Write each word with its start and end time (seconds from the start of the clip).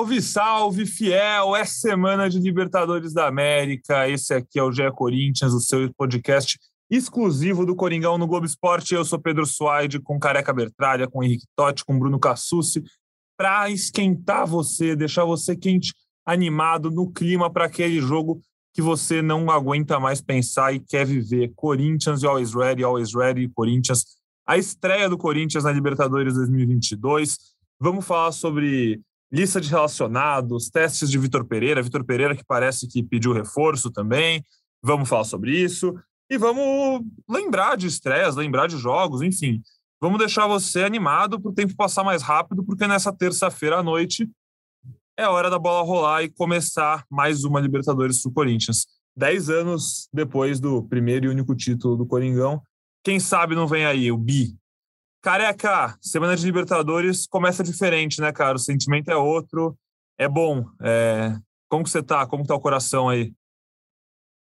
Salve, 0.00 0.22
salve, 0.22 0.86
fiel! 0.86 1.54
É 1.54 1.62
semana 1.66 2.30
de 2.30 2.38
Libertadores 2.38 3.12
da 3.12 3.26
América. 3.26 4.08
Esse 4.08 4.32
aqui 4.32 4.58
é 4.58 4.62
o 4.62 4.72
GE 4.72 4.90
Corinthians, 4.92 5.52
o 5.52 5.60
seu 5.60 5.92
podcast 5.92 6.58
exclusivo 6.90 7.66
do 7.66 7.76
Coringão 7.76 8.16
no 8.16 8.26
Globo 8.26 8.46
Esporte. 8.46 8.94
Eu 8.94 9.04
sou 9.04 9.18
Pedro 9.18 9.44
Suaide, 9.44 10.00
com 10.00 10.18
Careca 10.18 10.54
Bertralha, 10.54 11.06
com 11.06 11.22
Henrique 11.22 11.44
Totti, 11.54 11.84
com 11.84 11.98
Bruno 11.98 12.18
Cassucci, 12.18 12.82
para 13.36 13.68
esquentar 13.68 14.46
você, 14.46 14.96
deixar 14.96 15.26
você 15.26 15.54
quente, 15.54 15.92
animado 16.24 16.90
no 16.90 17.12
clima 17.12 17.50
para 17.50 17.66
aquele 17.66 18.00
jogo 18.00 18.40
que 18.72 18.80
você 18.80 19.20
não 19.20 19.50
aguenta 19.50 20.00
mais 20.00 20.22
pensar 20.22 20.72
e 20.72 20.80
quer 20.80 21.04
viver. 21.04 21.52
Corinthians 21.54 22.22
e 22.22 22.26
Always 22.26 22.54
Ready, 22.54 22.82
Always 22.82 23.14
Ready, 23.14 23.50
Corinthians. 23.50 24.16
A 24.46 24.56
estreia 24.56 25.10
do 25.10 25.18
Corinthians 25.18 25.64
na 25.64 25.72
Libertadores 25.72 26.32
2022. 26.32 27.36
Vamos 27.78 28.06
falar 28.06 28.32
sobre 28.32 28.98
lista 29.32 29.60
de 29.60 29.70
relacionados, 29.70 30.68
testes 30.68 31.10
de 31.10 31.18
Vitor 31.18 31.44
Pereira, 31.44 31.82
Vitor 31.82 32.04
Pereira 32.04 32.34
que 32.34 32.44
parece 32.44 32.88
que 32.88 33.02
pediu 33.02 33.32
reforço 33.32 33.90
também. 33.90 34.44
Vamos 34.82 35.08
falar 35.08 35.24
sobre 35.24 35.56
isso 35.56 35.94
e 36.30 36.38
vamos 36.38 37.02
lembrar 37.28 37.76
de 37.76 37.86
estreias, 37.86 38.36
lembrar 38.36 38.66
de 38.66 38.76
jogos, 38.76 39.22
enfim. 39.22 39.62
Vamos 40.00 40.18
deixar 40.18 40.46
você 40.46 40.82
animado 40.82 41.40
para 41.40 41.50
o 41.50 41.54
tempo 41.54 41.76
passar 41.76 42.02
mais 42.02 42.22
rápido, 42.22 42.64
porque 42.64 42.86
nessa 42.86 43.12
terça-feira 43.12 43.78
à 43.78 43.82
noite 43.82 44.28
é 45.18 45.28
hora 45.28 45.50
da 45.50 45.58
bola 45.58 45.84
rolar 45.84 46.22
e 46.22 46.30
começar 46.30 47.04
mais 47.10 47.44
uma 47.44 47.60
Libertadores 47.60 48.22
para 48.22 48.30
o 48.30 48.32
Corinthians. 48.32 48.86
Dez 49.14 49.50
anos 49.50 50.08
depois 50.12 50.58
do 50.58 50.82
primeiro 50.84 51.26
e 51.26 51.28
único 51.28 51.54
título 51.54 51.96
do 51.96 52.06
Coringão, 52.06 52.62
quem 53.04 53.20
sabe 53.20 53.54
não 53.54 53.66
vem 53.66 53.84
aí 53.84 54.10
o 54.10 54.16
bi, 54.16 54.56
Careca, 55.22 55.98
semana 56.00 56.34
de 56.34 56.44
Libertadores 56.46 57.26
começa 57.26 57.62
diferente, 57.62 58.20
né, 58.20 58.32
cara? 58.32 58.56
O 58.56 58.60
sentimento 58.60 59.10
é 59.10 59.16
outro, 59.16 59.76
é 60.18 60.26
bom. 60.26 60.64
É... 60.80 61.36
Como 61.68 61.84
que 61.84 61.90
você 61.90 62.02
tá? 62.02 62.26
Como 62.26 62.46
tá 62.46 62.54
o 62.54 62.60
coração 62.60 63.08
aí? 63.08 63.32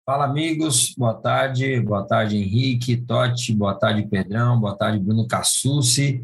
Fala, 0.05 0.25
amigos. 0.25 0.95
Boa 0.97 1.15
tarde. 1.15 1.79
Boa 1.81 2.05
tarde, 2.07 2.37
Henrique, 2.37 2.97
Totti. 2.97 3.55
Boa 3.55 3.75
tarde, 3.75 4.09
Pedrão. 4.09 4.59
Boa 4.59 4.77
tarde, 4.77 4.99
Bruno 4.99 5.29
Cassucci. 5.29 6.23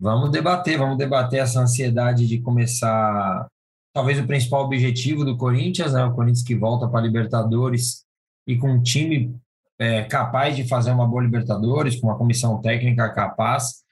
Vamos 0.00 0.30
debater, 0.30 0.76
vamos 0.76 0.98
debater 0.98 1.40
essa 1.40 1.60
ansiedade 1.60 2.26
de 2.26 2.40
começar, 2.40 3.46
talvez 3.94 4.18
o 4.18 4.26
principal 4.26 4.64
objetivo 4.64 5.24
do 5.24 5.36
Corinthians, 5.36 5.92
né? 5.92 6.04
O 6.04 6.14
Corinthians 6.14 6.42
que 6.42 6.56
volta 6.56 6.88
para 6.88 7.00
a 7.00 7.02
Libertadores 7.02 8.04
e 8.46 8.56
com 8.56 8.72
um 8.72 8.82
time 8.82 9.38
é, 9.78 10.02
capaz 10.04 10.56
de 10.56 10.66
fazer 10.68 10.92
uma 10.92 11.06
boa 11.06 11.22
Libertadores, 11.22 12.00
com 12.00 12.06
uma 12.06 12.18
comissão 12.18 12.60
técnica 12.60 13.08
capaz, 13.12 13.82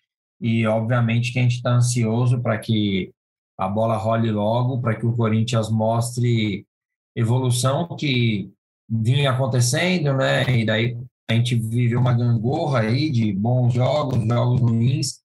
e 0.41 0.67
obviamente 0.67 1.33
que 1.33 1.39
a 1.39 1.43
gente 1.43 1.57
está 1.57 1.71
ansioso 1.71 2.41
para 2.41 2.59
que 2.59 3.13
a 3.57 3.69
bola 3.69 3.97
role 3.97 4.31
logo, 4.31 4.81
para 4.81 4.95
que 4.95 5.07
o 5.07 5.15
Corinthians 5.17 5.71
mostre 5.71 6.67
evolução 7.15 7.97
que 7.97 8.51
vinha 8.89 9.31
acontecendo, 9.31 10.15
né? 10.15 10.43
E 10.49 10.65
daí 10.65 10.97
a 11.31 11.35
gente 11.35 11.55
vive 11.55 11.97
uma 11.97 12.13
gangorra 12.13 12.81
aí 12.81 13.11
de 13.11 13.33
bons 13.33 13.73
jogos, 13.73 14.23
jogos 14.27 14.61
ruins, 14.61 15.21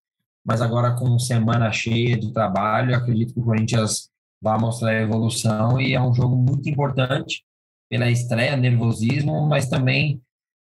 mas 0.45 0.61
agora 0.61 0.95
com 0.95 1.17
semana 1.19 1.71
cheia 1.71 2.17
de 2.17 2.31
trabalho, 2.31 2.95
acredito 2.95 3.33
que 3.33 3.39
o 3.39 3.43
Corinthians 3.43 4.09
vai 4.41 4.57
mostrar 4.59 5.01
evolução 5.01 5.81
e 5.81 5.93
é 5.93 6.01
um 6.01 6.13
jogo 6.13 6.35
muito 6.35 6.69
importante 6.69 7.43
pela 7.89 8.09
estreia, 8.09 8.55
nervosismo, 8.55 9.47
mas 9.47 9.67
também 9.67 10.21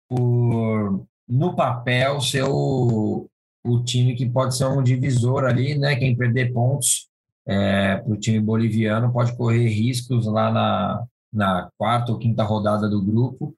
por, 0.09 1.06
no 1.28 1.55
papel, 1.55 2.21
ser 2.21 2.44
o, 2.44 3.28
o 3.65 3.83
time 3.83 4.15
que 4.15 4.28
pode 4.28 4.56
ser 4.56 4.67
um 4.67 4.83
divisor 4.83 5.44
ali, 5.44 5.77
né? 5.77 5.97
Quem 5.97 6.17
perder 6.17 6.53
pontos 6.53 7.09
é, 7.47 7.97
para 7.97 8.12
o 8.12 8.19
time 8.19 8.41
boliviano 8.41 9.12
pode 9.12 9.37
correr 9.37 9.69
riscos 9.69 10.27
lá 10.27 10.53
na, 10.53 11.06
na 11.33 11.71
quarta 11.77 12.12
ou 12.12 12.19
quinta 12.19 12.43
rodada 12.43 12.89
do 12.89 13.03
grupo. 13.03 13.56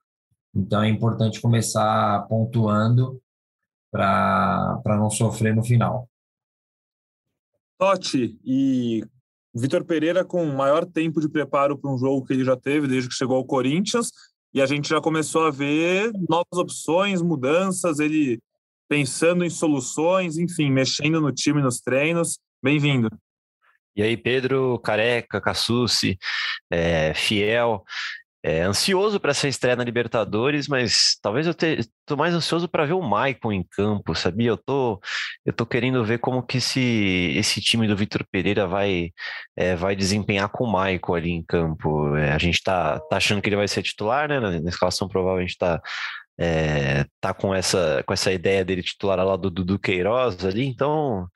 Então 0.55 0.83
é 0.83 0.89
importante 0.89 1.41
começar 1.41 2.27
pontuando 2.29 3.21
para 3.91 4.83
não 4.87 5.11
sofrer 5.11 5.55
no 5.55 5.65
final. 5.65 6.09
Totti 7.79 8.39
e 8.45 9.05
Vitor 9.55 9.85
Pereira 9.85 10.25
com 10.25 10.45
maior 10.47 10.85
tempo 10.85 11.21
de 11.21 11.29
preparo 11.29 11.79
para 11.79 11.91
um 11.91 11.99
jogo 11.99 12.27
que 12.27 12.33
ele 12.33 12.45
já 12.45 12.57
teve 12.57 12.89
desde 12.89 13.09
que 13.09 13.15
chegou 13.15 13.37
ao 13.37 13.45
Corinthians 13.45 14.11
e 14.53 14.63
a 14.63 14.67
gente 14.67 14.89
já 14.89 15.01
começou 15.01 15.47
a 15.47 15.51
ver 15.51 16.11
novas 16.29 16.59
opções, 16.59 17.21
mudanças, 17.23 17.99
ele 17.99 18.41
pensando 18.89 19.45
em 19.45 19.51
soluções, 19.51 20.39
enfim, 20.39 20.71
mexendo 20.71 21.21
no 21.21 21.31
time, 21.31 21.61
nos 21.61 21.81
treinos. 21.81 22.39
Bem-vindo. 22.63 23.09
E 23.95 24.03
aí, 24.03 24.17
Pedro, 24.17 24.79
Careca, 24.79 25.41
Cassucci, 25.41 26.19
é, 26.71 27.13
Fiel, 27.15 27.85
é, 28.49 28.63
ansioso 28.63 29.21
para 29.21 29.33
essa 29.33 29.47
estreia 29.47 29.77
na 29.77 29.85
Libertadores, 29.85 30.67
mas 30.69 31.19
talvez 31.21 31.47
eu 31.47 31.53
estou 31.53 32.17
mais 32.17 32.33
ansioso 32.35 32.67
para 32.67 32.87
ver 32.87 32.95
o 32.95 33.03
Maicon 33.03 33.53
em 33.53 33.63
campo, 33.63 34.15
sabia? 34.15 34.49
Eu 34.49 34.57
tô, 34.57 34.99
eu 35.45 35.53
tô 35.53 35.67
querendo 35.67 36.03
ver 36.03 36.19
como 36.19 36.43
que 36.43 36.57
esse, 36.57 37.35
esse 37.37 37.61
time 37.61 37.87
do 37.87 37.95
Vitor 37.97 38.25
Pereira 38.31 38.67
vai, 38.67 39.11
é, 39.55 39.77
vai 39.77 39.95
desempenhar 39.95 40.49
com 40.49 40.65
o 40.65 40.73
Maicon 40.73 41.15
ali 41.15 41.31
em 41.31 41.45
campo. 41.45 42.17
É, 42.17 42.33
a 42.33 42.39
gente 42.39 42.55
está 42.55 42.99
tá 43.01 43.19
achando 43.19 43.43
que 43.43 43.51
ele 43.51 43.57
vai 43.57 43.69
ser 43.69 43.83
titular, 43.83 44.27
né? 44.29 44.41
Na, 44.41 44.59
na 44.59 44.71
escalação 44.71 45.09
provável 45.09 45.39
a 45.39 45.43
gente 45.43 45.51
está 45.51 45.83
é, 46.39 47.05
tá 47.21 47.35
com 47.35 47.53
essa, 47.53 48.03
com 48.07 48.13
essa 48.13 48.33
ideia 48.33 48.65
dele 48.65 48.83
titular 48.83 49.19
lá 49.19 49.37
do 49.37 49.51
Dudu 49.51 49.79
Queiroz 49.79 50.45
ali, 50.45 50.67
então 50.67 51.27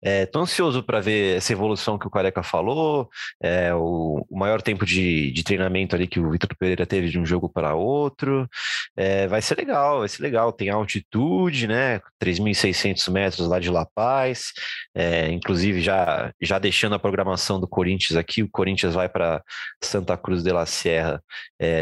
é, 0.00 0.24
tô 0.24 0.40
ansioso 0.40 0.84
para 0.84 1.00
ver 1.00 1.36
essa 1.36 1.52
evolução 1.52 1.98
que 1.98 2.06
o 2.06 2.10
Careca 2.10 2.44
falou, 2.44 3.08
é, 3.42 3.74
o, 3.74 4.24
o, 4.30 4.38
maior 4.38 4.62
tempo 4.62 4.86
de, 4.86 5.32
de 5.32 5.42
treinamento 5.42 5.96
ali 5.96 6.06
que 6.06 6.20
o 6.20 6.30
Vitor 6.30 6.56
Pereira 6.56 6.86
teve 6.86 7.08
de 7.08 7.18
um 7.18 7.26
jogo 7.26 7.48
para 7.48 7.74
outro, 7.74 8.48
é, 8.96 9.26
vai 9.26 9.42
ser 9.42 9.56
legal, 9.56 10.00
vai 10.00 10.08
ser 10.08 10.22
legal, 10.22 10.52
tem 10.52 10.70
altitude, 10.70 11.66
né, 11.66 12.00
3.600 12.22 13.10
metros 13.10 13.48
lá 13.48 13.58
de 13.58 13.68
La 13.68 13.84
Paz, 13.84 14.52
inclusive 15.30 15.80
já, 15.80 16.32
já 16.40 16.58
deixando 16.58 16.94
a 16.94 16.98
programação 16.98 17.58
do 17.58 17.66
Corinthians 17.66 18.16
aqui, 18.16 18.42
o 18.42 18.50
Corinthians 18.50 18.94
vai 18.94 19.08
para 19.08 19.42
Santa 19.82 20.16
Cruz 20.16 20.42
de 20.42 20.52
la 20.52 20.66
Sierra 20.66 21.20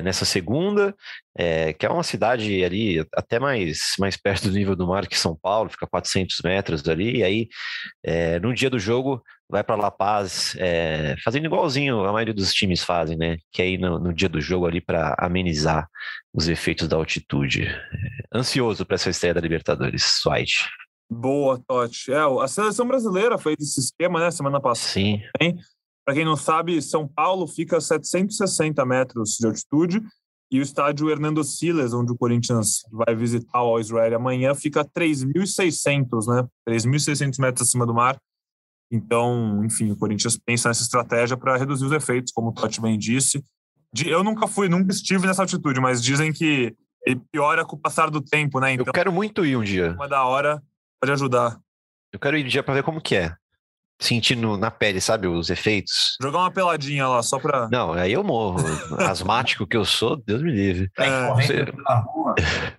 nessa 0.03 0.25
segunda, 0.25 0.95
é, 1.41 1.73
que 1.73 1.87
é 1.87 1.89
uma 1.89 2.03
cidade 2.03 2.63
ali 2.63 3.03
até 3.15 3.39
mais, 3.39 3.95
mais 3.99 4.15
perto 4.15 4.49
do 4.49 4.53
nível 4.53 4.77
do 4.77 4.87
mar 4.87 5.07
que 5.07 5.19
São 5.19 5.35
Paulo, 5.35 5.71
fica 5.71 5.87
400 5.87 6.39
metros 6.45 6.87
ali, 6.87 7.17
e 7.17 7.25
aí 7.25 7.49
é, 8.05 8.39
no 8.41 8.53
dia 8.53 8.69
do 8.69 8.79
jogo 8.79 9.23
vai 9.49 9.65
para 9.65 9.75
La 9.75 9.91
Paz, 9.91 10.55
é, 10.59 11.17
fazendo 11.25 11.47
igualzinho 11.47 12.05
a 12.05 12.13
maioria 12.13 12.35
dos 12.35 12.53
times 12.53 12.85
fazem, 12.85 13.17
né? 13.17 13.39
Que 13.51 13.63
é 13.63 13.65
aí 13.65 13.79
no, 13.79 13.99
no 13.99 14.13
dia 14.13 14.29
do 14.29 14.39
jogo 14.39 14.67
ali 14.67 14.83
para 14.83 15.17
amenizar 15.19 15.89
os 16.35 16.47
efeitos 16.47 16.87
da 16.87 16.97
altitude. 16.97 17.63
É, 17.65 18.39
ansioso 18.39 18.85
para 18.85 18.97
essa 18.97 19.09
estreia 19.09 19.33
da 19.33 19.41
Libertadores, 19.41 20.21
White. 20.27 20.69
Boa, 21.11 21.59
Totti. 21.67 22.13
É, 22.13 22.19
a 22.19 22.49
seleção 22.49 22.87
brasileira 22.87 23.39
fez 23.39 23.57
esse 23.59 23.81
esquema, 23.81 24.21
né? 24.21 24.31
Semana 24.31 24.61
passada. 24.61 24.93
Sim. 24.93 25.23
Para 26.05 26.15
quem 26.15 26.25
não 26.25 26.37
sabe, 26.37 26.83
São 26.83 27.09
Paulo 27.09 27.49
fica 27.49 27.79
a 27.79 27.81
760 27.81 28.85
metros 28.85 29.37
de 29.41 29.47
altitude 29.47 30.03
e 30.51 30.59
o 30.59 30.63
estádio 30.63 31.09
Hernando 31.09 31.45
Siles, 31.45 31.93
onde 31.93 32.13
o 32.13 32.17
Corinthians 32.17 32.83
vai 32.91 33.15
visitar 33.15 33.63
o 33.63 33.79
Israel 33.79 34.17
amanhã, 34.17 34.55
fica 34.55 34.81
a 34.81 34.85
3.600, 34.85 36.27
né? 36.27 36.47
3.600 36.69 37.41
metros 37.41 37.69
acima 37.69 37.87
do 37.87 37.95
mar. 37.95 38.19
Então, 38.91 39.65
enfim, 39.65 39.93
o 39.93 39.97
Corinthians 39.97 40.37
pensa 40.37 40.69
nessa 40.69 40.83
estratégia 40.83 41.37
para 41.37 41.57
reduzir 41.57 41.85
os 41.85 41.93
efeitos, 41.93 42.33
como 42.33 42.49
o 42.49 42.53
Totti 42.53 42.81
bem 42.81 42.99
disse. 42.99 43.45
Eu 44.05 44.25
nunca 44.25 44.49
fui, 44.49 44.69
nunca 44.69 44.93
estive 44.93 45.27
nessa 45.27 45.43
altitude, 45.43 45.81
mas 45.81 46.03
dizem 46.03 46.33
que 46.33 46.75
ele 47.07 47.21
piora 47.31 47.65
com 47.65 47.77
o 47.77 47.79
passar 47.79 48.11
do 48.11 48.21
tempo, 48.21 48.59
né? 48.59 48.73
Então, 48.73 48.87
eu 48.87 48.93
quero 48.93 49.13
muito 49.13 49.47
ir 49.47 49.57
um 49.57 49.63
dia. 49.63 49.93
Uma 49.93 50.09
da 50.09 50.25
hora 50.25 50.61
pode 51.01 51.13
ajudar. 51.13 51.61
Eu 52.13 52.19
quero 52.19 52.37
ir 52.37 52.45
um 52.45 52.49
dia 52.49 52.63
para 52.63 52.75
ver 52.75 52.83
como 52.83 53.01
que 53.01 53.15
é 53.15 53.37
sentindo 54.01 54.57
na 54.57 54.71
pele, 54.71 55.01
sabe, 55.01 55.29
os 55.29 55.51
efeitos. 55.51 56.17
Jogar 56.21 56.39
uma 56.39 56.51
peladinha 56.51 57.07
lá, 57.07 57.23
só 57.23 57.39
pra. 57.39 57.69
Não, 57.71 57.93
aí 57.93 58.13
eu 58.13 58.25
morro. 58.25 58.59
Asmático 58.99 59.67
que 59.67 59.77
eu 59.77 59.85
sou, 59.85 60.17
Deus 60.17 60.43
me 60.43 60.51
livre. 60.51 60.91
É, 60.99 61.35
você... 61.35 61.65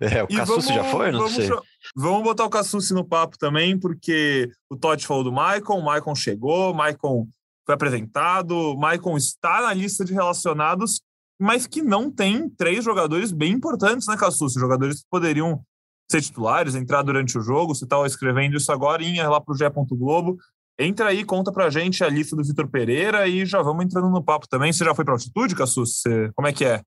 é 0.00 0.22
o 0.24 0.28
Cassucci 0.28 0.74
já 0.74 0.84
foi? 0.84 1.12
Não 1.12 1.28
sei. 1.28 1.48
Vamos 1.96 2.24
botar 2.24 2.44
o 2.44 2.50
Cassucci 2.50 2.92
no 2.92 3.04
papo 3.04 3.38
também, 3.38 3.78
porque 3.78 4.50
o 4.68 4.76
Totti 4.76 5.06
falou 5.06 5.22
do 5.22 5.32
Maicon, 5.32 5.78
o 5.78 5.84
Maicon 5.84 6.14
chegou, 6.14 6.72
o 6.72 6.74
Maicon 6.74 7.26
foi 7.64 7.74
apresentado, 7.74 8.52
o 8.52 8.76
Maicon 8.76 9.16
está 9.16 9.62
na 9.62 9.72
lista 9.72 10.04
de 10.04 10.12
relacionados, 10.12 11.00
mas 11.40 11.66
que 11.66 11.82
não 11.82 12.10
tem 12.10 12.48
três 12.48 12.84
jogadores 12.84 13.30
bem 13.30 13.52
importantes, 13.52 14.08
né, 14.08 14.16
Cassus? 14.16 14.54
Jogadores 14.54 15.02
que 15.02 15.08
poderiam 15.08 15.60
ser 16.10 16.20
titulares, 16.20 16.74
entrar 16.74 17.02
durante 17.02 17.38
o 17.38 17.42
jogo. 17.42 17.74
Você 17.74 17.84
estava 17.84 18.06
escrevendo 18.06 18.56
isso 18.56 18.70
agora, 18.70 19.02
ia 19.02 19.28
lá 19.28 19.40
para 19.40 19.54
o 19.54 19.56
Gé. 19.56 19.70
Globo. 19.70 20.36
Entra 20.82 21.10
aí, 21.10 21.24
conta 21.24 21.52
pra 21.52 21.70
gente 21.70 22.02
a 22.02 22.08
lista 22.08 22.34
do 22.34 22.42
Vitor 22.42 22.68
Pereira 22.68 23.28
e 23.28 23.46
já 23.46 23.62
vamos 23.62 23.84
entrando 23.84 24.10
no 24.10 24.22
papo 24.22 24.48
também. 24.48 24.72
Você 24.72 24.84
já 24.84 24.92
foi 24.94 25.04
para 25.04 25.14
altitude, 25.14 25.54
Cassus? 25.54 26.00
Você... 26.00 26.30
Como 26.34 26.48
é 26.48 26.52
que 26.52 26.64
é? 26.64 26.80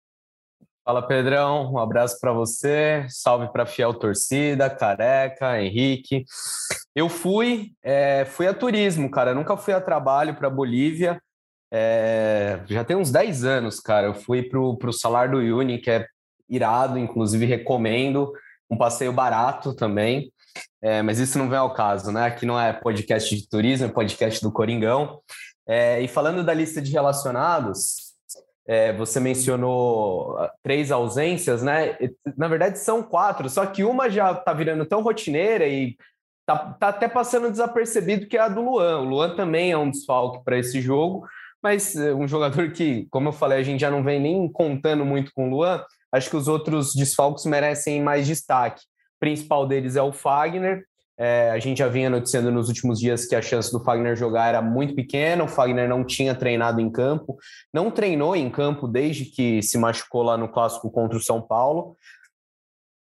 Fala, 0.84 1.02
Pedrão. 1.02 1.72
Um 1.72 1.80
abraço 1.80 2.20
para 2.20 2.34
você. 2.34 3.06
Salve 3.10 3.48
para 3.54 3.66
fiel 3.66 3.94
torcida, 3.94 4.70
Careca, 4.70 5.62
Henrique. 5.62 6.26
Eu 6.94 7.08
fui, 7.08 7.72
é, 7.82 8.26
fui 8.26 8.48
a 8.48 8.54
turismo, 8.54 9.10
cara. 9.10 9.32
Eu 9.32 9.36
nunca 9.36 9.56
fui 9.56 9.74
a 9.74 9.80
trabalho 9.80 10.36
para 10.36 10.50
Bolívia. 10.50 11.22
É, 11.74 12.60
já 12.68 12.84
tem 12.84 12.98
uns 12.98 13.12
10 13.12 13.46
anos, 13.46 13.80
cara. 13.80 14.08
Eu 14.08 14.14
fui 14.14 14.44
pro, 14.44 14.78
pro 14.78 14.92
Salar 14.92 15.32
do 15.32 15.38
Uni, 15.38 15.80
que 15.80 15.90
é 15.90 16.06
irado, 16.50 17.00
inclusive 17.00 17.46
recomendo. 17.46 18.32
Um 18.70 18.78
passeio 18.78 19.14
barato 19.14 19.76
também. 19.76 20.32
É, 20.82 21.02
mas 21.02 21.20
isso 21.20 21.38
não 21.38 21.50
vem 21.50 21.58
ao 21.58 21.74
caso, 21.74 22.12
né? 22.12 22.26
Aqui 22.26 22.46
não 22.46 22.60
é 22.60 22.72
podcast 22.72 23.36
de 23.36 23.48
turismo, 23.50 23.88
é 23.88 23.90
podcast 23.90 24.42
do 24.42 24.52
Coringão. 24.52 25.20
É, 25.68 26.00
e 26.02 26.08
falando 26.08 26.44
da 26.44 26.54
lista 26.54 26.82
de 26.82 26.92
relacionados, 26.92 28.06
é, 28.68 28.94
você 28.94 29.20
mencionou 29.20 30.38
ah, 30.38 30.52
três 30.64 30.92
ausências, 30.92 31.62
né? 31.62 31.98
Na 32.38 32.48
verdade, 32.48 32.80
são 32.80 33.04
quatro, 33.04 33.50
só 33.50 33.66
que 33.66 33.84
uma 33.84 34.10
já 34.10 34.32
está 34.32 34.54
virando 34.54 34.86
tão 34.86 35.02
rotineira 35.02 35.68
e 35.68 35.96
tá, 36.46 36.58
tá, 36.80 36.90
até 36.90 37.08
passando 37.08 37.52
desapercebido, 37.52 38.28
que 38.28 38.38
é 38.38 38.42
a 38.42 38.48
do 38.48 38.62
Luan. 38.62 39.02
O 39.02 39.06
Luan 39.06 39.36
também 39.36 39.72
é 39.72 39.78
um 39.78 39.90
desfalque 39.90 40.44
para 40.44 40.58
esse 40.58 40.82
jogo, 40.82 41.28
mas 41.62 41.96
é, 41.96 42.14
um 42.14 42.28
jogador 42.28 42.72
que, 42.72 43.08
como 43.12 43.30
eu 43.30 43.34
falei, 43.34 43.60
a 43.60 43.64
gente 43.64 43.82
já 43.82 43.92
não 43.92 44.04
vem 44.04 44.20
nem 44.20 44.52
contando 44.52 45.06
muito 45.06 45.32
com 45.34 45.48
o 45.48 45.50
Luan. 45.50 45.84
Acho 46.12 46.30
que 46.30 46.38
os 46.38 46.48
outros 46.48 46.94
desfalques 46.94 47.46
merecem 47.46 48.02
mais 48.02 48.26
destaque. 48.28 48.82
O 48.82 49.20
principal 49.20 49.68
deles 49.68 49.96
é 49.96 50.02
o 50.02 50.14
Fagner, 50.14 50.86
é, 51.18 51.50
a 51.52 51.60
gente 51.60 51.78
já 51.78 51.88
vinha 51.88 52.10
noticiando 52.10 52.52
nos 52.52 52.68
últimos 52.68 53.00
dias 53.00 53.26
que 53.26 53.36
a 53.36 53.42
chance 53.42 53.72
do 53.72 53.82
Fagner 53.82 54.18
jogar 54.18 54.50
era 54.50 54.62
muito 54.62 54.94
pequena, 54.94 55.46
o 55.46 55.48
Fagner 55.48 55.88
não 55.88 56.04
tinha 56.04 56.36
treinado 56.36 56.82
em 56.82 56.92
campo, 56.92 57.38
não 57.74 57.90
treinou 57.90 58.36
em 58.36 58.50
campo 58.50 58.88
desde 58.88 59.26
que 59.26 59.62
se 59.62 59.78
machucou 59.78 60.24
lá 60.24 60.38
no 60.38 60.50
clássico 60.50 60.92
contra 60.92 61.18
o 61.18 61.22
São 61.22 61.42
Paulo. 61.42 61.96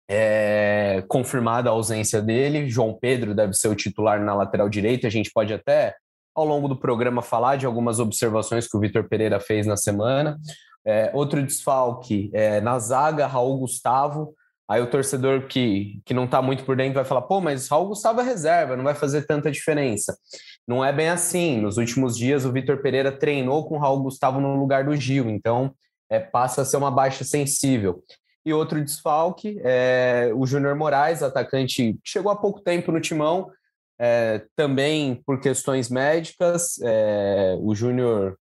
É, 0.10 1.06
confirmada 1.08 1.70
a 1.70 1.72
ausência 1.72 2.22
dele, 2.22 2.70
João 2.70 2.94
Pedro 2.94 3.34
deve 3.34 3.54
ser 3.54 3.70
o 3.70 3.76
titular 3.76 4.22
na 4.22 4.36
lateral 4.36 4.68
direita. 4.68 5.08
A 5.08 5.12
gente 5.12 5.32
pode 5.34 5.54
até, 5.54 5.96
ao 6.36 6.46
longo 6.46 6.68
do 6.68 6.78
programa, 6.78 7.22
falar 7.22 7.56
de 7.56 7.66
algumas 7.66 7.98
observações 7.98 8.68
que 8.68 8.76
o 8.76 8.80
Vitor 8.82 9.08
Pereira 9.08 9.40
fez 9.40 9.66
na 9.66 9.78
semana. 9.78 10.38
É, 10.86 11.12
outro 11.14 11.44
desfalque 11.44 12.32
é, 12.34 12.60
na 12.62 12.80
zaga, 12.80 13.28
Raul 13.28 13.60
Gustavo 13.60 14.36
Aí 14.72 14.82
o 14.82 14.90
torcedor 14.90 15.48
que, 15.48 16.02
que 16.06 16.14
não 16.14 16.24
está 16.24 16.42
muito 16.42 16.64
por 16.64 16.78
dentro 16.78 16.94
vai 16.94 17.04
falar, 17.04 17.24
pô, 17.24 17.42
mas 17.42 17.68
Raul 17.68 17.90
Gustavo 17.90 18.22
é 18.22 18.24
reserva, 18.24 18.78
não 18.78 18.86
vai 18.86 18.96
fazer 18.96 19.26
tanta 19.26 19.52
diferença. 19.52 20.18
Não 20.66 20.84
é 20.86 20.94
bem 20.94 21.10
assim. 21.10 21.60
Nos 21.60 21.76
últimos 21.76 22.18
dias, 22.18 22.46
o 22.46 22.54
Vitor 22.54 22.78
Pereira 22.82 23.12
treinou 23.12 23.68
com 23.68 23.76
o 23.76 23.78
Raul 23.78 24.02
Gustavo 24.02 24.40
no 24.40 24.56
lugar 24.56 24.86
do 24.86 24.96
Gil, 24.96 25.30
então 25.30 25.76
é, 26.10 26.22
passa 26.22 26.62
a 26.62 26.66
ser 26.66 26.78
uma 26.78 26.90
baixa 26.90 27.26
sensível. 27.26 28.02
E 28.46 28.54
outro 28.54 28.82
desfalque 28.82 29.60
é 29.62 30.32
o 30.34 30.48
Júnior 30.48 30.74
Moraes, 30.74 31.22
atacante 31.22 31.92
que 31.96 32.00
chegou 32.06 32.32
há 32.32 32.36
pouco 32.38 32.62
tempo 32.62 32.94
no 32.94 33.02
timão, 33.02 33.52
é, 34.00 34.42
também 34.56 35.22
por 35.26 35.42
questões 35.42 35.90
médicas. 35.90 36.80
É, 36.82 37.58
o 37.60 37.76
Júnior 37.76 38.38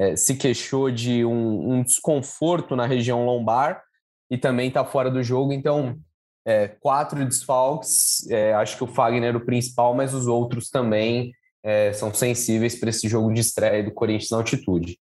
é, 0.00 0.16
se 0.16 0.34
queixou 0.34 0.90
de 0.90 1.26
um, 1.26 1.74
um 1.74 1.82
desconforto 1.82 2.74
na 2.74 2.86
região 2.86 3.26
lombar 3.26 3.82
e 4.30 4.38
também 4.38 4.68
está 4.68 4.82
fora 4.82 5.10
do 5.10 5.22
jogo. 5.22 5.52
Então, 5.52 6.00
é, 6.42 6.68
quatro 6.68 7.22
desfalques. 7.22 8.26
É, 8.30 8.54
acho 8.54 8.78
que 8.78 8.84
o 8.84 8.86
Fagner 8.86 9.34
é 9.34 9.36
o 9.36 9.44
principal, 9.44 9.94
mas 9.94 10.14
os 10.14 10.26
outros 10.26 10.70
também 10.70 11.34
é, 11.62 11.92
são 11.92 12.14
sensíveis 12.14 12.80
para 12.80 12.88
esse 12.88 13.10
jogo 13.10 13.30
de 13.30 13.42
estreia 13.42 13.84
do 13.84 13.92
Corinthians 13.92 14.30
na 14.30 14.38
altitude. 14.38 14.98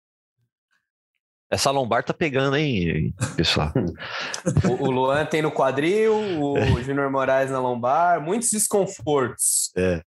Essa 1.52 1.70
lombar 1.70 2.04
tá 2.04 2.14
pegando, 2.14 2.58
hein, 2.58 3.14
pessoal? 3.36 3.72
o, 4.68 4.88
o 4.88 4.92
Luan 4.92 5.28
tem 5.28 5.44
no 5.44 5.52
quadril, 5.52 6.14
o 6.42 6.58
é. 6.58 6.84
Júnior 6.84 7.12
Moraes 7.12 7.52
na 7.52 7.60
lombar, 7.60 8.20
muitos 8.20 8.50
desconfortos. 8.50 9.72
É. 9.78 10.02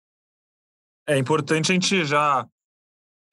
É 1.09 1.17
importante 1.17 1.73
a 1.73 1.75
gente 1.75 2.05
já 2.05 2.47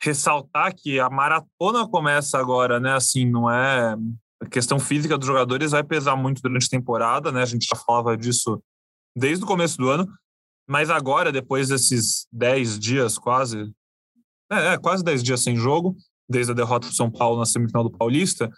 ressaltar 0.04 0.74
que 0.74 1.00
a 1.00 1.08
maratona 1.08 1.88
começa 1.88 2.38
agora, 2.38 2.78
né? 2.78 2.92
Assim, 2.94 3.24
não 3.24 3.50
é 3.50 3.96
a 4.42 4.46
questão 4.46 4.78
física 4.78 5.16
dos 5.16 5.26
jogadores 5.26 5.70
vai 5.70 5.82
pesar 5.82 6.16
muito 6.16 6.42
durante 6.42 6.66
a 6.66 6.70
temporada, 6.70 7.32
né? 7.32 7.42
A 7.42 7.46
gente 7.46 7.66
já 7.66 7.76
falava 7.76 8.16
disso 8.16 8.62
desde 9.16 9.44
o 9.44 9.46
começo 9.46 9.78
do 9.78 9.88
ano, 9.88 10.06
mas 10.68 10.90
agora, 10.90 11.32
depois 11.32 11.68
desses 11.68 12.26
10 12.32 12.78
dias 12.78 13.18
quase, 13.18 13.72
é, 14.52 14.74
é 14.74 14.78
quase 14.78 15.02
10 15.02 15.22
dias 15.22 15.42
sem 15.42 15.56
jogo, 15.56 15.96
desde 16.28 16.52
a 16.52 16.54
derrota 16.54 16.88
do 16.88 16.94
São 16.94 17.10
Paulo 17.10 17.38
na 17.38 17.46
semifinal 17.46 17.84
do 17.84 17.90
Paulista, 17.90 18.50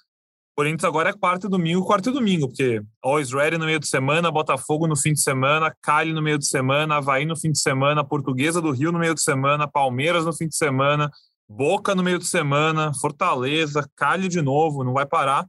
Corinthians 0.57 0.85
agora 0.85 1.11
é 1.11 1.13
quarto 1.13 1.49
e 1.49 1.51
domingo, 1.51 1.85
quarto 1.85 2.09
e 2.09 2.13
domingo, 2.13 2.49
porque 2.49 2.83
Always 3.05 3.31
Ready 3.31 3.59
no 3.59 3.67
meio 3.67 3.79
de 3.79 3.87
semana, 3.87 4.31
Botafogo 4.31 4.87
no 4.87 4.97
fim 4.97 5.13
de 5.13 5.21
semana, 5.21 5.71
Cali 5.83 6.15
no 6.15 6.23
meio 6.23 6.39
de 6.39 6.47
semana, 6.47 6.97
Havaí 6.97 7.27
no 7.27 7.37
fim 7.37 7.53
de 7.53 7.61
semana, 7.61 8.03
Portuguesa 8.03 8.59
do 8.63 8.71
Rio 8.71 8.91
no 8.91 8.99
meio 8.99 9.15
de 9.15 9.21
semana, 9.21 9.69
Palmeiras 9.69 10.25
no 10.25 10.33
fim 10.33 10.49
de 10.49 10.57
semana, 10.57 11.11
Boca 11.49 11.95
no 11.95 12.03
meio 12.03 12.19
de 12.19 12.27
semana, 12.27 12.93
Fortaleza, 12.95 13.89
Cali 13.95 14.29
de 14.29 14.43
novo, 14.43 14.83
não 14.83 14.93
vai 14.93 15.07
parar 15.07 15.47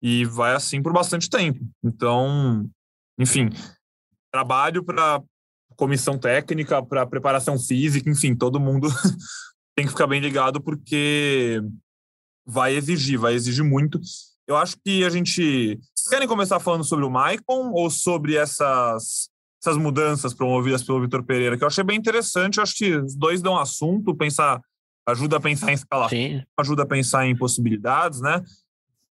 e 0.00 0.24
vai 0.24 0.54
assim 0.54 0.82
por 0.82 0.92
bastante 0.92 1.28
tempo. 1.28 1.60
Então, 1.82 2.68
enfim, 3.18 3.50
trabalho 4.30 4.84
para 4.84 5.22
comissão 5.76 6.18
técnica, 6.18 6.82
para 6.82 7.06
preparação 7.06 7.58
física, 7.58 8.08
enfim, 8.08 8.34
todo 8.34 8.60
mundo 8.60 8.88
tem 9.76 9.84
que 9.84 9.92
ficar 9.92 10.06
bem 10.06 10.20
ligado 10.20 10.60
porque 10.60 11.60
vai 12.46 12.74
exigir, 12.74 13.18
vai 13.18 13.34
exigir 13.34 13.64
muito. 13.64 14.00
Eu 14.46 14.56
acho 14.56 14.76
que 14.84 15.04
a 15.04 15.10
gente. 15.10 15.78
Vocês 15.94 16.08
querem 16.08 16.28
começar 16.28 16.60
falando 16.60 16.84
sobre 16.84 17.04
o 17.04 17.10
Maicon 17.10 17.72
ou 17.72 17.90
sobre 17.90 18.36
essas, 18.36 19.28
essas 19.60 19.76
mudanças 19.76 20.32
promovidas 20.32 20.84
pelo 20.84 21.00
Vitor 21.00 21.24
Pereira? 21.24 21.58
Que 21.58 21.64
eu 21.64 21.68
achei 21.68 21.82
bem 21.82 21.98
interessante. 21.98 22.58
Eu 22.58 22.62
acho 22.62 22.76
que 22.76 22.96
os 22.96 23.16
dois 23.16 23.42
dão 23.42 23.58
assunto, 23.58 24.14
pensar, 24.14 24.60
ajuda 25.06 25.36
a 25.36 25.40
pensar 25.40 25.70
em 25.70 25.74
escalação, 25.74 26.18
ajuda 26.56 26.82
a 26.82 26.86
pensar 26.86 27.26
em 27.26 27.36
possibilidades, 27.36 28.20
né? 28.20 28.42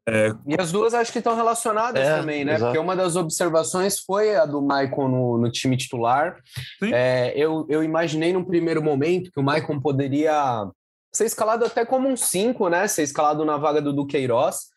É... 0.08 0.34
E 0.46 0.60
as 0.60 0.72
duas 0.72 0.94
acho 0.94 1.12
que 1.12 1.20
estão 1.20 1.36
relacionadas 1.36 2.06
é, 2.06 2.18
também, 2.18 2.44
né? 2.44 2.56
Exato. 2.56 2.66
Porque 2.66 2.80
uma 2.80 2.96
das 2.96 3.16
observações 3.16 4.00
foi 4.00 4.36
a 4.36 4.46
do 4.46 4.62
Maicon 4.62 5.08
no, 5.08 5.38
no 5.38 5.52
time 5.52 5.78
titular. 5.78 6.38
É, 6.82 7.32
eu, 7.38 7.66
eu 7.70 7.84
imaginei 7.84 8.34
num 8.34 8.44
primeiro 8.44 8.84
momento 8.84 9.32
que 9.32 9.40
o 9.40 9.44
Maicon 9.44 9.80
poderia 9.80 10.68
ser 11.14 11.26
escalado 11.26 11.64
até 11.64 11.86
como 11.86 12.10
um 12.10 12.18
5, 12.18 12.68
né? 12.68 12.88
Ser 12.88 13.04
escalado 13.04 13.46
na 13.46 13.56
vaga 13.56 13.82
do 13.82 13.94
Duqueiroz. 13.94 14.74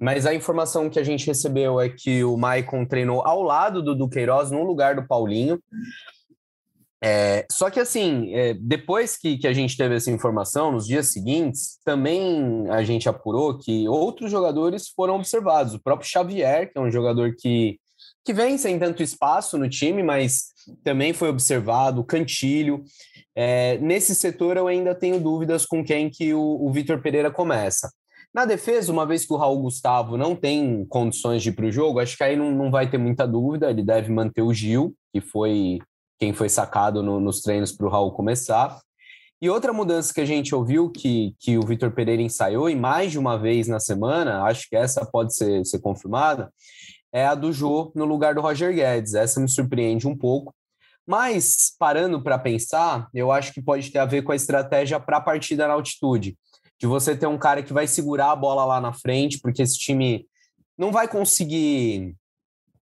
Mas 0.00 0.24
a 0.24 0.34
informação 0.34 0.88
que 0.88 0.98
a 0.98 1.04
gente 1.04 1.26
recebeu 1.26 1.80
é 1.80 1.88
que 1.88 2.22
o 2.24 2.36
Maicon 2.36 2.84
treinou 2.84 3.22
ao 3.22 3.42
lado 3.42 3.82
do 3.82 3.94
Duqueiroz, 3.94 4.50
no 4.50 4.62
lugar 4.62 4.94
do 4.94 5.06
Paulinho. 5.06 5.58
É, 7.02 7.46
só 7.50 7.70
que 7.70 7.80
assim, 7.80 8.34
é, 8.34 8.52
depois 8.54 9.16
que, 9.16 9.38
que 9.38 9.46
a 9.46 9.52
gente 9.52 9.76
teve 9.76 9.94
essa 9.94 10.10
informação, 10.10 10.70
nos 10.70 10.86
dias 10.86 11.12
seguintes, 11.12 11.78
também 11.84 12.68
a 12.68 12.82
gente 12.82 13.08
apurou 13.08 13.56
que 13.56 13.88
outros 13.88 14.30
jogadores 14.30 14.88
foram 14.88 15.16
observados. 15.16 15.72
O 15.72 15.82
próprio 15.82 16.08
Xavier, 16.08 16.70
que 16.70 16.78
é 16.78 16.80
um 16.80 16.90
jogador 16.90 17.34
que, 17.38 17.78
que 18.24 18.34
vem 18.34 18.58
sem 18.58 18.78
tanto 18.78 19.02
espaço 19.02 19.56
no 19.56 19.68
time, 19.68 20.02
mas 20.02 20.48
também 20.84 21.14
foi 21.14 21.30
observado, 21.30 22.02
o 22.02 22.04
Cantilho. 22.04 22.82
É, 23.34 23.78
nesse 23.78 24.14
setor 24.14 24.58
eu 24.58 24.68
ainda 24.68 24.94
tenho 24.94 25.18
dúvidas 25.18 25.64
com 25.64 25.82
quem 25.82 26.10
que 26.10 26.34
o, 26.34 26.40
o 26.40 26.70
Vitor 26.70 27.00
Pereira 27.00 27.30
começa. 27.30 27.90
Na 28.32 28.44
defesa, 28.44 28.92
uma 28.92 29.06
vez 29.06 29.26
que 29.26 29.32
o 29.32 29.36
Raul 29.36 29.62
Gustavo 29.62 30.16
não 30.16 30.36
tem 30.36 30.84
condições 30.86 31.42
de 31.42 31.48
ir 31.48 31.52
para 31.52 31.66
o 31.66 31.72
jogo, 31.72 31.98
acho 31.98 32.16
que 32.16 32.22
aí 32.22 32.36
não, 32.36 32.52
não 32.52 32.70
vai 32.70 32.88
ter 32.88 32.98
muita 32.98 33.26
dúvida, 33.26 33.70
ele 33.70 33.82
deve 33.82 34.12
manter 34.12 34.42
o 34.42 34.54
Gil, 34.54 34.94
que 35.12 35.20
foi 35.20 35.80
quem 36.20 36.34
foi 36.34 36.50
sacado 36.50 37.02
no, 37.02 37.18
nos 37.18 37.40
treinos 37.40 37.72
para 37.72 37.86
o 37.86 37.90
Raul 37.90 38.12
começar. 38.12 38.78
E 39.40 39.48
outra 39.48 39.72
mudança 39.72 40.12
que 40.12 40.20
a 40.20 40.26
gente 40.26 40.54
ouviu 40.54 40.90
que, 40.90 41.34
que 41.40 41.56
o 41.56 41.62
Vitor 41.62 41.90
Pereira 41.92 42.20
ensaiou, 42.20 42.68
e 42.68 42.76
mais 42.76 43.10
de 43.10 43.18
uma 43.18 43.38
vez 43.38 43.66
na 43.66 43.80
semana, 43.80 44.42
acho 44.42 44.68
que 44.68 44.76
essa 44.76 45.04
pode 45.06 45.34
ser, 45.34 45.64
ser 45.64 45.78
confirmada, 45.78 46.52
é 47.10 47.24
a 47.24 47.34
do 47.34 47.50
Jô 47.50 47.90
no 47.94 48.04
lugar 48.04 48.34
do 48.34 48.42
Roger 48.42 48.74
Guedes. 48.74 49.14
Essa 49.14 49.40
me 49.40 49.48
surpreende 49.48 50.06
um 50.06 50.14
pouco. 50.14 50.54
Mas, 51.06 51.74
parando 51.78 52.22
para 52.22 52.38
pensar, 52.38 53.08
eu 53.14 53.32
acho 53.32 53.54
que 53.54 53.62
pode 53.62 53.90
ter 53.90 53.98
a 53.98 54.04
ver 54.04 54.22
com 54.22 54.30
a 54.30 54.36
estratégia 54.36 55.00
para 55.00 55.16
a 55.16 55.22
partida 55.22 55.66
na 55.66 55.72
altitude. 55.72 56.36
De 56.78 56.86
você 56.86 57.16
ter 57.16 57.26
um 57.26 57.38
cara 57.38 57.62
que 57.62 57.72
vai 57.72 57.86
segurar 57.86 58.30
a 58.30 58.36
bola 58.36 58.64
lá 58.66 58.78
na 58.78 58.92
frente, 58.92 59.40
porque 59.40 59.62
esse 59.62 59.78
time 59.78 60.26
não 60.76 60.92
vai 60.92 61.08
conseguir 61.08 62.14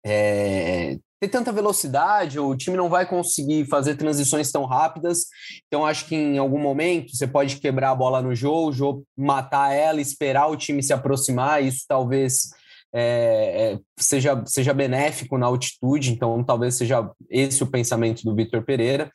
é, 0.07 0.99
ter 1.25 1.29
tanta 1.29 1.53
velocidade, 1.53 2.39
o 2.39 2.55
time 2.55 2.77
não 2.77 2.89
vai 2.89 3.07
conseguir 3.07 3.67
fazer 3.67 3.97
transições 3.97 4.53
tão 4.53 4.65
rápidas. 4.65 5.27
Então, 5.67 5.87
acho 5.87 6.07
que 6.07 6.15
em 6.15 6.39
algum 6.39 6.59
momento 6.59 7.17
você 7.17 7.27
pode 7.27 7.57
quebrar 7.57 7.91
a 7.91 7.95
bola 7.95 8.21
no 8.21 8.35
jogo, 8.35 8.69
o 8.69 8.73
jogo 8.73 9.07
matar 9.17 9.73
ela, 9.73 10.01
esperar 10.01 10.49
o 10.49 10.57
time 10.57 10.83
se 10.83 10.93
aproximar. 10.93 11.63
Isso 11.63 11.85
talvez 11.89 12.51
é, 12.93 13.73
é, 13.73 13.79
seja, 13.99 14.43
seja 14.47 14.73
benéfico 14.73 15.39
na 15.39 15.47
altitude, 15.47 16.13
então 16.13 16.45
talvez 16.45 16.77
seja 16.77 17.11
esse 17.29 17.63
o 17.63 17.67
pensamento 17.67 18.23
do 18.23 18.35
Vitor 18.35 18.63
Pereira, 18.63 19.11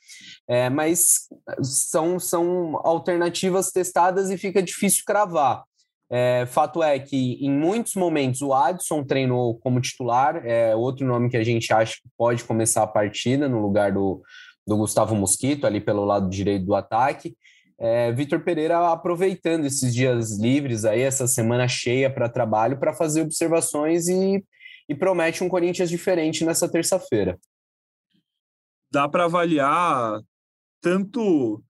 é, 0.48 0.70
mas 0.70 1.28
são, 1.62 2.20
são 2.20 2.76
alternativas 2.84 3.72
testadas 3.72 4.30
e 4.30 4.38
fica 4.38 4.62
difícil 4.62 5.04
cravar. 5.06 5.64
É, 6.12 6.46
fato 6.48 6.82
é 6.82 6.98
que 6.98 7.38
em 7.40 7.52
muitos 7.52 7.94
momentos 7.94 8.42
o 8.42 8.52
Adson 8.52 9.04
treinou 9.04 9.60
como 9.60 9.80
titular, 9.80 10.44
é 10.44 10.76
outro 10.76 11.06
nome 11.06 11.30
que 11.30 11.38
a 11.38 11.44
gente 11.44 11.72
acha 11.72 11.96
que 11.96 12.10
pode 12.18 12.44
começar 12.44 12.82
a 12.82 12.88
partida 12.88 13.48
no 13.48 13.62
lugar 13.62 13.92
do, 13.92 14.24
do 14.66 14.78
Gustavo 14.78 15.16
Mosquito, 15.16 15.68
ali 15.68 15.80
pelo 15.80 16.04
lado 16.04 16.28
direito 16.28 16.66
do 16.66 16.74
ataque. 16.74 17.36
É, 17.78 18.12
Vitor 18.12 18.42
Pereira 18.42 18.92
aproveitando 18.92 19.66
esses 19.66 19.94
dias 19.94 20.38
livres 20.38 20.84
aí, 20.84 21.02
essa 21.02 21.28
semana 21.28 21.68
cheia 21.68 22.10
para 22.10 22.28
trabalho, 22.28 22.80
para 22.80 22.94
fazer 22.94 23.22
observações 23.22 24.08
e, 24.08 24.44
e 24.90 24.96
promete 24.96 25.44
um 25.44 25.50
Corinthians 25.50 25.90
diferente 25.90 26.44
nessa 26.44 26.68
terça-feira. 26.68 27.40
Dá 28.92 29.08
para 29.08 29.26
avaliar 29.26 30.20
tanto 30.82 31.64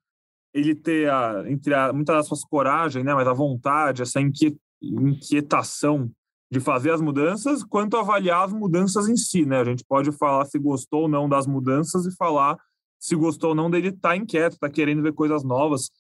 ele 0.53 0.75
ter 0.75 1.09
a, 1.09 1.43
entre 1.47 1.73
a, 1.73 1.93
muitas 1.93 2.15
das 2.15 2.27
suas 2.27 2.43
coragem, 2.43 3.03
né, 3.03 3.13
mas 3.13 3.27
a 3.27 3.33
vontade, 3.33 4.01
essa 4.01 4.19
inquietação 4.81 6.11
de 6.51 6.59
fazer 6.59 6.91
as 6.91 7.01
mudanças, 7.01 7.63
quanto 7.63 7.95
avaliar 7.95 8.45
as 8.45 8.53
mudanças 8.53 9.07
em 9.07 9.15
si, 9.15 9.45
né? 9.45 9.59
A 9.59 9.63
gente 9.63 9.85
pode 9.85 10.11
falar 10.11 10.45
se 10.45 10.57
gostou 10.57 11.03
ou 11.03 11.07
não 11.07 11.29
das 11.29 11.45
mudanças 11.45 12.07
e 12.07 12.15
falar 12.15 12.57
se 12.99 13.15
gostou 13.15 13.49
ou 13.49 13.55
não 13.55 13.69
dele 13.69 13.89
estar 13.89 14.09
tá 14.09 14.17
inquieto, 14.17 14.57
tá 14.57 14.69
querendo 14.69 15.03
ver 15.03 15.13
coisas 15.13 15.43
novas. 15.43 15.91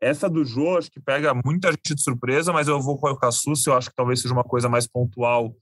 Essa 0.00 0.28
do 0.28 0.44
Jô, 0.44 0.76
acho 0.76 0.90
que 0.90 1.00
pega 1.00 1.32
muita 1.44 1.70
gente 1.70 1.94
de 1.94 2.02
surpresa, 2.02 2.52
mas 2.52 2.68
eu 2.68 2.80
vou 2.80 2.98
colocar 2.98 3.32
Sussi, 3.32 3.68
eu 3.68 3.74
acho 3.74 3.88
que 3.88 3.96
talvez 3.96 4.20
seja 4.20 4.34
uma 4.34 4.44
coisa 4.44 4.68
mais 4.68 4.86
pontual 4.86 5.56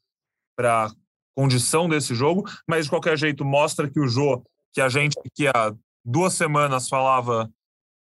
para 0.57 0.91
condição 1.37 1.89
desse 1.89 2.13
jogo, 2.15 2.45
mas 2.69 2.85
de 2.85 2.91
qualquer 2.91 3.17
jeito 3.17 3.45
mostra 3.45 3.89
que 3.89 4.01
o 4.01 4.09
Jô, 4.09 4.43
que 4.73 4.81
a 4.81 4.89
gente 4.89 5.15
que 5.35 5.47
há 5.47 5.73
duas 6.05 6.35
semanas 6.35 6.89
falava 6.89 7.49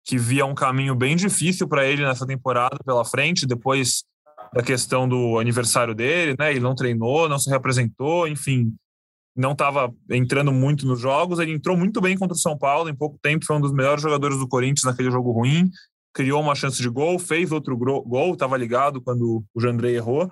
que 0.07 0.17
via 0.17 0.47
um 0.47 0.55
caminho 0.55 0.95
bem 0.95 1.17
difícil 1.17 1.67
para 1.67 1.85
ele 1.85 2.05
nessa 2.05 2.25
temporada 2.25 2.79
pela 2.85 3.05
frente, 3.05 3.45
depois 3.45 4.05
da 4.55 4.63
questão 4.63 5.09
do 5.09 5.39
aniversário 5.41 5.95
dele, 5.95 6.37
né? 6.39 6.53
Ele 6.53 6.61
não 6.61 6.77
treinou, 6.77 7.29
não 7.29 7.39
se 7.41 7.51
representou, 7.51 8.29
enfim, 8.29 8.73
não 9.37 9.53
estava 9.53 9.93
entrando 10.09 10.53
muito 10.53 10.87
nos 10.87 11.01
jogos. 11.01 11.41
Ele 11.41 11.53
entrou 11.53 11.77
muito 11.77 12.01
bem 12.01 12.17
contra 12.17 12.35
o 12.35 12.39
São 12.39 12.57
Paulo 12.57 12.89
em 12.89 12.95
pouco 12.95 13.19
tempo, 13.21 13.45
foi 13.45 13.57
um 13.57 13.61
dos 13.61 13.73
melhores 13.73 14.01
jogadores 14.01 14.39
do 14.39 14.47
Corinthians 14.49 14.85
naquele 14.85 15.11
jogo 15.11 15.33
ruim. 15.33 15.69
Criou 16.15 16.41
uma 16.41 16.55
chance 16.55 16.81
de 16.81 16.89
gol, 16.89 17.19
fez 17.19 17.51
outro 17.51 17.77
gol, 17.77 18.33
estava 18.33 18.57
ligado 18.57 19.03
quando 19.03 19.45
o 19.53 19.61
Jandrei 19.61 19.97
errou, 19.97 20.31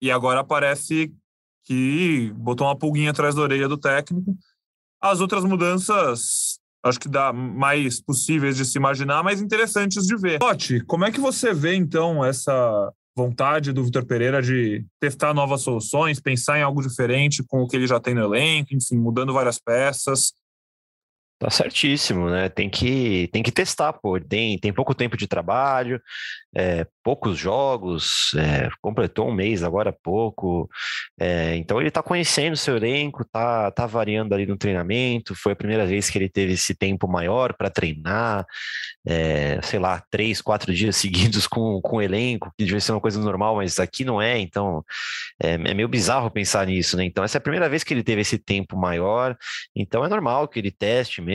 e 0.00 0.10
agora 0.10 0.44
parece 0.44 1.12
que 1.64 2.30
botou 2.36 2.66
uma 2.66 2.76
pulguinha 2.76 3.10
atrás 3.10 3.34
da 3.34 3.42
orelha 3.42 3.66
do 3.66 3.78
técnico. 3.78 4.36
As 5.00 5.20
outras 5.20 5.44
mudanças, 5.44 6.60
acho 6.84 7.00
que 7.00 7.08
dá 7.08 7.32
mais 7.32 8.00
possíveis 8.00 8.56
de 8.56 8.64
se 8.64 8.78
imaginar, 8.78 9.22
mas 9.22 9.40
interessantes 9.40 10.06
de 10.06 10.16
ver. 10.16 10.38
Totti, 10.38 10.80
como 10.84 11.04
é 11.04 11.10
que 11.10 11.20
você 11.20 11.54
vê 11.54 11.74
então 11.74 12.24
essa 12.24 12.92
vontade 13.16 13.72
do 13.72 13.84
Vitor 13.84 14.04
Pereira 14.04 14.42
de 14.42 14.84
testar 15.00 15.32
novas 15.32 15.62
soluções, 15.62 16.20
pensar 16.20 16.58
em 16.58 16.62
algo 16.62 16.82
diferente 16.82 17.44
com 17.46 17.62
o 17.62 17.68
que 17.68 17.76
ele 17.76 17.86
já 17.86 18.00
tem 18.00 18.14
no 18.14 18.22
elenco, 18.22 18.74
enfim, 18.74 18.96
mudando 18.96 19.32
várias 19.32 19.58
peças. 19.58 20.34
Tá 21.44 21.50
certíssimo, 21.50 22.30
né? 22.30 22.48
Tem 22.48 22.70
que, 22.70 23.28
tem 23.30 23.42
que 23.42 23.52
testar, 23.52 23.92
pô. 23.92 24.18
Tem, 24.18 24.58
tem 24.58 24.72
pouco 24.72 24.94
tempo 24.94 25.14
de 25.14 25.26
trabalho, 25.26 26.00
é, 26.56 26.86
poucos 27.02 27.36
jogos, 27.36 28.32
é, 28.34 28.70
completou 28.80 29.28
um 29.28 29.34
mês 29.34 29.62
agora 29.62 29.90
há 29.90 29.92
pouco. 29.92 30.70
É, 31.20 31.54
então 31.56 31.78
ele 31.80 31.88
está 31.88 32.02
conhecendo 32.02 32.56
seu 32.56 32.76
elenco, 32.76 33.26
tá, 33.26 33.70
tá 33.70 33.86
variando 33.86 34.32
ali 34.34 34.46
no 34.46 34.56
treinamento. 34.56 35.34
Foi 35.34 35.52
a 35.52 35.56
primeira 35.56 35.84
vez 35.84 36.08
que 36.08 36.16
ele 36.16 36.30
teve 36.30 36.54
esse 36.54 36.74
tempo 36.74 37.06
maior 37.06 37.52
para 37.52 37.68
treinar, 37.68 38.46
é, 39.06 39.60
sei 39.62 39.78
lá, 39.78 40.02
três, 40.10 40.40
quatro 40.40 40.72
dias 40.72 40.96
seguidos 40.96 41.46
com, 41.46 41.78
com 41.82 41.96
o 41.96 42.02
elenco, 42.02 42.50
que 42.56 42.64
devia 42.64 42.80
ser 42.80 42.92
uma 42.92 43.00
coisa 43.02 43.20
normal, 43.20 43.56
mas 43.56 43.78
aqui 43.78 44.02
não 44.02 44.22
é, 44.22 44.38
então 44.38 44.82
é, 45.42 45.54
é 45.54 45.74
meio 45.74 45.88
bizarro 45.88 46.30
pensar 46.30 46.66
nisso, 46.66 46.96
né? 46.96 47.04
Então 47.04 47.22
essa 47.22 47.36
é 47.36 47.40
a 47.40 47.42
primeira 47.42 47.68
vez 47.68 47.84
que 47.84 47.92
ele 47.92 48.02
teve 48.02 48.22
esse 48.22 48.38
tempo 48.38 48.78
maior, 48.78 49.36
então 49.76 50.04
é 50.04 50.08
normal 50.08 50.48
que 50.48 50.58
ele 50.58 50.70
teste 50.70 51.20
mesmo, 51.20 51.33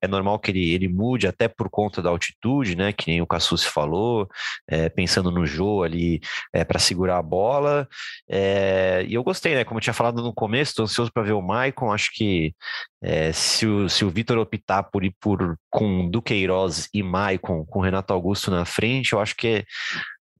é 0.00 0.08
normal 0.08 0.38
que 0.38 0.50
ele, 0.50 0.72
ele 0.72 0.88
mude 0.88 1.26
até 1.26 1.48
por 1.48 1.68
conta 1.70 2.02
da 2.02 2.10
altitude, 2.10 2.76
né? 2.76 2.92
Que 2.92 3.10
nem 3.10 3.22
o 3.22 3.26
Cassus 3.26 3.64
falou 3.64 4.28
é, 4.68 4.88
pensando 4.88 5.30
no 5.30 5.46
Jô 5.46 5.82
ali 5.82 6.20
é, 6.52 6.64
para 6.64 6.78
segurar 6.78 7.18
a 7.18 7.22
bola. 7.22 7.88
É, 8.28 9.04
e 9.08 9.14
eu 9.14 9.22
gostei, 9.22 9.54
né? 9.54 9.64
Como 9.64 9.78
eu 9.78 9.82
tinha 9.82 9.94
falado 9.94 10.22
no 10.22 10.32
começo, 10.32 10.70
estou 10.70 10.84
ansioso 10.84 11.12
para 11.12 11.22
ver 11.22 11.32
o 11.32 11.42
Maicon. 11.42 11.92
Acho 11.92 12.10
que 12.12 12.54
é, 13.02 13.32
se 13.32 13.66
o, 13.66 13.88
se 13.88 14.04
o 14.04 14.10
Vitor 14.10 14.38
optar 14.38 14.84
por 14.84 15.04
ir 15.04 15.14
por, 15.20 15.56
com 15.70 16.08
Duqueiroz 16.08 16.88
e 16.92 17.02
Maicon, 17.02 17.64
com 17.64 17.80
Renato 17.80 18.12
Augusto 18.12 18.50
na 18.50 18.64
frente, 18.64 19.12
eu 19.12 19.20
acho 19.20 19.36
que 19.36 19.64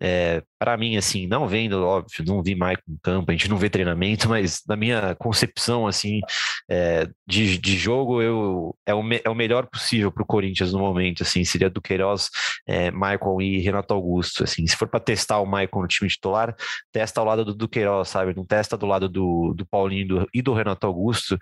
é, 0.00 0.42
para 0.58 0.76
mim, 0.76 0.96
assim, 0.96 1.26
não 1.26 1.48
vendo, 1.48 1.82
óbvio, 1.82 2.24
não 2.26 2.42
vi 2.42 2.54
Maicon 2.54 2.82
em 2.88 2.98
campo, 3.02 3.30
a 3.30 3.34
gente 3.34 3.48
não 3.48 3.56
vê 3.56 3.70
treinamento, 3.70 4.28
mas 4.30 4.62
na 4.66 4.76
minha 4.76 5.14
concepção, 5.16 5.86
assim, 5.86 6.20
é, 6.68 7.08
de, 7.26 7.58
de 7.58 7.76
jogo, 7.76 8.22
eu, 8.22 8.76
é, 8.84 8.94
o, 8.94 9.02
me, 9.02 9.20
é 9.24 9.30
o 9.30 9.34
melhor 9.34 9.66
possível 9.66 10.12
para 10.12 10.22
o 10.22 10.26
Corinthians 10.26 10.72
no 10.72 10.78
momento, 10.78 11.22
assim, 11.22 11.44
seria 11.44 11.70
do 11.70 11.80
Queiroz, 11.80 12.30
é, 12.66 12.90
Maicon 12.90 13.40
e 13.40 13.58
Renato 13.58 13.94
Augusto, 13.94 14.44
assim, 14.44 14.66
se 14.66 14.76
for 14.76 14.88
para 14.88 15.00
testar 15.00 15.40
o 15.40 15.46
Maicon 15.46 15.82
no 15.82 15.88
time 15.88 16.10
titular, 16.10 16.54
testa 16.92 17.20
ao 17.20 17.26
lado 17.26 17.44
do 17.44 17.54
Duqueiroz, 17.54 18.08
sabe, 18.08 18.34
não 18.34 18.44
testa 18.44 18.76
do 18.76 18.86
lado 18.86 19.08
do, 19.08 19.54
do 19.54 19.66
Paulinho 19.66 20.08
do, 20.08 20.28
e 20.32 20.42
do 20.42 20.52
Renato 20.52 20.86
Augusto, 20.86 21.38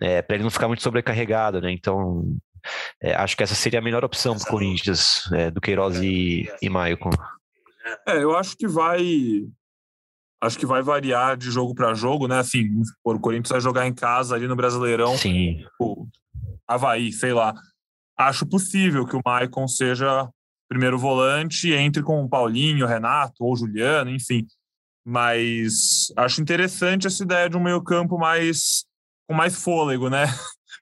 é, 0.00 0.22
para 0.22 0.36
ele 0.36 0.44
não 0.44 0.50
ficar 0.50 0.68
muito 0.68 0.82
sobrecarregado, 0.82 1.60
né, 1.60 1.72
então 1.72 2.36
é, 3.02 3.14
acho 3.14 3.36
que 3.36 3.42
essa 3.42 3.54
seria 3.54 3.78
a 3.78 3.82
melhor 3.82 4.04
opção 4.04 4.36
para 4.36 4.44
o 4.44 4.50
Corinthians, 4.50 5.30
é, 5.32 5.50
do 5.50 5.60
Queiroz 5.60 6.00
e, 6.00 6.50
e 6.60 6.68
Maicon. 6.68 7.10
É, 8.06 8.22
eu 8.22 8.36
acho 8.36 8.56
que 8.56 8.66
vai. 8.66 9.46
Acho 10.42 10.58
que 10.58 10.66
vai 10.66 10.82
variar 10.82 11.36
de 11.36 11.50
jogo 11.50 11.74
para 11.74 11.94
jogo, 11.94 12.28
né? 12.28 12.38
Assim, 12.38 12.68
o 13.02 13.18
Corinthians 13.18 13.50
vai 13.50 13.60
jogar 13.60 13.86
em 13.86 13.94
casa 13.94 14.34
ali 14.34 14.46
no 14.46 14.56
Brasileirão. 14.56 15.16
Sim. 15.16 15.64
O 15.80 16.06
Havaí, 16.68 17.12
sei 17.12 17.32
lá. 17.32 17.54
Acho 18.18 18.46
possível 18.46 19.06
que 19.06 19.16
o 19.16 19.22
Maicon 19.24 19.66
seja 19.66 20.28
primeiro 20.68 20.98
volante, 20.98 21.72
entre 21.72 22.02
com 22.02 22.22
o 22.22 22.28
Paulinho, 22.28 22.86
Renato 22.86 23.44
ou 23.44 23.56
Juliano, 23.56 24.10
enfim. 24.10 24.46
Mas 25.04 26.12
acho 26.16 26.40
interessante 26.40 27.06
essa 27.06 27.22
ideia 27.22 27.48
de 27.48 27.56
um 27.56 27.62
meio-campo 27.62 28.18
mais 28.18 28.84
com 29.28 29.34
mais 29.34 29.60
fôlego, 29.60 30.08
né? 30.08 30.26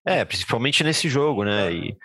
É, 0.07 0.25
principalmente 0.25 0.85
nesse 0.85 1.09
jogo, 1.09 1.45
né? 1.45 1.73
E 1.73 1.97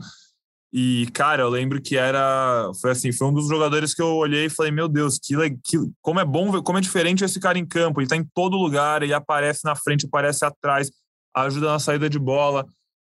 e, 0.73 1.07
cara, 1.15 1.43
eu 1.43 1.49
lembro 1.49 1.81
que 1.81 1.97
era. 1.97 2.71
Foi 2.81 2.91
assim, 2.91 3.11
foi 3.11 3.29
um 3.29 3.33
dos 3.33 3.49
jogadores 3.49 3.95
que 3.95 4.03
eu 4.03 4.15
olhei 4.17 4.47
e 4.47 4.51
falei, 4.51 4.71
meu 4.71 4.87
Deus, 4.87 5.19
que, 5.19 5.35
que 5.65 5.79
como 6.03 6.21
é 6.21 6.25
bom 6.25 6.63
como 6.63 6.79
é 6.79 6.81
diferente 6.81 7.25
esse 7.25 7.41
cara 7.41 7.59
em 7.59 7.67
campo. 7.67 8.01
Ele 8.01 8.09
tá 8.09 8.17
em 8.17 8.25
todo 8.35 8.57
lugar, 8.57 9.03
ele 9.03 9.15
aparece 9.15 9.65
na 9.65 9.75
frente, 9.75 10.07
aparece 10.07 10.45
atrás, 10.45 10.91
ajuda 11.35 11.69
na 11.73 11.79
saída 11.79 12.09
de 12.11 12.19
bola. 12.19 12.67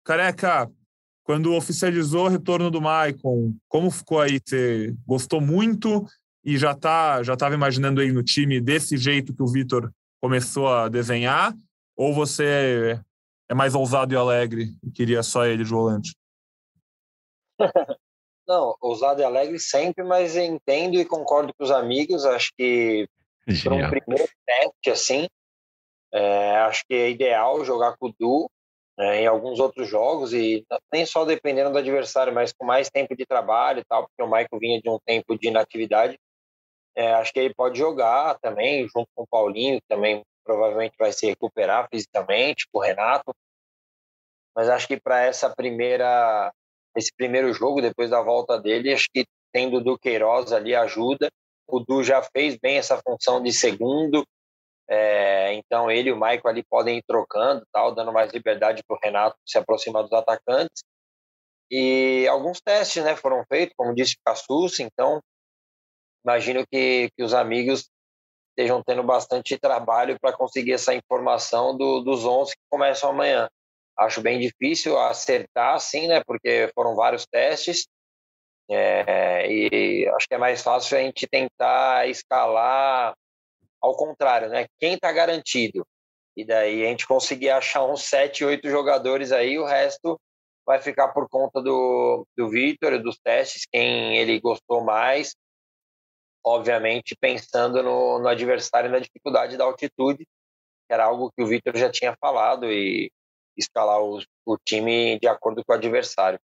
Careca, 0.06 0.72
quando 1.24 1.54
oficializou 1.54 2.26
o 2.26 2.30
retorno 2.30 2.72
do 2.72 2.82
Maicon, 2.82 3.54
como 3.68 3.92
ficou 3.92 4.22
aí? 4.22 4.40
Você 4.44 4.96
gostou 5.06 5.42
muito 5.42 6.06
e 6.44 6.58
já 6.58 6.74
tá, 6.74 7.22
já 7.22 7.34
estava 7.34 7.54
imaginando 7.54 8.02
ele 8.02 8.14
no 8.14 8.24
time 8.24 8.62
desse 8.62 8.98
jeito 8.98 9.34
que 9.34 9.44
o 9.44 9.48
Vitor 9.48 9.92
começou 10.22 10.70
a 10.70 10.88
desenhar? 10.88 11.54
Ou 11.98 12.14
você 12.14 12.98
é 13.50 13.54
mais 13.54 13.76
ousado 13.76 14.14
e 14.14 14.18
alegre 14.18 14.74
e 14.82 14.90
queria 14.90 15.22
só 15.22 15.46
ele 15.46 15.66
de 15.66 15.70
volante? 15.70 16.14
Não, 18.48 18.76
ousado 18.82 19.22
e 19.22 19.24
alegre 19.24 19.60
sempre, 19.60 20.04
mas 20.04 20.36
entendo 20.36 20.96
e 20.96 21.06
concordo 21.06 21.54
com 21.54 21.64
os 21.64 21.72
amigos. 21.72 22.26
Acho 22.26 22.52
que 22.58 23.08
para 23.64 23.74
um 23.74 23.90
primeiro 23.90 24.30
teste 24.46 24.90
assim, 24.90 25.28
é, 26.14 26.58
acho 26.58 26.84
que 26.88 26.94
é 26.94 27.10
ideal 27.10 27.64
jogar 27.64 27.96
com 27.98 28.08
o 28.08 28.14
Du 28.20 28.50
né, 28.98 29.22
em 29.22 29.28
alguns 29.28 29.60
outros 29.60 29.88
jogos 29.88 30.34
e 30.34 30.66
nem 30.92 31.06
só 31.06 31.26
dependendo 31.26 31.72
do 31.72 31.78
adversário, 31.78 32.34
mas 32.34 32.54
com 32.54 32.66
mais 32.66 32.90
tempo 32.90 33.16
de 33.16 33.26
trabalho 33.26 33.80
e 33.80 33.86
tal, 33.86 34.08
porque 34.08 34.22
o 34.22 34.28
Michael 34.28 34.60
vinha 34.60 34.82
de 34.82 34.90
um 34.90 35.00
tempo 35.06 35.38
de 35.38 35.48
inatividade. 35.48 36.20
É, 36.96 37.14
acho 37.14 37.32
que 37.32 37.40
ele 37.40 37.54
pode 37.54 37.80
jogar 37.80 38.38
também, 38.40 38.84
junto 38.84 39.08
com 39.16 39.24
o 39.24 39.28
Paulinho, 39.28 39.80
que 39.80 39.88
também 39.88 40.22
provavelmente 40.44 40.94
vai 41.00 41.12
se 41.14 41.26
recuperar 41.26 41.88
fisicamente, 41.90 42.68
com 42.72 42.80
o 42.80 42.82
Renato. 42.82 43.34
Mas 44.56 44.68
acho 44.68 44.88
que 44.88 45.00
para 45.00 45.22
essa 45.22 45.50
primeira, 45.50 46.54
esse 46.96 47.12
primeiro 47.16 47.54
jogo, 47.54 47.82
depois 47.82 48.10
da 48.10 48.22
volta 48.22 48.60
dele, 48.60 48.94
acho 48.94 49.08
que 49.14 49.26
tendo 49.52 49.78
o 49.78 49.84
Duqueiroz 49.84 50.52
ali 50.52 50.76
ajuda. 50.76 51.30
O 51.68 51.80
Du 51.80 52.04
já 52.04 52.22
fez 52.22 52.58
bem 52.58 52.78
essa 52.78 53.02
função 53.02 53.42
de 53.42 53.54
segundo, 53.54 54.26
é, 54.90 55.54
então 55.54 55.90
ele 55.90 56.10
e 56.10 56.12
o 56.12 56.18
Michael 56.18 56.48
ali 56.48 56.64
podem 56.64 56.98
ir 56.98 57.04
trocando, 57.08 57.66
tal, 57.72 57.96
dando 57.96 58.12
mais 58.12 58.34
liberdade 58.34 58.84
para 58.86 58.98
o 58.98 59.00
Renato 59.02 59.38
se 59.46 59.58
aproximar 59.58 60.04
dos 60.04 60.12
atacantes. 60.12 60.84
E 61.70 62.28
alguns 62.28 62.60
testes 62.60 63.02
né, 63.02 63.16
foram 63.16 63.46
feitos, 63.48 63.74
como 63.78 63.96
disse 63.96 64.16
o 64.16 64.20
Cassus, 64.26 64.82
então 64.82 65.22
imagino 66.26 66.66
que, 66.70 67.10
que 67.16 67.24
os 67.24 67.34
amigos 67.34 67.90
estejam 68.50 68.84
tendo 68.84 69.02
bastante 69.02 69.58
trabalho 69.58 70.20
para 70.20 70.36
conseguir 70.36 70.74
essa 70.74 70.94
informação 70.94 71.78
do, 71.78 72.02
dos 72.02 72.26
11 72.26 72.52
que 72.52 72.62
começam 72.70 73.12
amanhã. 73.12 73.50
Acho 74.02 74.22
bem 74.22 74.40
difícil 74.40 74.98
acertar, 74.98 75.80
sim, 75.80 76.08
né? 76.08 76.24
Porque 76.26 76.72
foram 76.74 76.96
vários 76.96 77.26
testes. 77.26 77.88
É, 78.70 79.52
e 79.52 80.08
acho 80.10 80.28
que 80.28 80.36
é 80.36 80.38
mais 80.38 80.62
fácil 80.62 80.98
a 80.98 81.02
gente 81.02 81.28
tentar 81.28 82.08
escalar 82.10 83.14
ao 83.82 83.96
contrário, 83.96 84.50
né? 84.50 84.68
Quem 84.80 84.94
está 84.94 85.12
garantido? 85.12 85.86
E 86.36 86.46
daí 86.46 86.86
a 86.86 86.90
gente 86.90 87.06
conseguir 87.06 87.50
achar 87.50 87.84
uns 87.84 88.04
sete, 88.04 88.46
oito 88.46 88.70
jogadores 88.70 89.32
aí, 89.32 89.60
o 89.60 89.66
resto 89.66 90.20
vai 90.66 90.80
ficar 90.80 91.10
por 91.10 91.28
conta 91.28 91.62
do, 91.62 92.26
do 92.38 92.50
Vitor, 92.50 93.02
dos 93.02 93.18
testes, 93.20 93.66
quem 93.70 94.18
ele 94.18 94.40
gostou 94.40 94.84
mais, 94.84 95.36
obviamente 96.46 97.16
pensando 97.20 97.84
no, 97.84 98.20
no 98.20 98.28
adversário 98.28 98.88
e 98.88 98.92
na 98.92 99.00
dificuldade 99.00 99.58
da 99.58 99.66
altitude, 99.66 100.26
que 100.26 100.94
era 100.94 101.06
algo 101.06 101.32
que 101.36 101.44
o 101.44 101.48
Vitor 101.48 101.76
já 101.76 101.92
tinha 101.92 102.16
falado, 102.20 102.72
e 102.72 103.12
escalar 103.58 104.02
o, 104.02 104.20
o 104.46 104.58
time 104.58 105.20
de 105.20 105.28
acordo 105.28 105.64
com 105.66 105.72
o 105.72 105.76
adversário. 105.76 106.40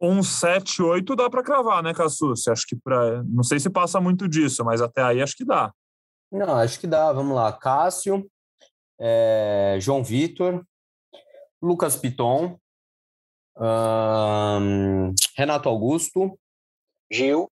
Um 0.00 0.20
7-8 0.20 1.16
dá 1.16 1.30
para 1.30 1.42
cravar, 1.42 1.82
né, 1.82 1.94
Cassus? 1.94 2.46
Acho 2.48 2.66
que 2.66 2.76
para. 2.76 3.22
Não 3.24 3.42
sei 3.42 3.58
se 3.58 3.70
passa 3.70 4.00
muito 4.00 4.28
disso, 4.28 4.64
mas 4.64 4.82
até 4.82 5.02
aí 5.02 5.22
acho 5.22 5.34
que 5.34 5.44
dá. 5.44 5.72
Não, 6.30 6.56
acho 6.56 6.78
que 6.78 6.86
dá. 6.86 7.12
Vamos 7.12 7.34
lá. 7.34 7.50
Cássio, 7.52 8.28
é, 9.00 9.78
João 9.80 10.04
Vitor, 10.04 10.62
Lucas 11.62 11.96
Piton, 11.96 12.58
Renato 15.36 15.68
Augusto, 15.68 16.38
Gil. 17.10 17.50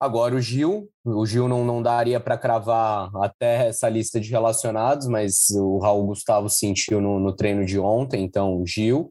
Agora 0.00 0.36
o 0.36 0.40
Gil, 0.40 0.88
o 1.04 1.26
Gil 1.26 1.48
não, 1.48 1.64
não 1.64 1.82
daria 1.82 2.20
para 2.20 2.38
cravar 2.38 3.10
até 3.16 3.66
essa 3.66 3.88
lista 3.88 4.20
de 4.20 4.30
relacionados, 4.30 5.08
mas 5.08 5.50
o 5.50 5.78
Raul 5.78 6.06
Gustavo 6.06 6.48
sentiu 6.48 7.00
no, 7.00 7.18
no 7.18 7.34
treino 7.34 7.64
de 7.66 7.80
ontem, 7.80 8.22
então 8.22 8.62
Gil. 8.64 9.08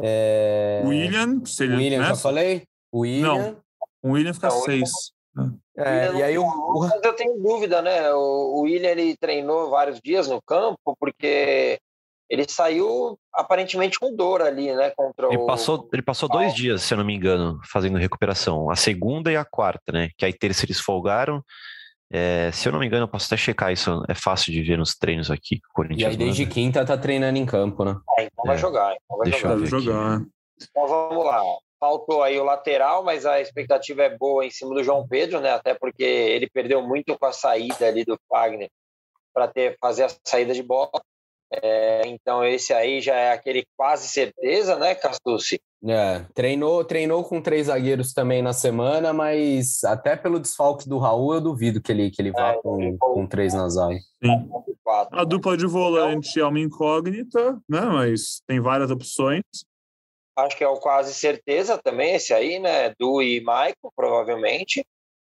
É... 0.00 0.82
William, 0.84 1.44
seria 1.44 1.76
William, 1.76 2.02
já 2.04 2.16
falei? 2.16 2.64
William. 2.92 3.34
Não, 3.34 3.56
o 4.02 4.12
William 4.12 4.34
fica 4.34 4.48
não, 4.48 4.60
seis. 4.62 4.90
É, 5.76 6.12
e 6.14 6.22
aí 6.22 6.38
o... 6.38 6.46
Mas 6.80 7.04
eu 7.04 7.12
tenho 7.12 7.38
dúvida, 7.38 7.80
né? 7.80 8.12
O, 8.12 8.56
o 8.56 8.60
William 8.62 8.90
ele 8.90 9.16
treinou 9.16 9.70
vários 9.70 10.00
dias 10.00 10.26
no 10.26 10.40
campo, 10.42 10.96
porque 10.98 11.78
ele 12.28 12.44
saiu 12.48 13.18
aparentemente 13.32 13.98
com 13.98 14.14
dor 14.14 14.42
ali, 14.42 14.74
né? 14.74 14.90
Contra 14.96 15.28
ele, 15.28 15.38
o... 15.38 15.46
passou, 15.46 15.88
ele 15.92 16.02
passou 16.02 16.28
dois 16.28 16.54
dias, 16.54 16.82
se 16.82 16.92
eu 16.92 16.98
não 16.98 17.04
me 17.04 17.14
engano, 17.14 17.60
fazendo 17.64 17.98
recuperação. 17.98 18.70
A 18.70 18.76
segunda 18.76 19.30
e 19.30 19.36
a 19.36 19.44
quarta, 19.44 19.92
né? 19.92 20.10
Que 20.16 20.24
aí 20.24 20.32
terça 20.32 20.64
eles 20.64 20.80
folgaram. 20.80 21.42
É, 22.12 22.50
se 22.52 22.68
eu 22.68 22.72
não 22.72 22.78
me 22.78 22.86
engano, 22.86 23.04
eu 23.04 23.08
posso 23.08 23.26
até 23.26 23.36
checar 23.36 23.72
isso. 23.72 24.02
É 24.08 24.14
fácil 24.14 24.52
de 24.52 24.62
ver 24.62 24.78
nos 24.78 24.94
treinos 24.94 25.30
aqui. 25.30 25.60
E 25.96 26.04
aí 26.04 26.16
desde 26.16 26.46
quinta 26.46 26.84
tá 26.84 26.96
treinando 26.96 27.38
em 27.38 27.46
campo, 27.46 27.84
né? 27.84 27.96
É, 28.18 28.24
então 28.24 28.44
vai 28.44 28.56
é. 28.56 28.58
jogar. 28.58 28.96
Então 29.04 29.18
vai 29.18 29.30
Deixa 29.30 29.48
jogar. 29.48 29.60
Eu 29.60 29.66
jogar. 29.66 30.22
Então 30.60 30.86
vamos 30.86 31.24
lá. 31.24 31.42
Faltou 31.78 32.22
aí 32.22 32.38
o 32.40 32.44
lateral, 32.44 33.04
mas 33.04 33.26
a 33.26 33.40
expectativa 33.40 34.02
é 34.02 34.16
boa 34.16 34.44
em 34.46 34.50
cima 34.50 34.74
do 34.74 34.82
João 34.82 35.06
Pedro, 35.06 35.40
né? 35.40 35.52
Até 35.52 35.74
porque 35.74 36.02
ele 36.02 36.48
perdeu 36.48 36.82
muito 36.82 37.16
com 37.18 37.26
a 37.26 37.32
saída 37.32 37.86
ali 37.86 38.04
do 38.04 38.18
Fagner 38.28 38.70
para 39.34 39.46
ter 39.48 39.76
fazer 39.78 40.04
a 40.04 40.10
saída 40.24 40.54
de 40.54 40.62
bola. 40.62 40.90
É, 41.52 42.02
então 42.06 42.44
esse 42.44 42.72
aí 42.72 43.00
já 43.00 43.14
é 43.14 43.32
aquele 43.32 43.64
quase 43.76 44.08
certeza, 44.08 44.76
né, 44.76 44.94
Castucci? 44.94 45.60
É, 45.88 46.24
treinou, 46.34 46.84
treinou 46.84 47.22
com 47.22 47.40
três 47.40 47.66
zagueiros 47.66 48.12
também 48.12 48.42
na 48.42 48.52
semana, 48.52 49.12
mas 49.12 49.84
até 49.84 50.16
pelo 50.16 50.40
desfalque 50.40 50.88
do 50.88 50.98
Raul, 50.98 51.34
eu 51.34 51.40
duvido 51.40 51.80
que 51.80 51.92
ele, 51.92 52.10
que 52.10 52.20
ele 52.20 52.32
vá 52.32 52.52
é, 52.52 52.60
com, 52.60 52.96
com 52.98 53.26
três 53.26 53.54
na 53.54 53.68
zaga. 53.68 53.96
Sim. 54.22 54.48
A 55.12 55.24
dupla 55.24 55.56
de 55.56 55.66
volante 55.66 56.30
então, 56.30 56.46
é 56.46 56.48
uma 56.48 56.60
incógnita, 56.60 57.60
né? 57.68 57.80
Mas 57.80 58.42
tem 58.46 58.60
várias 58.60 58.90
opções. 58.90 59.42
Acho 60.36 60.56
que 60.56 60.64
é 60.64 60.68
o 60.68 60.76
quase 60.76 61.14
certeza 61.14 61.78
também, 61.82 62.14
esse 62.14 62.32
aí, 62.34 62.58
né? 62.58 62.92
Du 62.98 63.22
e 63.22 63.40
Michael, 63.40 63.92
provavelmente. 63.94 64.84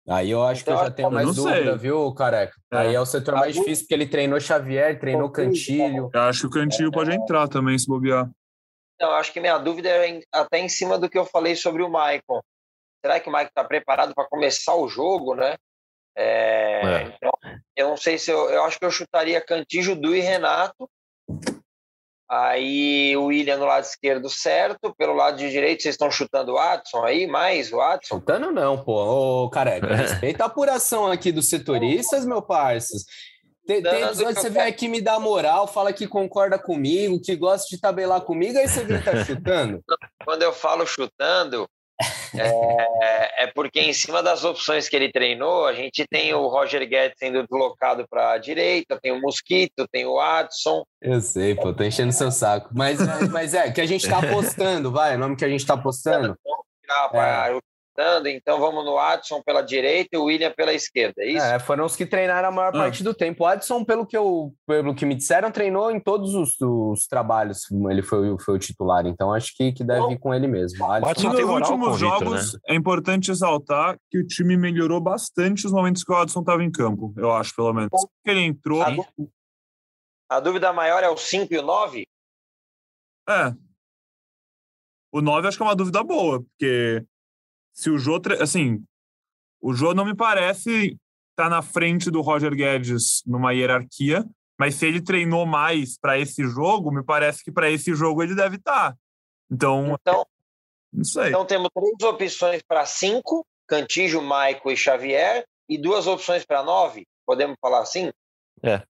Aí 0.10 0.32
eu 0.32 0.44
acho 0.44 0.64
então, 0.64 0.76
que 0.76 0.82
eu 0.82 0.86
já 0.86 0.92
tenho 0.92 1.12
mais 1.12 1.36
dúvida, 1.36 1.64
sei. 1.64 1.78
viu, 1.78 2.12
careca? 2.14 2.54
É. 2.72 2.78
Aí 2.78 2.96
é 2.96 3.00
o 3.00 3.06
setor 3.06 3.36
mais 3.36 3.54
difícil, 3.54 3.86
porque 3.86 3.94
ele 3.94 4.08
treinou 4.08 4.40
Xavier, 4.40 5.00
treinou 5.00 5.30
Cantilho. 5.30 6.10
Eu 6.12 6.22
acho 6.22 6.42
que 6.42 6.48
o 6.48 6.50
Cantilho 6.50 6.90
é. 6.90 6.92
pode 6.92 7.12
entrar 7.12 7.48
também, 7.48 7.78
se 7.78 7.88
bobear. 7.88 8.28
Não, 9.00 9.12
acho 9.12 9.32
que 9.32 9.40
minha 9.40 9.58
dúvida 9.60 9.88
é 9.88 10.20
até 10.32 10.58
em 10.58 10.68
cima 10.68 10.98
do 10.98 11.08
que 11.08 11.18
eu 11.18 11.26
falei 11.26 11.56
sobre 11.56 11.84
o 11.84 11.90
Maicon. 11.90 12.42
Será 13.06 13.20
que 13.20 13.30
o 13.30 13.32
Maicon 13.32 13.50
está 13.50 13.64
preparado 13.64 14.14
para 14.16 14.28
começar 14.28 14.76
o 14.76 14.90
jogo, 14.90 15.36
né? 15.36 15.56
É, 16.18 16.82
é. 16.84 17.02
Então, 17.04 17.32
eu 17.78 17.90
não 17.90 17.96
sei 17.96 18.18
se 18.18 18.32
eu, 18.32 18.50
eu 18.50 18.64
acho 18.64 18.80
que 18.80 18.86
eu 18.86 18.92
chutaria 18.92 19.40
Cantilho, 19.40 19.96
Du 19.96 20.16
e 20.16 20.20
Renato 20.20 20.90
Aí 22.30 23.18
o 23.18 23.26
William 23.26 23.58
no 23.58 23.66
lado 23.66 23.84
esquerdo 23.84 24.30
certo, 24.30 24.94
pelo 24.96 25.14
lado 25.14 25.38
de 25.38 25.50
direito 25.50 25.82
vocês 25.82 25.96
estão 25.96 26.12
chutando 26.12 26.52
o 26.52 26.56
Watson 26.56 27.04
aí, 27.04 27.26
mais 27.26 27.74
o 27.74 27.78
Watson? 27.78 28.18
Chutando 28.18 28.52
não, 28.52 28.78
pô. 28.84 29.46
Ô, 29.46 29.50
careca, 29.50 29.88
respeita 29.96 30.44
a 30.44 30.48
apuração 30.48 31.12
aqui 31.12 31.32
dos 31.32 31.50
setoristas, 31.50 32.26
meu 32.26 32.42
parceiro. 32.42 33.04
Tem, 33.66 33.84
tem 33.84 34.02
episódio 34.02 34.36
que 34.36 34.42
você 34.42 34.50
vem 34.50 34.64
aqui 34.64 34.88
me 34.88 35.00
dar 35.00 35.20
moral, 35.20 35.68
fala 35.68 35.94
que 35.94 36.08
concorda 36.08 36.58
comigo, 36.58 37.22
que 37.22 37.36
gosta 37.36 37.68
de 37.70 37.80
tabelar 37.80 38.22
comigo, 38.22 38.58
aí 38.58 38.68
você 38.68 38.84
vem 38.84 39.02
tá 39.02 39.12
chutando. 39.26 39.84
Quando 40.24 40.42
eu 40.42 40.52
falo 40.52 40.88
chutando, 40.88 41.68
é, 42.34 43.44
é, 43.44 43.48
porque 43.48 43.80
em 43.80 43.94
cima 43.94 44.24
das 44.24 44.44
opções 44.44 44.88
que 44.88 44.96
ele 44.96 45.12
treinou, 45.12 45.66
a 45.66 45.74
gente 45.74 46.06
tem 46.10 46.34
o 46.34 46.48
Roger 46.48 46.88
Guedes 46.88 47.18
sendo 47.18 47.44
deslocado 47.44 48.06
para 48.10 48.32
a 48.32 48.38
direita, 48.38 49.00
tem 49.02 49.12
o 49.12 49.22
Mosquito, 49.22 49.88
tem 49.92 50.06
o 50.06 50.20
Adson. 50.20 50.84
Eu 51.02 51.20
sei, 51.20 51.56
pô, 51.56 51.74
tô 51.74 51.84
enchendo 51.84 52.12
seu 52.12 52.32
saco. 52.32 52.70
Mas, 52.74 53.00
mas 53.32 53.54
é, 53.54 53.72
que 53.72 53.82
a 53.82 53.86
gente 53.86 54.04
está 54.04 54.20
apostando, 54.20 54.92
vai, 54.92 55.16
o 55.16 55.20
nome 55.20 55.36
que 55.36 55.46
a 55.46 55.50
gente 55.50 55.62
está 55.62 55.74
apostando. 55.74 56.36
É 57.14 57.69
então 58.26 58.60
vamos 58.60 58.86
no 58.86 58.98
Adson 58.98 59.42
pela 59.42 59.62
direita 59.62 60.10
e 60.14 60.18
o 60.18 60.26
William 60.26 60.52
pela 60.52 60.74
esquerda, 60.74 61.22
é 61.22 61.32
isso? 61.32 61.46
É, 61.46 61.60
foram 61.60 61.86
os 61.86 61.96
que 61.96 62.06
treinaram 62.06 62.50
a 62.50 62.52
maior 62.52 62.70
ah. 62.70 62.80
parte 62.80 63.04
do 63.04 63.14
tempo. 63.14 63.44
O 63.44 63.48
Adson, 63.48 63.84
pelo 63.84 64.06
que, 64.06 64.16
eu, 64.16 64.54
pelo 64.66 64.96
que 64.96 65.06
me 65.06 65.16
disseram, 65.16 65.52
treinou 65.52 65.92
em 65.92 66.00
todos 66.00 66.34
os, 66.36 66.60
os 66.62 67.08
trabalhos. 67.08 67.70
Ele 67.90 68.02
foi, 68.02 68.38
foi 68.40 68.56
o 68.56 68.60
titular, 68.60 69.06
então 69.06 69.34
acho 69.34 69.56
que, 69.56 69.72
que 69.72 69.84
deve 69.84 70.02
Bom, 70.02 70.12
ir 70.12 70.20
com 70.20 70.34
ele 70.34 70.48
mesmo. 70.48 70.86
O 70.86 70.92
Adson 70.92 71.30
nos 71.30 71.50
últimos 71.50 71.98
jogos, 71.98 72.54
né? 72.54 72.60
é 72.70 72.76
importante 72.76 73.32
exaltar 73.32 73.98
que 74.10 74.20
o 74.20 74.26
time 74.26 74.56
melhorou 74.56 75.00
bastante 75.02 75.66
os 75.66 75.72
momentos 75.72 76.04
que 76.04 76.12
o 76.12 76.16
Adson 76.16 76.40
estava 76.42 76.64
em 76.64 76.72
campo, 76.72 77.14
eu 77.18 77.32
acho, 77.32 77.56
pelo 77.56 77.74
menos. 77.74 77.90
Que 78.24 78.32
ele 78.32 78.42
entrou. 78.42 78.82
A, 78.82 78.96
a 80.30 80.40
dúvida 80.40 80.72
maior 80.72 81.04
é 81.04 81.10
o 81.10 81.18
5 81.18 81.54
e 81.54 81.58
o 81.58 81.62
9? 81.62 82.08
É. 83.28 83.54
O 85.12 85.22
9 85.22 85.48
acho 85.48 85.58
que 85.58 85.64
é 85.64 85.66
uma 85.66 85.76
dúvida 85.76 86.04
boa, 86.04 86.42
porque 86.42 87.04
se 87.74 87.90
o 87.90 87.98
Jô, 87.98 88.22
assim, 88.40 88.84
o 89.62 89.74
Jô 89.74 89.94
não 89.94 90.06
me 90.06 90.16
parece 90.16 90.98
estar 91.32 91.46
tá 91.46 91.50
na 91.50 91.62
frente 91.62 92.12
do 92.12 92.22
Roger 92.22 92.54
Guedes 92.56 93.24
numa 93.26 93.54
hierarquia, 93.54 94.26
mas 94.58 94.76
se 94.76 94.86
ele 94.86 95.02
treinou 95.02 95.46
mais 95.46 95.98
para 95.98 96.20
esse 96.20 96.44
jogo, 96.44 96.92
me 96.92 97.04
parece 97.04 97.44
que 97.44 97.52
para 97.52 97.70
esse 97.70 97.96
jogo 97.96 98.22
ele 98.22 98.36
deve 98.36 98.58
estar. 98.58 98.92
Tá. 98.92 98.98
Então, 99.50 99.98
então, 100.00 100.26
não 100.92 101.04
sei. 101.04 101.30
Então 101.30 101.46
temos 101.46 101.70
três 101.74 101.96
opções 102.04 102.62
para 102.62 102.86
cinco: 102.86 103.46
Cantijo, 103.68 104.22
Maico 104.22 104.70
e 104.70 104.76
Xavier, 104.76 105.46
e 105.68 105.78
duas 105.78 106.08
opções 106.08 106.46
para 106.46 106.64
nove. 106.64 107.08
Podemos 107.26 107.56
falar 107.62 107.82
assim? 107.82 108.12
É. 108.62 108.84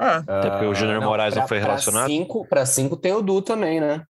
É. 0.00 0.16
Até 0.26 0.50
porque 0.50 0.66
o 0.66 0.74
Júnior 0.74 1.00
Moraes 1.02 1.36
não 1.36 1.46
foi 1.46 1.58
relacionado. 1.58 2.04
Para 2.48 2.64
cinco, 2.66 2.92
cinco 2.92 2.96
tem 2.96 3.12
o 3.12 3.22
Du 3.22 3.42
também, 3.42 3.80
né? 3.80 4.04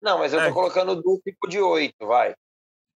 Não, 0.00 0.18
mas 0.18 0.32
eu 0.32 0.40
tô 0.40 0.46
é. 0.46 0.52
colocando 0.52 0.92
o 0.92 0.96
Du 0.96 1.20
tipo 1.22 1.48
de 1.48 1.60
oito, 1.60 2.06
vai. 2.06 2.34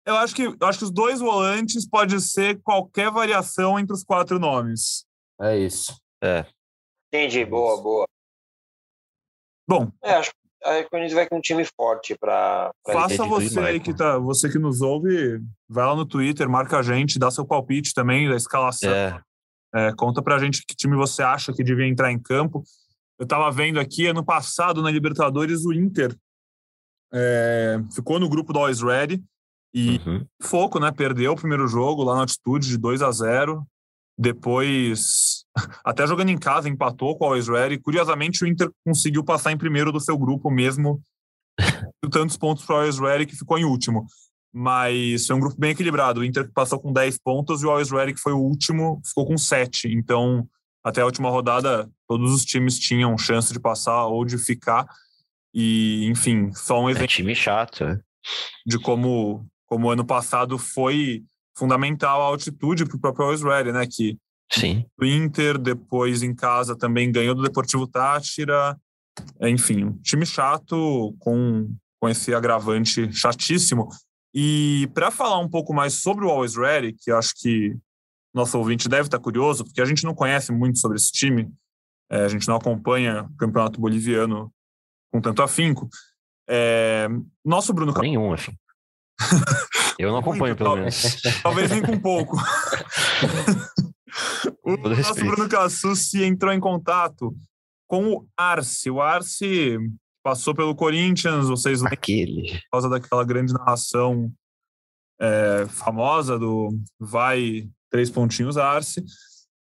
Eu 0.07 0.16
acho 0.16 0.35
que, 0.37 0.42
eu 0.45 0.57
acho 0.62 0.79
que 0.79 0.85
os 0.85 0.90
dois 0.90 1.19
volantes 1.19 1.87
pode 1.87 2.21
ser 2.21 2.62
qualquer 2.62 3.11
variação 3.11 3.77
entre 3.77 3.92
os 3.92 4.05
quatro 4.05 4.38
nomes. 4.38 5.05
É 5.40 5.59
isso. 5.59 6.01
É. 6.23 6.47
Entendi, 7.12 7.45
boa, 7.45 7.83
boa. 7.83 8.07
Bom. 9.69 9.90
É, 10.05 10.14
acho, 10.14 10.31
a 10.62 10.85
Corinthians 10.85 11.12
vai 11.12 11.29
com 11.29 11.38
um 11.38 11.40
time 11.40 11.64
forte 11.64 12.16
para. 12.16 12.71
Faça 12.87 13.25
você 13.25 13.59
aí 13.59 13.81
que 13.81 13.92
tá, 13.92 14.16
você 14.16 14.49
que 14.49 14.61
nos 14.61 14.81
ouve, 14.81 15.40
vai 15.69 15.85
lá 15.85 15.97
no 15.97 16.07
Twitter, 16.07 16.49
marca 16.49 16.79
a 16.79 16.83
gente, 16.83 17.19
dá 17.19 17.29
seu 17.29 17.45
palpite 17.45 17.92
também 17.92 18.29
da 18.29 18.37
escalação. 18.37 18.92
É. 18.92 19.21
É, 19.75 19.92
conta 19.95 20.23
pra 20.23 20.38
gente 20.38 20.64
que 20.64 20.77
time 20.77 20.97
você 20.97 21.23
acha 21.23 21.53
que 21.53 21.64
devia 21.64 21.87
entrar 21.87 22.12
em 22.12 22.19
campo. 22.19 22.62
Eu 23.19 23.25
estava 23.25 23.51
vendo 23.51 23.81
aqui, 23.81 24.07
ano 24.07 24.25
passado, 24.25 24.81
na 24.81 24.90
Libertadores, 24.90 25.66
o 25.66 25.73
Inter 25.73 26.16
é, 27.12 27.79
ficou 27.95 28.21
no 28.21 28.29
grupo 28.29 28.53
do 28.53 28.61
Always 28.61 28.81
Ready 28.81 29.23
e 29.74 30.00
uhum. 30.07 30.24
foco, 30.42 30.79
né? 30.79 30.90
Perdeu 30.90 31.33
o 31.33 31.37
primeiro 31.37 31.66
jogo 31.68 32.02
lá 32.02 32.14
na 32.14 32.20
altitude 32.22 32.68
de 32.68 32.79
2 32.79 33.02
a 33.02 33.11
0 33.11 33.66
Depois, 34.18 35.44
até 35.85 36.07
jogando 36.07 36.31
em 36.31 36.38
casa, 36.38 36.68
empatou 36.68 37.16
com 37.16 37.24
o 37.24 37.26
Always 37.29 37.48
Ready. 37.48 37.79
Curiosamente, 37.79 38.42
o 38.42 38.46
Inter 38.46 38.70
conseguiu 38.85 39.22
passar 39.22 39.52
em 39.52 39.59
primeiro 39.59 39.92
do 39.92 40.00
seu 40.00 40.16
grupo, 40.16 40.50
mesmo 40.50 41.00
tantos 42.11 42.37
pontos 42.37 42.64
para 42.64 42.74
o 42.74 42.79
Always 42.79 42.98
Ready, 42.98 43.26
que 43.26 43.37
ficou 43.37 43.59
em 43.59 43.64
último. 43.64 44.07
Mas 44.52 45.26
foi 45.26 45.37
um 45.37 45.40
grupo 45.40 45.57
bem 45.59 45.72
equilibrado. 45.72 46.20
O 46.20 46.24
Inter 46.24 46.50
passou 46.52 46.81
com 46.81 46.92
10 46.92 47.18
pontos 47.18 47.62
e 47.62 47.66
o 47.66 47.70
Always 47.70 47.90
Ready, 47.90 48.14
que 48.14 48.20
foi 48.20 48.33
o 48.33 48.40
último, 48.40 49.02
ficou 49.05 49.26
com 49.26 49.37
7. 49.37 49.88
Então, 49.88 50.48
até 50.83 51.02
a 51.02 51.05
última 51.05 51.29
rodada, 51.29 51.90
todos 52.09 52.33
os 52.33 52.44
times 52.44 52.79
tinham 52.79 53.18
chance 53.18 53.52
de 53.52 53.61
passar 53.61 54.07
ou 54.07 54.24
de 54.24 54.38
ficar. 54.38 54.87
E, 55.52 56.07
enfim, 56.07 56.52
só 56.52 56.81
um 56.81 56.88
exemplo. 56.88 57.05
É 57.05 57.09
time 57.09 57.35
chato, 57.35 57.85
né? 57.85 57.98
De 58.64 58.79
como, 58.79 59.46
como 59.66 59.90
ano 59.90 60.05
passado 60.05 60.59
foi 60.59 61.24
fundamental 61.57 62.20
a 62.20 62.26
altitude 62.26 62.85
para 62.85 62.96
o 62.96 63.00
próprio 63.00 63.24
Always 63.24 63.42
Ready, 63.42 63.72
né? 63.72 63.87
Que 63.87 64.16
Sim. 64.52 64.85
o 65.00 65.05
Inter, 65.05 65.59
depois 65.59 66.22
em 66.22 66.35
casa, 66.35 66.76
também 66.76 67.11
ganhou 67.11 67.35
do 67.35 67.42
Deportivo 67.42 67.87
Tátira. 67.87 68.76
Enfim, 69.40 69.85
um 69.85 69.98
time 70.02 70.26
chato 70.26 71.14
com, 71.18 71.74
com 72.00 72.09
esse 72.09 72.35
agravante 72.35 73.11
chatíssimo. 73.12 73.88
E 74.35 74.88
para 74.94 75.11
falar 75.11 75.38
um 75.38 75.48
pouco 75.48 75.72
mais 75.72 75.94
sobre 75.94 76.24
o 76.24 76.29
Always 76.29 76.57
Ready, 76.57 76.92
que 76.92 77.11
acho 77.11 77.33
que 77.37 77.74
nosso 78.35 78.59
ouvinte 78.59 78.88
deve 78.88 79.05
estar 79.05 79.18
curioso, 79.18 79.64
porque 79.64 79.81
a 79.81 79.87
gente 79.87 80.05
não 80.05 80.14
conhece 80.14 80.52
muito 80.52 80.79
sobre 80.79 80.98
esse 80.98 81.11
time, 81.11 81.50
é, 82.11 82.24
a 82.24 82.29
gente 82.29 82.46
não 82.46 82.57
acompanha 82.57 83.22
o 83.22 83.37
campeonato 83.37 83.81
boliviano 83.81 84.52
com 85.11 85.22
tanto 85.22 85.42
afinco. 85.42 85.88
É, 86.46 87.09
nosso 87.42 87.72
Bruno 87.72 87.94
Nenhum, 87.98 88.35
assim. 88.35 88.52
Eu 89.98 90.11
não 90.11 90.18
acompanho, 90.18 90.55
muito, 90.55 90.59
pelo 90.59 90.76
menos. 90.76 91.22
Talvez 91.42 91.70
nem 91.70 91.83
com 91.83 91.98
pouco. 91.98 92.37
o 94.62 94.76
nosso 94.76 95.14
Bruno 95.14 95.48
Cassucci 95.48 96.22
entrou 96.22 96.52
em 96.52 96.61
contato 96.61 97.35
com 97.88 98.12
o 98.12 98.26
Arce. 98.37 98.90
O 98.90 99.00
Arce 99.00 99.79
passou 100.22 100.55
pelo 100.55 100.74
Corinthians, 100.74 101.48
vocês 101.48 101.83
Aquele. 101.85 102.52
por 102.52 102.61
causa 102.72 102.88
daquela 102.88 103.24
grande 103.24 103.52
narração 103.52 104.31
é, 105.20 105.66
famosa 105.68 106.38
do 106.38 106.76
vai 106.98 107.68
três 107.90 108.11
pontinhos 108.11 108.59
Arce. 108.59 109.05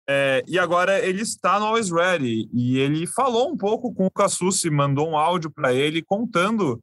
É, 0.09 0.41
e 0.47 0.57
agora 0.57 1.05
ele 1.05 1.21
está 1.21 1.59
no 1.59 1.65
Always 1.65 1.91
Ready 1.91 2.49
e 2.53 2.79
ele 2.79 3.05
falou 3.05 3.51
um 3.51 3.57
pouco 3.57 3.93
com 3.93 4.05
o 4.05 4.11
Cassucci, 4.11 4.69
mandou 4.69 5.09
um 5.09 5.17
áudio 5.17 5.51
para 5.51 5.73
ele 5.73 6.01
contando 6.01 6.81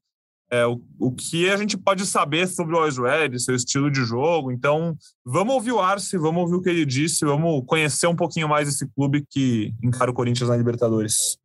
é, 0.50 0.66
o, 0.66 0.80
o 0.98 1.10
que 1.10 1.50
a 1.50 1.56
gente 1.56 1.76
pode 1.76 2.06
saber 2.06 2.46
sobre 2.46 2.76
o 2.76 3.02
Ready, 3.02 3.40
seu 3.40 3.54
estilo 3.54 3.90
de 3.90 4.04
jogo. 4.04 4.52
Então, 4.52 4.96
vamos 5.24 5.54
ouvir 5.54 5.72
o 5.72 5.80
Arce, 5.80 6.16
vamos 6.16 6.42
ouvir 6.42 6.54
o 6.56 6.62
que 6.62 6.70
ele 6.70 6.84
disse, 6.84 7.24
vamos 7.24 7.62
conhecer 7.66 8.06
um 8.06 8.16
pouquinho 8.16 8.48
mais 8.48 8.68
esse 8.68 8.86
clube 8.94 9.24
que 9.28 9.72
encara 9.82 10.10
o 10.10 10.14
Corinthians 10.14 10.48
na 10.48 10.56
Libertadores. 10.56 11.38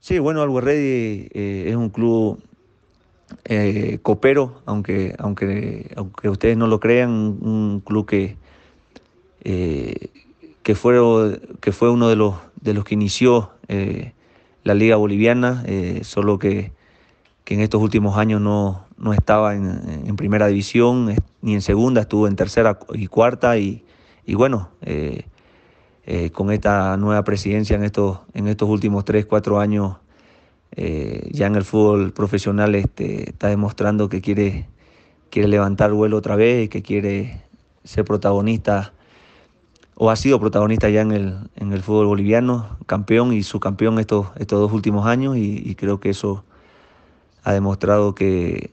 Sí, 0.00 0.18
bueno, 0.18 0.40
Always 0.40 0.64
Ready 0.64 1.28
eh, 1.34 1.64
es 1.68 1.76
un 1.76 1.88
club 1.90 2.38
eh, 3.44 3.98
copero, 4.02 4.62
aunque, 4.64 5.14
aunque, 5.18 5.90
aunque 5.96 6.28
ustedes 6.28 6.56
no 6.56 6.66
lo 6.66 6.78
crean, 6.78 7.38
un 7.40 7.82
club 7.84 8.06
que, 8.06 8.36
eh, 9.44 10.10
que, 10.62 10.74
fue, 10.74 11.40
que 11.60 11.72
fue 11.72 11.90
uno 11.90 12.08
de 12.08 12.16
los, 12.16 12.36
de 12.60 12.74
los 12.74 12.84
que 12.84 12.94
inició 12.94 13.50
eh, 13.66 14.12
la 14.64 14.74
Liga 14.74 14.96
Boliviana, 14.96 15.64
eh, 15.66 16.00
solo 16.04 16.38
que, 16.38 16.72
que, 17.48 17.54
en 17.54 17.60
estos 17.60 17.80
últimos 17.80 18.18
años 18.18 18.40
no, 18.40 18.84
no 18.98 19.14
estaba 19.14 19.54
en, 19.54 20.04
en, 20.06 20.16
primera 20.16 20.48
división 20.48 21.14
ni 21.40 21.54
en 21.54 21.62
segunda, 21.62 22.02
estuvo 22.02 22.28
en 22.28 22.36
tercera 22.36 22.78
y 22.92 23.06
cuarta 23.06 23.56
y, 23.56 23.84
y 24.26 24.34
bueno. 24.34 24.68
Eh, 26.10 26.30
con 26.30 26.50
esta 26.50 26.96
nueva 26.96 27.22
presidencia 27.22 27.76
en 27.76 27.84
estos, 27.84 28.20
en 28.32 28.48
estos 28.48 28.66
últimos 28.66 29.04
tres, 29.04 29.26
cuatro 29.26 29.60
años, 29.60 29.98
eh, 30.72 31.28
ya 31.32 31.46
en 31.46 31.54
el 31.54 31.64
fútbol 31.64 32.14
profesional 32.14 32.74
este, 32.74 33.28
está 33.28 33.48
demostrando 33.48 34.08
que 34.08 34.22
quiere, 34.22 34.68
quiere 35.28 35.48
levantar 35.48 35.92
vuelo 35.92 36.16
otra 36.16 36.34
vez 36.34 36.64
y 36.64 36.68
que 36.68 36.80
quiere 36.80 37.42
ser 37.84 38.06
protagonista 38.06 38.94
o 39.96 40.10
ha 40.10 40.16
sido 40.16 40.40
protagonista 40.40 40.88
ya 40.88 41.02
en 41.02 41.12
el, 41.12 41.36
en 41.56 41.74
el 41.74 41.82
fútbol 41.82 42.06
boliviano, 42.06 42.78
campeón 42.86 43.34
y 43.34 43.42
subcampeón 43.42 43.98
estos, 43.98 44.28
estos 44.36 44.60
dos 44.60 44.72
últimos 44.72 45.06
años 45.06 45.36
y, 45.36 45.74
creo 45.74 46.00
que 46.00 46.08
eso 46.08 46.42
ha 47.44 47.52
demostrado 47.52 48.14
que, 48.14 48.70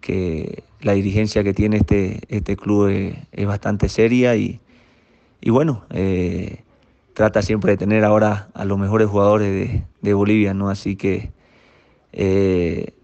que 0.00 0.64
la 0.80 0.92
dirigencia 0.92 1.42
que 1.44 1.54
tiene 1.54 1.78
este, 1.78 2.20
este 2.28 2.56
club 2.56 2.88
es 3.32 3.46
bastante 3.46 3.88
seria 3.88 4.36
y, 4.36 4.60
y 5.40 5.50
bueno, 5.50 5.84
eh, 5.90 6.62
trata 7.14 7.42
siempre 7.42 7.72
de 7.72 7.78
tener 7.78 8.04
ahora 8.04 8.48
a 8.54 8.64
los 8.64 8.78
mejores 8.78 9.08
jugadores 9.08 9.82
de, 10.00 10.14
Bolivia, 10.14 10.54
¿no? 10.54 10.70
Así 10.70 10.96
que 10.96 11.32
eh, 12.12 12.94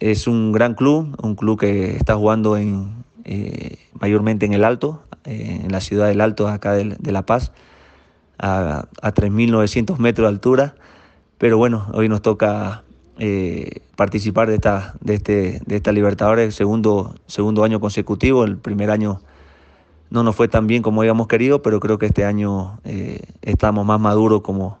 es 0.00 0.26
un 0.26 0.52
gran 0.52 0.74
club, 0.74 1.16
un 1.22 1.34
club 1.34 1.58
que 1.58 1.96
está 1.96 2.14
jugando 2.14 2.56
en, 2.56 3.04
eh, 3.24 3.78
mayormente 3.98 4.46
en 4.46 4.52
el 4.52 4.64
Alto, 4.64 5.02
en 5.24 5.70
la 5.72 5.80
ciudad 5.80 6.08
del 6.08 6.20
Alto, 6.22 6.48
acá 6.48 6.72
de, 6.72 7.12
La 7.12 7.26
Paz, 7.26 7.52
a, 8.38 8.86
a 9.02 9.14
3.900 9.14 9.98
metros 9.98 10.24
de 10.24 10.28
altura. 10.28 10.74
Pero 11.36 11.58
bueno, 11.58 11.86
hoy 11.92 12.08
nos 12.08 12.22
toca 12.22 12.82
participar 13.96 14.48
de 14.48 14.54
esta, 14.54 14.94
de 15.00 15.14
este, 15.14 15.60
de 15.66 15.76
esta 15.76 15.92
Libertadores, 15.92 16.54
segundo, 16.54 17.14
segundo 17.26 17.64
año 17.64 17.80
consecutivo, 17.80 18.44
el 18.44 18.56
primer 18.58 18.90
año 18.90 19.20
no 20.10 20.22
nos 20.22 20.34
fue 20.34 20.48
tan 20.48 20.66
bien 20.66 20.82
como 20.82 21.00
habíamos 21.00 21.26
querido, 21.26 21.60
pero 21.60 21.80
creo 21.80 21.98
que 21.98 22.06
este 22.06 22.24
año 22.24 22.80
eh, 22.84 23.20
estamos 23.42 23.84
más 23.84 24.00
maduros 24.00 24.42
como, 24.42 24.78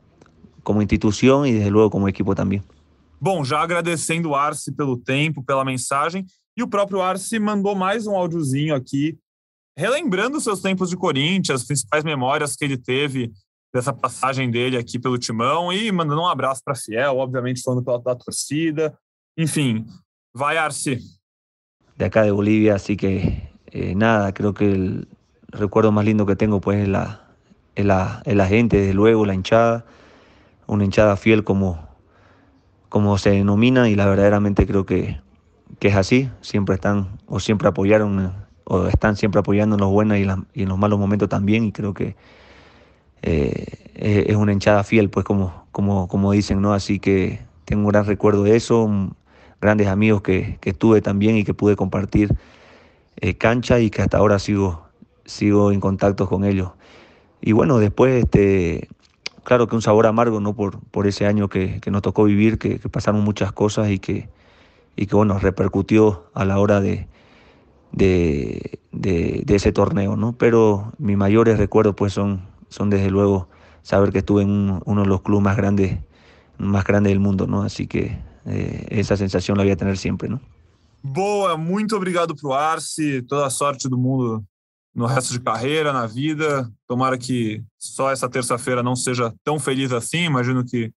como 0.62 0.82
instituição 0.82 1.44
e, 1.44 1.52
desde 1.52 1.70
logo, 1.70 1.90
como 1.90 2.08
equipo 2.08 2.34
também. 2.34 2.62
Bom, 3.20 3.44
já 3.44 3.60
agradecendo 3.60 4.30
o 4.30 4.36
Arce 4.36 4.72
pelo 4.72 4.96
tempo, 4.96 5.42
pela 5.42 5.64
mensagem, 5.64 6.24
e 6.56 6.62
o 6.62 6.68
próprio 6.68 7.02
Arce 7.02 7.38
mandou 7.38 7.74
mais 7.74 8.06
um 8.06 8.16
áudiozinho 8.16 8.74
aqui, 8.74 9.18
relembrando 9.76 10.40
seus 10.40 10.60
tempos 10.60 10.90
de 10.90 10.96
Corinthians, 10.96 11.60
as 11.60 11.66
principais 11.66 12.04
memórias 12.04 12.54
que 12.56 12.64
ele 12.64 12.76
teve 12.76 13.32
dessa 13.72 13.92
passagem 13.92 14.50
dele 14.50 14.76
aqui 14.76 14.98
pelo 14.98 15.18
Timão 15.18 15.72
e 15.72 15.90
mandando 15.92 16.22
um 16.22 16.26
abraço 16.26 16.62
para 16.64 16.74
Fiel, 16.74 17.16
obviamente 17.16 17.62
falando 17.62 17.84
pela 17.84 18.00
da 18.00 18.14
torcida. 18.14 18.98
Enfim, 19.36 19.86
vai 20.34 20.56
Arce. 20.56 20.98
De 21.96 22.04
acá 22.04 22.22
de 22.22 22.30
Bolívia, 22.30 22.76
así 22.76 22.96
que 22.96 23.50
eh, 23.66 23.94
nada, 23.94 24.32
creo 24.32 24.54
que 24.54 24.70
el, 24.70 25.08
recuerdo 25.48 25.92
más 25.92 26.04
lindo 26.04 26.26
que 26.26 26.36
tengo 26.36 26.60
pues 26.60 26.78
es 26.78 26.88
la, 26.88 27.28
es 27.74 27.84
la, 27.84 28.22
es 28.24 28.34
la 28.34 28.46
gente, 28.46 28.78
desde 28.78 28.94
luego, 28.94 29.26
la 29.26 29.34
hinchada, 29.34 29.84
una 30.66 30.84
hinchada 30.84 31.16
fiel 31.16 31.44
como, 31.44 31.88
como 32.88 33.18
se 33.18 33.30
denomina 33.30 33.88
y 33.88 33.94
la 33.94 34.06
verdaderamente 34.06 34.66
creo 34.66 34.84
que, 34.86 35.20
que 35.78 35.88
es 35.88 35.96
así, 35.96 36.30
siempre 36.40 36.74
están 36.74 37.18
o 37.26 37.40
siempre 37.40 37.68
apoyaron 37.68 38.34
o 38.64 38.86
están 38.86 39.16
siempre 39.16 39.40
apoyando 39.40 39.76
en 39.76 39.80
los 39.80 39.90
buenos 39.90 40.18
y, 40.18 40.26
y 40.54 40.62
en 40.62 40.68
los 40.68 40.78
malos 40.78 40.98
momentos 40.98 41.28
también 41.28 41.64
y 41.64 41.72
creo 41.72 41.94
que 41.94 42.16
eh, 43.22 43.66
es 43.94 44.36
una 44.36 44.52
hinchada 44.52 44.84
fiel 44.84 45.10
pues 45.10 45.24
como, 45.24 45.66
como, 45.72 46.08
como 46.08 46.32
dicen, 46.32 46.60
¿no? 46.60 46.72
Así 46.74 46.98
que 47.00 47.40
tengo 47.64 47.82
un 47.82 47.88
gran 47.88 48.06
recuerdo 48.06 48.44
de 48.44 48.56
eso, 48.56 48.88
grandes 49.60 49.88
amigos 49.88 50.22
que, 50.22 50.58
que 50.60 50.72
tuve 50.72 51.00
también 51.00 51.36
y 51.36 51.44
que 51.44 51.54
pude 51.54 51.76
compartir 51.76 52.34
eh, 53.16 53.34
cancha 53.34 53.80
y 53.80 53.90
que 53.90 54.02
hasta 54.02 54.18
ahora 54.18 54.38
sigo 54.38 54.88
sigo 55.28 55.70
en 55.72 55.80
contacto 55.80 56.28
con 56.28 56.44
ellos. 56.44 56.70
Y 57.40 57.52
bueno, 57.52 57.78
después, 57.78 58.24
este, 58.24 58.88
claro 59.44 59.68
que 59.68 59.76
un 59.76 59.82
sabor 59.82 60.06
amargo, 60.06 60.40
¿no? 60.40 60.54
Por, 60.54 60.80
por 60.90 61.06
ese 61.06 61.26
año 61.26 61.48
que, 61.48 61.80
nos 61.90 62.02
tocó 62.02 62.24
vivir, 62.24 62.58
que, 62.58 62.80
que, 62.80 62.88
pasaron 62.88 63.22
muchas 63.22 63.52
cosas 63.52 63.90
y 63.90 63.98
que, 63.98 64.28
y 64.96 65.06
que 65.06 65.14
bueno, 65.14 65.38
repercutió 65.38 66.24
a 66.34 66.44
la 66.44 66.58
hora 66.58 66.80
de, 66.80 67.06
de, 67.92 68.80
de, 68.90 69.42
de 69.44 69.54
ese 69.54 69.70
torneo, 69.70 70.16
¿no? 70.16 70.32
Pero 70.32 70.92
mis 70.98 71.16
mayores 71.16 71.58
recuerdos, 71.58 71.94
pues, 71.94 72.14
son, 72.14 72.42
son 72.68 72.90
desde 72.90 73.10
luego 73.10 73.48
saber 73.82 74.12
que 74.12 74.18
estuve 74.18 74.42
en 74.42 74.50
un, 74.50 74.82
uno 74.84 75.02
de 75.02 75.08
los 75.08 75.22
clubes 75.22 75.44
más 75.44 75.56
grandes, 75.56 75.98
más 76.58 76.84
grandes 76.84 77.10
del 77.10 77.20
mundo, 77.20 77.46
¿no? 77.46 77.62
Así 77.62 77.86
que 77.86 78.18
eh, 78.44 78.86
esa 78.90 79.16
sensación 79.16 79.56
la 79.56 79.64
voy 79.64 79.72
a 79.72 79.76
tener 79.76 79.96
siempre, 79.96 80.28
¿no? 80.28 80.40
Boa, 81.02 81.56
muito 81.56 81.96
obrigado 81.96 82.34
pro 82.34 82.54
Arce, 82.54 83.22
toda 83.22 83.46
a 83.46 83.50
sorte 83.50 83.88
do 83.88 83.96
mundo 83.96 84.44
no 84.94 85.06
resto 85.06 85.32
de 85.32 85.40
carreira, 85.40 85.92
na 85.92 86.06
vida. 86.06 86.70
Tomara 86.86 87.16
que 87.16 87.62
só 87.78 88.10
essa 88.10 88.28
terça-feira 88.28 88.82
não 88.82 88.96
seja 88.96 89.32
tão 89.44 89.58
feliz 89.58 89.92
assim. 89.92 90.24
Imagino 90.24 90.64
que 90.64 90.92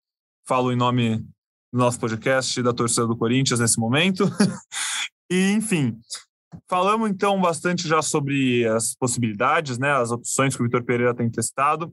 falo 0.48 0.72
em 0.72 0.76
nome 0.76 1.18
do 1.72 1.80
nosso 1.80 2.00
podcast 2.00 2.62
da 2.64 2.74
torcida 2.74 3.06
do 3.06 3.16
Corinthians 3.16 3.60
nesse 3.60 3.80
momento. 3.80 4.26
e, 5.30 5.52
enfim, 5.52 5.98
falamos 6.70 7.10
então 7.10 7.40
bastante 7.40 7.88
já 7.88 8.02
sobre 8.02 8.68
as 8.68 8.96
possibilidades, 8.96 9.78
né, 9.78 9.92
as 9.92 10.12
opções 10.12 10.56
que 10.56 10.62
o 10.62 10.66
Vitor 10.66 10.84
Pereira 10.84 11.16
tem 11.16 11.30
testado. 11.30 11.92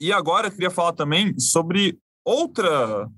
E 0.00 0.12
agora 0.12 0.48
eu 0.48 0.52
queria 0.52 0.70
falar 0.70 0.92
também 0.92 1.38
sobre 1.38 1.98
outra 2.24 3.08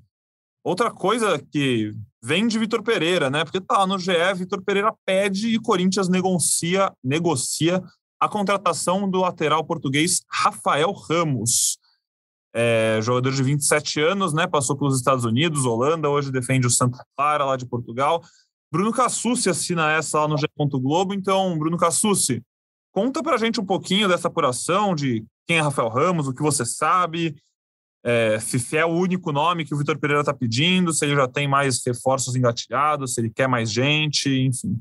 outra 0.62 0.90
coisa 0.90 1.38
que 1.38 1.92
vem 2.22 2.46
de 2.46 2.58
Vitor 2.58 2.82
Pereira, 2.82 3.28
né? 3.28 3.44
Porque 3.44 3.60
tá 3.60 3.86
no 3.86 3.98
GE, 3.98 4.12
Vitor 4.36 4.62
Pereira 4.62 4.94
pede 5.04 5.48
e 5.48 5.60
Corinthians 5.60 6.08
negocia 6.08 6.90
negocia 7.02 7.82
a 8.18 8.28
contratação 8.28 9.08
do 9.10 9.20
lateral 9.20 9.64
português 9.64 10.22
Rafael 10.30 10.90
Ramos. 10.92 11.78
É, 12.56 13.00
jogador 13.02 13.32
de 13.32 13.42
27 13.42 14.00
anos, 14.00 14.32
né? 14.32 14.46
Passou 14.46 14.76
pelos 14.76 14.96
Estados 14.96 15.24
Unidos, 15.24 15.64
Holanda, 15.64 16.08
hoje 16.08 16.30
defende 16.30 16.66
o 16.66 16.70
Santa 16.70 17.04
Clara, 17.16 17.44
lá 17.44 17.56
de 17.56 17.66
Portugal. 17.66 18.22
Bruno 18.74 18.90
Cassucci 18.90 19.48
assina 19.48 19.92
essa 19.92 20.18
lá 20.18 20.26
no 20.26 20.36
G. 20.36 20.48
Globo. 20.58 21.14
Então, 21.14 21.56
Bruno 21.56 21.78
Cassucci, 21.78 22.42
conta 22.92 23.22
pra 23.22 23.36
gente 23.36 23.60
um 23.60 23.64
pouquinho 23.64 24.08
dessa 24.08 24.26
apuração, 24.26 24.96
de 24.96 25.24
quem 25.46 25.58
é 25.58 25.60
Rafael 25.60 25.88
Ramos, 25.88 26.26
o 26.26 26.34
que 26.34 26.42
você 26.42 26.66
sabe, 26.66 27.36
é, 28.04 28.40
se 28.40 28.76
é 28.76 28.84
o 28.84 28.88
único 28.88 29.30
nome 29.30 29.64
que 29.64 29.72
o 29.72 29.78
Vitor 29.78 29.96
Pereira 29.96 30.22
está 30.22 30.34
pedindo, 30.34 30.92
se 30.92 31.04
ele 31.04 31.14
já 31.14 31.28
tem 31.28 31.46
mais 31.46 31.86
reforços 31.86 32.34
engatilhados, 32.34 33.14
se 33.14 33.20
ele 33.20 33.30
quer 33.30 33.46
mais 33.46 33.70
gente, 33.70 34.28
enfim. 34.28 34.76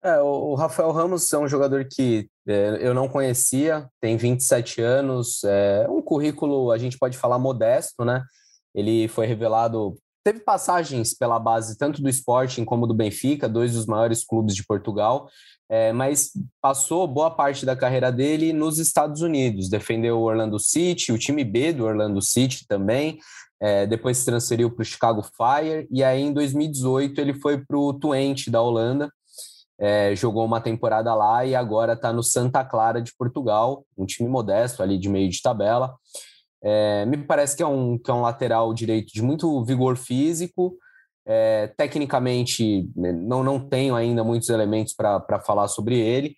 É, 0.00 0.20
o 0.20 0.54
Rafael 0.54 0.92
Ramos 0.92 1.32
é 1.32 1.38
um 1.38 1.48
jogador 1.48 1.84
que 1.90 2.28
é, 2.46 2.78
eu 2.80 2.94
não 2.94 3.08
conhecia, 3.08 3.88
tem 4.00 4.16
27 4.16 4.80
anos, 4.80 5.42
é 5.42 5.88
um 5.90 6.00
currículo, 6.00 6.70
a 6.70 6.78
gente 6.78 6.96
pode 6.96 7.18
falar 7.18 7.40
modesto, 7.40 8.04
né? 8.04 8.24
Ele 8.72 9.08
foi 9.08 9.26
revelado, 9.26 9.98
teve 10.24 10.40
passagens 10.40 11.14
pela 11.14 11.38
base 11.38 11.76
tanto 11.76 12.02
do 12.02 12.08
Sporting 12.08 12.64
como 12.64 12.86
do 12.86 12.94
Benfica, 12.94 13.48
dois 13.48 13.72
dos 13.72 13.86
maiores 13.86 14.24
clubes 14.24 14.54
de 14.54 14.64
Portugal, 14.64 15.28
é, 15.68 15.92
mas 15.92 16.32
passou 16.60 17.06
boa 17.06 17.30
parte 17.30 17.64
da 17.64 17.74
carreira 17.74 18.12
dele 18.12 18.52
nos 18.52 18.78
Estados 18.78 19.22
Unidos, 19.22 19.68
defendeu 19.68 20.18
o 20.18 20.24
Orlando 20.24 20.58
City, 20.58 21.12
o 21.12 21.18
time 21.18 21.44
B 21.44 21.72
do 21.72 21.84
Orlando 21.84 22.20
City 22.20 22.66
também, 22.66 23.18
é, 23.60 23.86
depois 23.86 24.18
se 24.18 24.24
transferiu 24.24 24.70
para 24.70 24.82
o 24.82 24.84
Chicago 24.84 25.22
Fire, 25.22 25.86
e 25.90 26.02
aí 26.02 26.20
em 26.20 26.32
2018 26.32 27.20
ele 27.20 27.34
foi 27.34 27.64
para 27.64 27.78
o 27.78 27.94
Twente 27.94 28.50
da 28.50 28.60
Holanda, 28.60 29.10
é, 29.78 30.14
jogou 30.14 30.44
uma 30.44 30.60
temporada 30.60 31.12
lá 31.14 31.44
e 31.44 31.56
agora 31.56 31.94
está 31.94 32.12
no 32.12 32.22
Santa 32.22 32.64
Clara 32.64 33.00
de 33.02 33.12
Portugal, 33.16 33.84
um 33.96 34.06
time 34.06 34.28
modesto 34.28 34.82
ali 34.82 34.96
de 34.96 35.08
meio 35.08 35.28
de 35.28 35.42
tabela. 35.42 35.94
É, 36.62 37.04
me 37.06 37.16
parece 37.16 37.56
que 37.56 37.62
é, 37.62 37.66
um, 37.66 37.98
que 37.98 38.10
é 38.10 38.14
um 38.14 38.20
lateral 38.22 38.72
direito 38.72 39.12
de 39.12 39.22
muito 39.22 39.64
vigor 39.64 39.96
físico. 39.96 40.76
É, 41.24 41.68
tecnicamente, 41.76 42.88
né, 42.96 43.12
não, 43.12 43.44
não 43.44 43.60
tenho 43.68 43.94
ainda 43.94 44.24
muitos 44.24 44.48
elementos 44.48 44.94
para 44.94 45.40
falar 45.44 45.68
sobre 45.68 45.98
ele. 45.98 46.36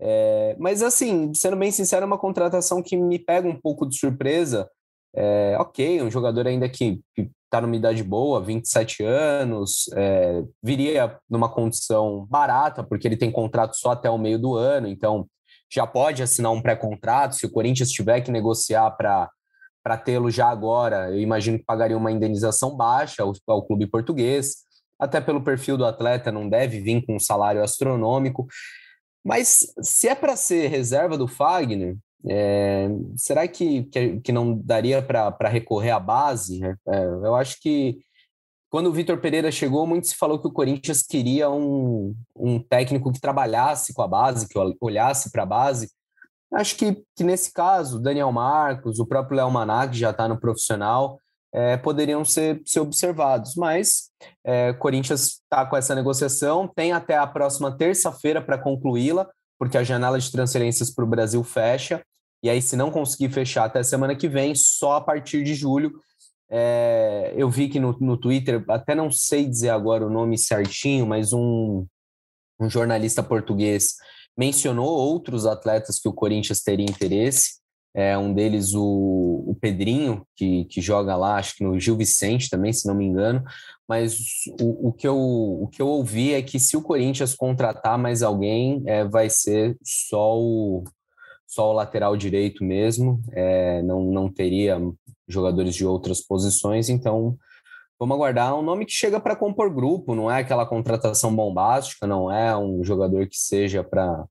É, 0.00 0.56
mas, 0.58 0.82
assim, 0.82 1.32
sendo 1.34 1.56
bem 1.56 1.70
sincero, 1.70 2.02
é 2.02 2.06
uma 2.06 2.18
contratação 2.18 2.82
que 2.82 2.96
me 2.96 3.18
pega 3.18 3.48
um 3.48 3.58
pouco 3.58 3.86
de 3.86 3.96
surpresa. 3.96 4.68
É, 5.14 5.56
ok, 5.58 6.02
um 6.02 6.10
jogador 6.10 6.46
ainda 6.46 6.68
que, 6.68 7.00
está 7.44 7.60
numa 7.60 7.76
idade 7.76 8.02
boa, 8.02 8.40
27 8.40 9.04
anos, 9.04 9.90
é, 9.94 10.42
viria 10.62 11.18
numa 11.28 11.50
condição 11.50 12.26
barata, 12.28 12.82
porque 12.82 13.06
ele 13.06 13.16
tem 13.16 13.30
contrato 13.30 13.76
só 13.76 13.90
até 13.90 14.08
o 14.08 14.16
meio 14.16 14.38
do 14.38 14.56
ano, 14.56 14.88
então 14.88 15.28
já 15.70 15.86
pode 15.86 16.22
assinar 16.22 16.50
um 16.50 16.62
pré-contrato. 16.62 17.36
Se 17.36 17.44
o 17.44 17.50
Corinthians 17.50 17.90
tiver 17.90 18.22
que 18.22 18.30
negociar 18.30 18.90
para 18.92 19.28
para 19.82 19.96
tê-lo 19.96 20.30
já 20.30 20.48
agora, 20.48 21.10
eu 21.10 21.20
imagino 21.20 21.58
que 21.58 21.64
pagaria 21.64 21.96
uma 21.96 22.12
indenização 22.12 22.76
baixa 22.76 23.22
ao, 23.22 23.32
ao, 23.46 23.66
clube 23.66 23.86
português. 23.86 24.56
Até 24.98 25.20
pelo 25.20 25.42
perfil 25.42 25.76
do 25.76 25.84
atleta, 25.84 26.30
não 26.30 26.48
deve 26.48 26.80
vir 26.80 27.04
com 27.04 27.16
um 27.16 27.20
salário 27.20 27.62
astronômico. 27.62 28.46
Mas 29.24 29.66
se 29.80 30.08
é 30.08 30.14
para 30.14 30.36
ser 30.36 30.68
reserva 30.68 31.18
do 31.18 31.26
Fagner, 31.26 31.96
é, 32.28 32.88
será 33.16 33.48
que, 33.48 33.84
que, 33.84 34.20
que, 34.20 34.32
não 34.32 34.56
daria 34.56 35.02
para 35.02 35.48
recorrer 35.48 35.90
à 35.90 35.98
base? 35.98 36.62
É, 36.62 37.04
eu 37.04 37.34
acho 37.34 37.60
que 37.60 37.98
quando 38.70 38.86
o 38.86 38.92
Vitor 38.92 39.18
Pereira 39.18 39.50
chegou, 39.50 39.86
muito 39.86 40.06
se 40.06 40.14
falou 40.14 40.38
que 40.40 40.46
o 40.46 40.52
Corinthians 40.52 41.02
queria 41.02 41.50
um, 41.50 42.14
um 42.34 42.58
técnico 42.58 43.12
que 43.12 43.20
trabalhasse 43.20 43.92
com 43.92 44.02
a 44.02 44.08
base, 44.08 44.48
que 44.48 44.58
olhasse 44.80 45.30
para 45.30 45.42
a 45.42 45.46
base. 45.46 45.90
Acho 46.54 46.76
que, 46.76 47.02
que 47.16 47.24
nesse 47.24 47.52
caso, 47.52 48.00
Daniel 48.00 48.30
Marcos, 48.30 49.00
o 49.00 49.06
próprio 49.06 49.36
Léo 49.38 49.50
Maná, 49.50 49.88
que 49.88 49.98
já 49.98 50.10
está 50.10 50.28
no 50.28 50.38
profissional, 50.38 51.18
é, 51.52 51.76
poderiam 51.76 52.24
ser, 52.24 52.60
ser 52.64 52.80
observados. 52.80 53.54
Mas 53.56 54.10
é, 54.44 54.72
Corinthians 54.74 55.40
está 55.42 55.64
com 55.64 55.76
essa 55.76 55.94
negociação, 55.94 56.68
tem 56.68 56.92
até 56.92 57.16
a 57.16 57.26
próxima 57.26 57.70
terça-feira 57.76 58.40
para 58.42 58.58
concluí-la, 58.58 59.28
porque 59.58 59.78
a 59.78 59.84
janela 59.84 60.18
de 60.18 60.30
transferências 60.30 60.90
para 60.90 61.04
o 61.04 61.08
Brasil 61.08 61.42
fecha. 61.42 62.02
E 62.42 62.50
aí, 62.50 62.60
se 62.60 62.76
não 62.76 62.90
conseguir 62.90 63.30
fechar 63.30 63.64
até 63.64 63.82
semana 63.82 64.16
que 64.16 64.28
vem, 64.28 64.54
só 64.54 64.96
a 64.96 65.00
partir 65.00 65.44
de 65.44 65.54
julho. 65.54 65.92
É, 66.50 67.32
eu 67.34 67.48
vi 67.48 67.66
que 67.66 67.80
no, 67.80 67.96
no 67.98 68.18
Twitter, 68.18 68.62
até 68.68 68.94
não 68.94 69.10
sei 69.10 69.46
dizer 69.46 69.70
agora 69.70 70.06
o 70.06 70.10
nome 70.10 70.36
certinho, 70.36 71.06
mas 71.06 71.32
um, 71.32 71.86
um 72.60 72.68
jornalista 72.68 73.22
português 73.22 73.94
mencionou 74.36 74.88
outros 74.88 75.46
atletas 75.46 75.98
que 75.98 76.08
o 76.08 76.12
Corinthians 76.12 76.62
teria 76.62 76.86
interesse. 76.86 77.60
É, 77.94 78.16
um 78.16 78.32
deles, 78.32 78.72
o, 78.74 79.44
o 79.46 79.54
Pedrinho, 79.60 80.26
que, 80.34 80.64
que 80.64 80.80
joga 80.80 81.14
lá, 81.14 81.36
acho 81.36 81.56
que 81.56 81.64
no 81.64 81.78
Gil 81.78 81.96
Vicente 81.96 82.48
também, 82.48 82.72
se 82.72 82.88
não 82.88 82.94
me 82.94 83.04
engano. 83.04 83.44
Mas 83.86 84.16
o, 84.60 84.88
o, 84.88 84.92
que, 84.92 85.06
eu, 85.06 85.18
o 85.18 85.68
que 85.68 85.82
eu 85.82 85.88
ouvi 85.88 86.32
é 86.32 86.40
que 86.40 86.58
se 86.58 86.74
o 86.74 86.82
Corinthians 86.82 87.34
contratar 87.34 87.98
mais 87.98 88.22
alguém, 88.22 88.82
é, 88.86 89.04
vai 89.04 89.28
ser 89.28 89.76
só 89.82 90.38
o, 90.38 90.84
só 91.46 91.70
o 91.70 91.74
lateral 91.74 92.16
direito 92.16 92.64
mesmo, 92.64 93.20
é, 93.32 93.82
não, 93.82 94.02
não 94.04 94.32
teria 94.32 94.80
jogadores 95.28 95.74
de 95.74 95.84
outras 95.84 96.22
posições, 96.22 96.88
então 96.88 97.36
vamos 98.02 98.16
aguardar 98.16 98.58
um 98.58 98.62
nome 98.62 98.84
que 98.84 98.90
chega 98.90 99.20
para 99.20 99.36
compor 99.36 99.72
grupo, 99.72 100.12
não 100.12 100.28
é 100.28 100.40
aquela 100.40 100.66
contratação 100.66 101.32
bombástica, 101.32 102.04
não 102.04 102.32
é 102.32 102.56
um 102.56 102.82
jogador 102.82 103.28
que 103.28 103.36
seja 103.36 103.84
para 103.84 104.26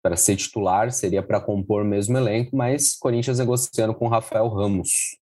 para 0.00 0.16
ser 0.16 0.36
titular, 0.36 0.90
seria 0.92 1.22
para 1.22 1.40
compor 1.40 1.84
mesmo 1.84 2.16
elenco, 2.16 2.56
mas 2.56 2.96
Corinthians 2.96 3.38
negociando 3.38 3.94
com 3.94 4.08
Rafael 4.08 4.48
Ramos. 4.48 5.18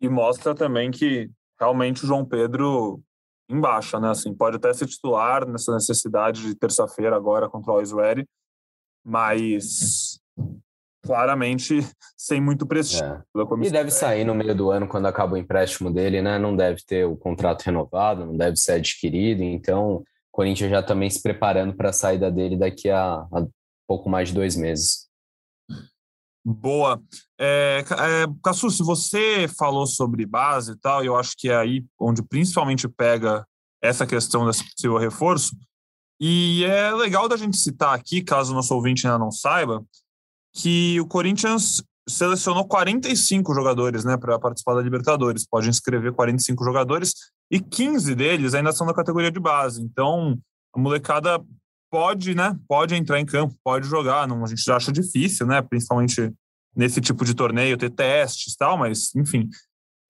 E 0.00 0.08
mostra 0.08 0.52
também 0.52 0.90
que 0.90 1.30
realmente 1.60 2.02
o 2.02 2.06
João 2.08 2.24
Pedro 2.24 3.00
embaixo, 3.48 4.00
né? 4.00 4.10
Assim, 4.10 4.34
pode 4.34 4.56
até 4.56 4.72
ser 4.72 4.86
titular 4.86 5.46
nessa 5.46 5.72
necessidade 5.74 6.42
de 6.42 6.56
terça-feira 6.56 7.14
agora 7.14 7.48
contra 7.48 7.70
o 7.70 7.74
Always 7.74 7.92
mas 9.04 10.18
claramente 11.04 11.78
sem 12.16 12.40
muito 12.40 12.66
prestígio. 12.66 13.04
É. 13.04 13.66
E 13.66 13.70
deve 13.70 13.90
sair 13.90 14.24
no 14.24 14.34
meio 14.34 14.54
do 14.54 14.70
ano 14.70 14.88
quando 14.88 15.06
acaba 15.06 15.34
o 15.34 15.36
empréstimo 15.36 15.90
dele, 15.90 16.22
né? 16.22 16.38
Não 16.38 16.56
deve 16.56 16.82
ter 16.86 17.04
o 17.04 17.16
contrato 17.16 17.62
renovado, 17.62 18.26
não 18.26 18.36
deve 18.36 18.56
ser 18.56 18.72
adquirido, 18.72 19.42
então 19.42 19.96
o 19.96 20.04
Corinthians 20.32 20.70
já 20.70 20.82
também 20.82 21.08
se 21.08 21.22
preparando 21.22 21.74
para 21.74 21.90
a 21.90 21.92
saída 21.92 22.30
dele 22.30 22.56
daqui 22.56 22.90
a, 22.90 23.14
a, 23.14 23.46
pouco 23.86 24.08
mais 24.08 24.28
de 24.28 24.34
dois 24.34 24.56
meses. 24.56 25.08
Boa. 26.44 27.00
É, 27.38 27.82
é, 27.82 28.26
Cassu, 28.42 28.70
se 28.70 28.82
você 28.82 29.46
falou 29.48 29.86
sobre 29.86 30.26
base 30.26 30.72
e 30.72 30.76
tal, 30.76 31.02
eu 31.02 31.16
acho 31.16 31.34
que 31.38 31.48
é 31.48 31.56
aí 31.56 31.84
onde 31.98 32.22
principalmente 32.22 32.86
pega 32.88 33.46
essa 33.82 34.06
questão 34.06 34.46
desse 34.46 34.64
possível 34.64 34.98
reforço, 34.98 35.54
e 36.20 36.64
é 36.64 36.92
legal 36.92 37.28
da 37.28 37.36
gente 37.36 37.56
citar 37.56 37.94
aqui, 37.94 38.22
caso 38.22 38.52
o 38.52 38.54
nosso 38.54 38.74
ouvinte 38.74 39.06
ainda 39.06 39.18
não 39.18 39.30
saiba, 39.30 39.84
que 40.54 41.00
o 41.00 41.06
Corinthians 41.06 41.82
selecionou 42.08 42.66
45 42.66 43.54
jogadores 43.54 44.04
né, 44.04 44.16
para 44.16 44.38
participar 44.38 44.74
da 44.74 44.82
Libertadores. 44.82 45.46
Pode 45.46 45.68
inscrever 45.68 46.12
45 46.12 46.64
jogadores 46.64 47.14
e 47.50 47.60
15 47.60 48.14
deles 48.14 48.54
ainda 48.54 48.72
são 48.72 48.86
da 48.86 48.94
categoria 48.94 49.30
de 49.30 49.40
base. 49.40 49.82
Então, 49.82 50.38
a 50.74 50.78
molecada 50.78 51.42
pode, 51.90 52.34
né, 52.34 52.56
pode 52.68 52.94
entrar 52.94 53.20
em 53.20 53.26
campo, 53.26 53.54
pode 53.64 53.86
jogar. 53.88 54.28
Não, 54.28 54.44
a 54.44 54.48
gente 54.48 54.62
já 54.62 54.76
acha 54.76 54.92
difícil, 54.92 55.46
né, 55.46 55.62
principalmente 55.62 56.32
nesse 56.76 57.00
tipo 57.00 57.24
de 57.24 57.34
torneio, 57.34 57.76
ter 57.76 57.90
testes 57.90 58.54
e 58.54 58.56
tal, 58.56 58.76
mas, 58.76 59.14
enfim, 59.14 59.48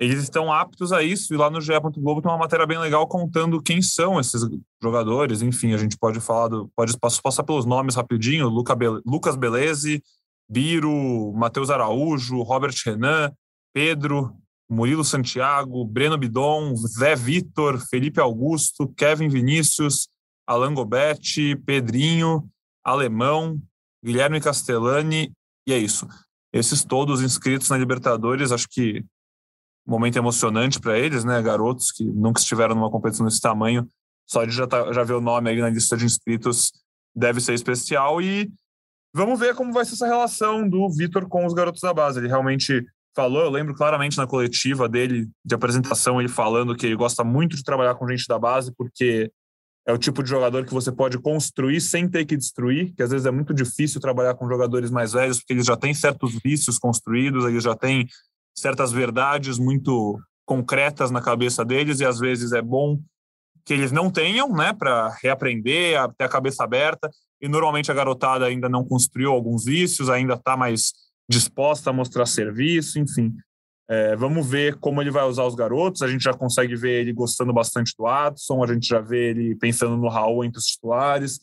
eles 0.01 0.23
estão 0.23 0.53
aptos 0.53 0.93
a 0.93 1.03
isso, 1.03 1.33
e 1.33 1.37
lá 1.37 1.49
no 1.51 1.61
GE. 1.61 1.73
Globo 1.99 2.21
tem 2.21 2.31
uma 2.31 2.39
matéria 2.39 2.67
bem 2.67 2.79
legal 2.79 3.07
contando 3.07 3.63
quem 3.63 3.81
são 3.81 4.19
esses 4.19 4.43
jogadores. 4.83 5.41
Enfim, 5.41 5.73
a 5.73 5.77
gente 5.77 5.97
pode 5.97 6.21
falar, 6.21 6.49
do, 6.49 6.71
pode 6.75 6.97
passar 6.99 7.45
pelos 7.45 7.65
nomes 7.65 7.95
rapidinho: 7.95 8.49
Luca 8.49 8.75
Be 8.75 8.87
Lucas 9.07 9.37
Beleze, 9.37 10.03
Biro, 10.49 11.33
Matheus 11.35 11.71
Araújo, 11.71 12.43
Robert 12.43 12.75
Renan, 12.85 13.33
Pedro, 13.73 14.37
Murilo 14.69 15.05
Santiago, 15.05 15.85
Breno 15.85 16.17
Bidon, 16.19 16.75
Zé 16.77 17.15
Vitor, 17.15 17.79
Felipe 17.89 18.21
Augusto, 18.21 18.89
Kevin 18.97 19.29
Vinícius, 19.29 20.09
Alan 20.47 20.75
Gobetti, 20.75 21.57
Pedrinho, 21.57 22.49
Alemão, 22.85 23.61
Guilherme 24.05 24.41
Castellani, 24.41 25.33
e 25.67 25.73
é 25.73 25.79
isso. 25.79 26.07
Esses 26.53 26.85
todos 26.85 27.23
inscritos 27.23 27.69
na 27.69 27.79
Libertadores, 27.79 28.53
acho 28.53 28.69
que 28.69 29.05
momento 29.87 30.17
emocionante 30.17 30.81
para 30.81 30.99
eles, 30.99 31.25
né? 31.25 31.41
Garotos 31.43 31.91
que 31.91 32.05
nunca 32.05 32.41
estiveram 32.41 32.75
numa 32.75 32.91
competição 32.91 33.27
desse 33.27 33.41
tamanho, 33.41 33.87
só 34.27 34.45
de 34.45 34.53
já, 34.53 34.67
tá, 34.67 34.93
já 34.93 35.03
ver 35.03 35.15
o 35.15 35.21
nome 35.21 35.51
aí 35.51 35.61
na 35.61 35.69
lista 35.69 35.97
de 35.97 36.05
inscritos 36.05 36.73
deve 37.15 37.41
ser 37.41 37.55
especial. 37.55 38.21
E 38.21 38.51
vamos 39.15 39.39
ver 39.39 39.55
como 39.55 39.73
vai 39.73 39.85
ser 39.85 39.95
essa 39.95 40.07
relação 40.07 40.69
do 40.69 40.91
Vitor 40.91 41.29
com 41.29 41.47
os 41.47 41.55
garotos 41.55 41.81
da 41.81 41.95
base. 41.95 42.19
Ele 42.19 42.27
realmente 42.27 42.85
falou, 43.15 43.45
eu 43.45 43.51
lembro 43.51 43.75
claramente 43.75 44.17
na 44.19 44.27
coletiva 44.27 44.89
dele, 44.89 45.31
de 45.45 45.55
apresentação, 45.55 46.21
ele 46.21 46.29
falando 46.29 46.75
que 46.75 46.85
ele 46.85 46.97
gosta 46.97 47.23
muito 47.23 47.57
de 47.57 47.63
trabalhar 47.63 47.95
com 47.95 48.09
gente 48.09 48.27
da 48.27 48.39
base, 48.39 48.75
porque 48.77 49.31
é 49.87 49.93
o 49.93 49.99
tipo 49.99 50.23
de 50.23 50.31
jogador 50.31 50.65
que 50.65 50.75
você 50.75 50.91
pode 50.91 51.19
construir 51.19 51.81
sem 51.81 52.09
ter 52.09 52.25
que 52.25 52.37
destruir, 52.37 52.93
que 52.95 53.03
às 53.03 53.11
vezes 53.11 53.27
é 53.27 53.31
muito 53.31 53.55
difícil 53.55 54.01
trabalhar 54.01 54.35
com 54.35 54.49
jogadores 54.49 54.91
mais 54.91 55.13
velhos, 55.13 55.39
porque 55.39 55.53
eles 55.53 55.67
já 55.67 55.77
têm 55.77 55.95
certos 55.95 56.37
vícios 56.43 56.79
construídos, 56.79 57.45
eles 57.45 57.63
já 57.63 57.77
têm 57.77 58.09
certas 58.57 58.91
verdades 58.91 59.59
muito 59.59 60.19
concretas 60.45 61.11
na 61.11 61.21
cabeça 61.21 61.65
deles, 61.65 62.01
e 62.01 62.05
às 62.05 62.19
vezes 62.19 62.53
é 62.53 62.63
bom 62.63 62.99
que 63.65 63.73
eles 63.73 63.93
não 63.93 64.11
tenham, 64.11 64.53
né, 64.53 64.73
para 64.73 65.09
reaprender, 65.23 65.99
a 66.01 66.09
ter 66.09 66.25
a 66.25 66.29
cabeça 66.29 66.65
aberta, 66.65 67.11
e 67.45 67.49
normalmente 67.49 67.91
a 67.91 67.95
garotada 67.95 68.47
ainda 68.47 68.71
não 68.71 68.83
construiu 68.83 69.31
alguns 69.31 69.67
vícios, 69.67 70.09
ainda 70.09 70.33
está 70.33 70.57
mais 70.57 70.95
disposta 71.29 71.91
a 71.91 71.93
mostrar 71.93 72.25
serviço, 72.25 72.99
enfim. 72.99 73.35
É, 73.87 74.17
vamos 74.17 74.49
ver 74.49 74.77
como 74.77 75.03
ele 75.03 75.11
vai 75.11 75.25
usar 75.25 75.45
os 75.45 75.55
garotos. 75.55 76.01
A 76.01 76.09
gente 76.09 76.25
já 76.25 76.33
consegue 76.33 76.75
ver 76.75 77.03
ele 77.03 77.13
gostando 77.13 77.53
bastante 77.53 77.93
do 77.99 78.07
Adson, 78.07 78.65
a 78.65 78.73
gente 78.73 78.89
já 78.89 78.99
vê 78.99 79.29
ele 79.29 79.55
pensando 79.57 79.95
no 79.95 80.09
Raul 80.09 80.43
entre 80.43 80.59
os 80.59 80.65
titulares. 80.65 81.39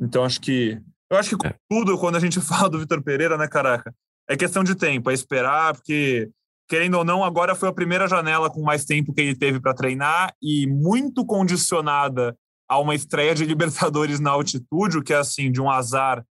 Então, 0.00 0.24
acho 0.24 0.40
que. 0.40 0.80
Eu 1.10 1.18
acho 1.18 1.36
que 1.36 1.46
é. 1.46 1.54
tudo, 1.68 1.98
quando 1.98 2.16
a 2.16 2.20
gente 2.20 2.40
fala 2.42 2.70
do 2.70 2.78
Vitor 2.78 3.02
Pereira, 3.02 3.36
né, 3.36 3.46
caraca? 3.46 3.94
É 4.26 4.38
questão 4.38 4.64
de 4.64 4.74
tempo, 4.74 5.10
é 5.10 5.12
esperar, 5.12 5.74
porque, 5.74 6.30
querendo 6.66 6.96
ou 6.96 7.04
não, 7.04 7.22
agora 7.22 7.54
foi 7.54 7.68
a 7.68 7.74
primeira 7.74 8.08
janela 8.08 8.48
com 8.48 8.62
mais 8.62 8.86
tempo 8.86 9.12
que 9.12 9.20
ele 9.20 9.36
teve 9.36 9.60
para 9.60 9.74
treinar 9.74 10.34
e 10.40 10.66
muito 10.66 11.26
condicionada 11.26 12.34
a 12.68 12.78
uma 12.78 12.94
estreia 12.94 13.34
de 13.34 13.44
Libertadores 13.44 14.20
na 14.20 14.30
altitude, 14.30 14.98
o 14.98 15.02
que 15.02 15.12
é 15.12 15.16
assim, 15.16 15.50
de 15.50 15.60
um 15.60 15.70
azar 15.70 16.24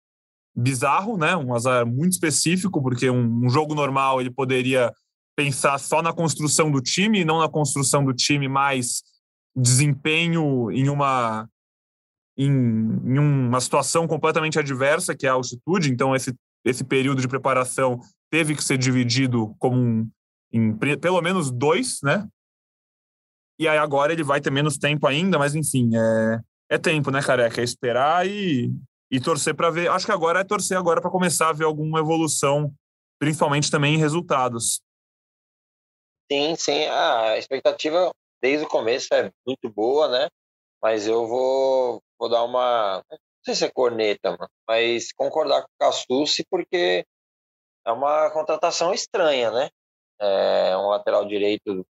bizarro, 0.56 1.18
né? 1.18 1.36
Um 1.36 1.54
azar 1.54 1.86
muito 1.86 2.14
específico, 2.14 2.82
porque 2.82 3.10
um, 3.10 3.46
um 3.46 3.50
jogo 3.50 3.74
normal 3.74 4.20
ele 4.20 4.32
poderia 4.32 4.92
pensar 5.36 5.78
só 5.80 6.02
na 6.02 6.14
construção 6.14 6.70
do 6.70 6.82
time 6.82 7.22
e 7.22 7.26
não 7.26 7.40
na 7.40 7.50
construção 7.50 8.04
do 8.04 8.14
time 8.14 8.48
mais 8.48 9.02
desempenho 9.56 10.72
em 10.72 10.90
uma 10.90 11.48
em, 12.38 12.50
em, 12.50 13.20
uma 13.20 13.60
situação 13.60 14.08
completamente 14.08 14.58
adversa 14.58 15.16
que 15.16 15.26
é 15.26 15.30
a 15.30 15.34
altitude 15.34 15.92
então 15.92 16.16
esse 16.16 16.34
esse 16.64 16.84
período 16.84 17.22
de 17.22 17.28
preparação 17.28 18.00
teve 18.30 18.56
que 18.56 18.64
ser 18.64 18.78
dividido 18.78 19.54
como 19.58 19.78
um, 19.78 20.10
em 20.52 20.74
pelo 20.98 21.22
menos 21.22 21.52
dois 21.52 22.00
né 22.04 22.28
e 23.62 23.68
aí 23.68 23.78
agora 23.78 24.12
ele 24.12 24.24
vai 24.24 24.42
ter 24.42 24.52
menos 24.52 24.78
tempo 24.78 25.08
ainda 25.08 25.38
mas 25.38 25.56
enfim 25.56 25.92
é 25.96 26.40
é 26.70 26.78
tempo 26.78 27.12
né 27.12 27.22
careca 27.22 27.62
é 27.62 27.64
esperar 27.64 28.28
e 28.28 28.72
e 29.10 29.20
torcer 29.20 29.54
para 29.56 29.70
ver 29.70 29.90
acho 29.90 30.06
que 30.06 30.12
agora 30.12 30.40
é 30.40 30.44
torcer 30.44 30.78
agora 30.78 31.02
para 31.02 31.12
começar 31.12 31.50
a 31.50 31.54
ver 31.54 31.66
alguma 31.66 32.00
evolução 32.00 32.74
principalmente 33.20 33.70
também 33.70 33.96
em 33.96 33.98
resultados 33.98 34.82
Sim, 36.32 36.56
sim. 36.56 36.86
A 36.86 37.38
expectativa 37.38 38.10
desde 38.42 38.66
o 38.66 38.70
começo 38.70 39.14
é 39.14 39.30
muito 39.46 39.70
boa, 39.70 40.08
né? 40.08 40.30
Mas 40.82 41.06
eu 41.06 41.28
vou, 41.28 42.02
vou 42.18 42.30
dar 42.30 42.46
uma. 42.46 43.04
Não 43.12 43.18
sei 43.44 43.54
se 43.54 43.66
é 43.66 43.70
corneta, 43.70 44.38
mas 44.66 45.12
concordar 45.12 45.62
com 45.62 45.68
o 45.68 45.78
Cassucci, 45.78 46.46
porque 46.50 47.06
é 47.86 47.92
uma 47.92 48.32
contratação 48.32 48.94
estranha, 48.94 49.52
né? 49.52 49.70
É 50.22 50.78
um 50.78 50.88
lateral 50.88 51.26
direito, 51.26 51.86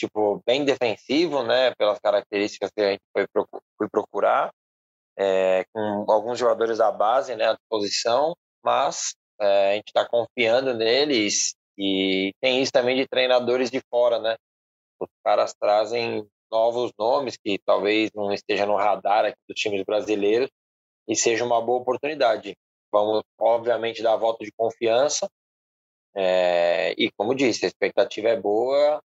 tipo, 0.00 0.42
bem 0.46 0.64
defensivo, 0.64 1.42
né? 1.42 1.74
Pelas 1.76 1.98
características 1.98 2.70
que 2.74 2.80
a 2.80 2.90
gente 2.92 3.02
foi, 3.12 3.26
foi 3.78 3.88
procurar, 3.88 4.50
é, 5.18 5.64
com 5.72 6.10
alguns 6.10 6.38
jogadores 6.38 6.78
da 6.78 6.90
base, 6.90 7.36
né? 7.36 7.46
À 7.46 7.52
disposição, 7.54 8.34
mas 8.64 9.14
é, 9.40 9.72
a 9.72 9.74
gente 9.74 9.88
está 9.88 10.08
confiando 10.08 10.74
neles 10.74 11.54
e 11.78 12.32
tem 12.40 12.62
isso 12.62 12.72
também 12.72 12.96
de 12.96 13.06
treinadores 13.06 13.70
de 13.70 13.80
fora, 13.90 14.18
né? 14.18 14.36
Os 14.98 15.08
caras 15.24 15.54
trazem 15.54 16.26
novos 16.50 16.92
nomes 16.98 17.36
que 17.36 17.58
talvez 17.64 18.10
não 18.14 18.32
estejam 18.32 18.66
no 18.66 18.76
radar 18.76 19.24
aqui 19.24 19.38
dos 19.48 19.58
times 19.58 19.84
brasileiros 19.84 20.50
e 21.08 21.14
seja 21.14 21.44
uma 21.44 21.60
boa 21.60 21.80
oportunidade. 21.80 22.56
Vamos, 22.92 23.22
obviamente, 23.38 24.02
dar 24.02 24.16
voto 24.16 24.44
de 24.44 24.52
confiança. 24.52 25.28
É, 26.14 26.92
e, 26.98 27.10
como 27.16 27.34
disse, 27.34 27.64
a 27.64 27.68
expectativa 27.68 28.28
é 28.28 28.36
boa, 28.36 29.00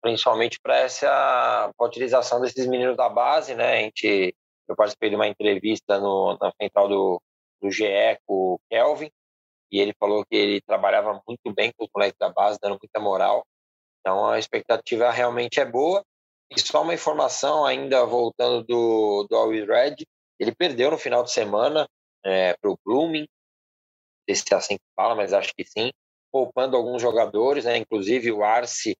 principalmente 0.00 0.58
para 0.60 0.76
essa 0.76 1.72
pra 1.76 1.86
utilização 1.86 2.40
desses 2.40 2.66
meninos 2.66 2.96
da 2.96 3.08
base, 3.08 3.54
né? 3.54 3.78
A 3.78 3.80
gente, 3.82 4.34
eu 4.68 4.76
participei 4.76 5.10
de 5.10 5.16
uma 5.16 5.28
entrevista 5.28 5.98
no, 5.98 6.36
na 6.40 6.52
central 6.60 6.88
do, 6.88 7.22
do 7.60 7.70
GE 7.70 8.18
com 8.26 8.54
o 8.54 8.60
Kelvin, 8.70 9.10
e 9.70 9.80
ele 9.80 9.94
falou 9.98 10.24
que 10.24 10.36
ele 10.36 10.60
trabalhava 10.62 11.20
muito 11.26 11.52
bem 11.54 11.72
com 11.76 11.84
os 11.84 11.90
moleques 11.94 12.18
da 12.18 12.30
base, 12.30 12.58
dando 12.60 12.78
muita 12.80 13.00
moral. 13.00 13.46
Então 14.00 14.26
a 14.26 14.38
expectativa 14.38 15.10
realmente 15.10 15.60
é 15.60 15.64
boa. 15.64 16.02
E 16.50 16.58
só 16.58 16.82
uma 16.82 16.94
informação 16.94 17.66
ainda 17.66 18.06
voltando 18.06 18.64
do, 18.64 19.26
do 19.28 19.36
Always 19.36 19.66
Red, 19.66 19.96
ele 20.40 20.54
perdeu 20.54 20.90
no 20.90 20.96
final 20.96 21.22
de 21.22 21.30
semana 21.30 21.86
é, 22.24 22.54
para 22.54 22.70
o 22.70 22.78
Blooming, 22.84 23.26
não 24.28 24.34
sei 24.34 24.34
se 24.34 24.54
é 24.54 24.56
assim 24.56 24.76
que 24.76 24.84
fala, 24.96 25.14
mas 25.14 25.32
acho 25.34 25.52
que 25.54 25.64
sim, 25.64 25.90
poupando 26.32 26.76
alguns 26.76 27.02
jogadores, 27.02 27.64
né, 27.64 27.76
inclusive 27.76 28.32
o 28.32 28.42
Arce, 28.42 28.96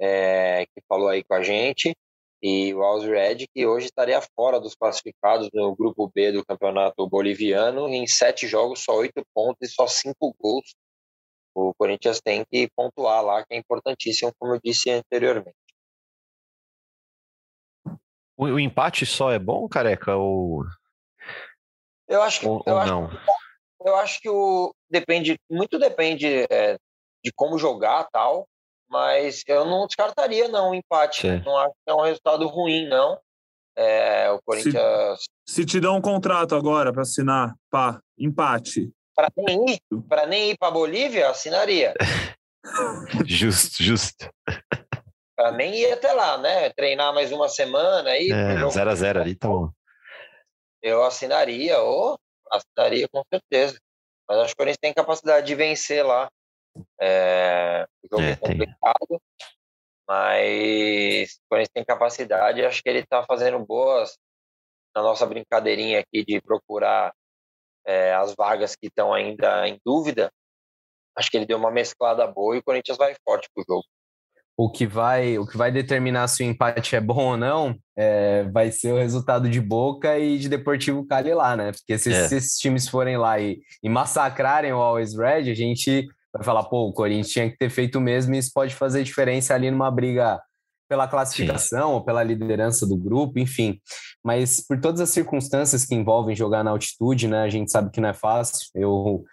é, 0.00 0.66
que 0.66 0.82
falou 0.88 1.08
aí 1.08 1.22
com 1.24 1.34
a 1.34 1.42
gente, 1.42 1.96
e 2.42 2.74
o 2.74 2.82
Always 2.82 3.08
Red, 3.08 3.46
que 3.52 3.66
hoje 3.66 3.86
estaria 3.86 4.20
fora 4.34 4.60
dos 4.60 4.74
classificados 4.74 5.48
no 5.52 5.74
grupo 5.74 6.10
B 6.14 6.32
do 6.32 6.44
campeonato 6.44 7.08
boliviano, 7.08 7.88
em 7.88 8.06
sete 8.06 8.46
jogos, 8.46 8.84
só 8.84 8.94
oito 8.96 9.24
pontos 9.34 9.68
e 9.68 9.72
só 9.72 9.86
cinco 9.86 10.34
gols. 10.38 10.74
O 11.54 11.72
Corinthians 11.74 12.20
tem 12.20 12.44
que 12.44 12.68
pontuar 12.76 13.24
lá, 13.24 13.44
que 13.44 13.54
é 13.54 13.56
importantíssimo, 13.56 14.32
como 14.38 14.54
eu 14.54 14.60
disse 14.62 14.90
anteriormente. 14.90 15.56
O, 18.36 18.44
o 18.44 18.60
empate 18.60 19.06
só 19.06 19.32
é 19.32 19.38
bom, 19.38 19.66
careca? 19.66 20.14
Ou... 20.14 20.64
Eu 22.06 22.22
acho 22.22 22.40
que, 22.40 22.46
ou, 22.46 22.62
eu 22.66 22.74
ou 22.74 22.78
acho, 22.78 22.92
não? 22.92 23.10
Eu 23.84 23.96
acho 23.96 24.20
que 24.20 24.28
o 24.28 24.74
depende, 24.90 25.40
muito 25.50 25.78
depende 25.78 26.46
é, 26.50 26.76
de 27.24 27.32
como 27.34 27.58
jogar 27.58 28.04
tal 28.12 28.46
mas 28.88 29.42
eu 29.46 29.64
não 29.64 29.86
descartaria 29.86 30.48
não 30.48 30.70
o 30.70 30.74
empate. 30.74 31.22
Sim. 31.22 31.42
Não 31.44 31.56
acho 31.58 31.74
que 31.84 31.90
é 31.90 31.94
um 31.94 32.02
resultado 32.02 32.46
ruim, 32.46 32.88
não. 32.88 33.18
É, 33.76 34.30
o 34.30 34.40
Corinthians. 34.42 35.20
Se, 35.46 35.54
se 35.54 35.66
te 35.66 35.80
dão 35.80 35.96
um 35.96 36.00
contrato 36.00 36.54
agora 36.54 36.92
para 36.92 37.02
assinar, 37.02 37.54
pá, 37.70 38.00
empate. 38.18 38.90
Para 39.14 39.28
nem 39.36 39.74
ir, 39.74 39.80
para 40.08 40.26
nem 40.26 40.50
ir 40.50 40.58
para 40.58 40.70
Bolívia, 40.70 41.28
assinaria. 41.28 41.94
justo, 43.26 43.82
justo. 43.82 44.28
Para 45.34 45.52
nem 45.52 45.74
ir 45.74 45.92
até 45.92 46.12
lá, 46.12 46.38
né? 46.38 46.70
Treinar 46.70 47.12
mais 47.12 47.30
uma 47.32 47.48
semana 47.48 48.10
aí. 48.10 48.30
É, 48.30 48.68
0 48.68 48.90
a 48.90 48.94
0 48.94 49.20
ali, 49.20 49.34
tá 49.34 49.48
bom. 49.48 49.70
Eu 50.82 51.04
assinaria, 51.04 51.78
ou 51.80 52.18
assinaria 52.50 53.06
com 53.08 53.22
certeza. 53.32 53.78
Mas 54.28 54.38
acho 54.38 54.48
que 54.48 54.54
o 54.54 54.56
Corinthians 54.56 54.78
tem 54.80 54.94
capacidade 54.94 55.46
de 55.46 55.54
vencer 55.54 56.04
lá. 56.04 56.28
É, 57.00 57.86
o 58.04 58.08
jogo 58.10 58.22
é, 58.22 58.30
é 58.32 58.36
complicado, 58.36 59.08
tem. 59.08 59.20
mas 60.08 61.32
o 61.32 61.48
Corinthians 61.48 61.72
tem 61.74 61.84
capacidade. 61.84 62.64
Acho 62.64 62.82
que 62.82 62.88
ele 62.88 63.00
está 63.00 63.24
fazendo 63.24 63.58
boas 63.64 64.16
na 64.94 65.02
nossa 65.02 65.26
brincadeirinha 65.26 66.00
aqui 66.00 66.24
de 66.24 66.40
procurar 66.40 67.12
é, 67.86 68.14
as 68.14 68.34
vagas 68.34 68.74
que 68.74 68.88
estão 68.88 69.12
ainda 69.12 69.68
em 69.68 69.78
dúvida. 69.84 70.30
Acho 71.16 71.30
que 71.30 71.36
ele 71.36 71.46
deu 71.46 71.56
uma 71.58 71.70
mesclada 71.70 72.26
boa 72.26 72.56
e 72.56 72.58
o 72.58 72.62
Corinthians 72.62 72.98
vai 72.98 73.14
forte 73.24 73.48
pro 73.54 73.64
jogo. 73.66 73.84
O 74.58 74.70
que 74.70 74.86
vai, 74.86 75.36
o 75.36 75.46
que 75.46 75.56
vai 75.56 75.70
determinar 75.70 76.28
se 76.28 76.42
o 76.42 76.46
empate 76.46 76.96
é 76.96 77.00
bom 77.00 77.32
ou 77.32 77.36
não 77.36 77.78
é, 77.94 78.44
vai 78.44 78.72
ser 78.72 78.92
o 78.92 78.98
resultado 78.98 79.50
de 79.50 79.60
Boca 79.60 80.18
e 80.18 80.38
de 80.38 80.48
Deportivo 80.48 81.06
Cali 81.06 81.34
lá, 81.34 81.54
né? 81.54 81.72
Porque 81.72 81.98
se, 81.98 82.10
é. 82.10 82.26
se 82.26 82.36
esses 82.36 82.58
times 82.58 82.88
forem 82.88 83.18
lá 83.18 83.38
e, 83.38 83.60
e 83.82 83.88
massacrarem 83.88 84.72
o 84.72 84.80
Always 84.80 85.14
Red, 85.14 85.50
a 85.50 85.54
gente 85.54 86.06
vai 86.32 86.44
falar, 86.44 86.64
pô, 86.64 86.88
o 86.88 86.92
Corinthians 86.92 87.28
tinha 87.28 87.50
que 87.50 87.56
ter 87.56 87.70
feito 87.70 88.00
mesmo 88.00 88.34
e 88.34 88.38
isso 88.38 88.50
pode 88.54 88.74
fazer 88.74 89.02
diferença 89.02 89.54
ali 89.54 89.70
numa 89.70 89.90
briga 89.90 90.40
pela 90.88 91.08
classificação 91.08 91.88
Sim. 91.88 91.94
ou 91.94 92.04
pela 92.04 92.22
liderança 92.22 92.86
do 92.86 92.96
grupo, 92.96 93.38
enfim. 93.38 93.80
Mas 94.24 94.64
por 94.64 94.80
todas 94.80 95.00
as 95.00 95.10
circunstâncias 95.10 95.84
que 95.84 95.94
envolvem 95.94 96.36
jogar 96.36 96.62
na 96.62 96.70
altitude, 96.70 97.28
né? 97.28 97.42
A 97.42 97.48
gente 97.48 97.70
sabe 97.70 97.90
que 97.90 98.00
não 98.00 98.08
é 98.08 98.14
fácil. 98.14 98.68
Eu 98.74 99.24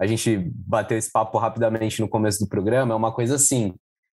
a 0.00 0.06
gente 0.06 0.50
bateu 0.52 0.98
esse 0.98 1.12
papo 1.12 1.38
rapidamente 1.38 2.00
no 2.00 2.08
começo 2.08 2.40
do 2.40 2.48
programa, 2.48 2.92
é 2.92 2.96
uma 2.96 3.12
coisa 3.12 3.36
assim. 3.36 3.72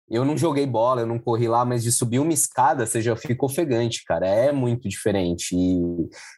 Eu 0.09 0.23
não 0.23 0.37
joguei 0.37 0.65
bola, 0.65 1.01
eu 1.01 1.07
não 1.07 1.19
corri 1.19 1.47
lá, 1.47 1.65
mas 1.65 1.83
de 1.83 1.91
subir 1.91 2.19
uma 2.19 2.33
escada 2.33 2.85
você 2.85 3.01
já 3.01 3.15
fica 3.15 3.45
ofegante, 3.45 4.03
cara. 4.03 4.27
É 4.27 4.51
muito 4.51 4.87
diferente. 4.87 5.55
E, 5.55 5.81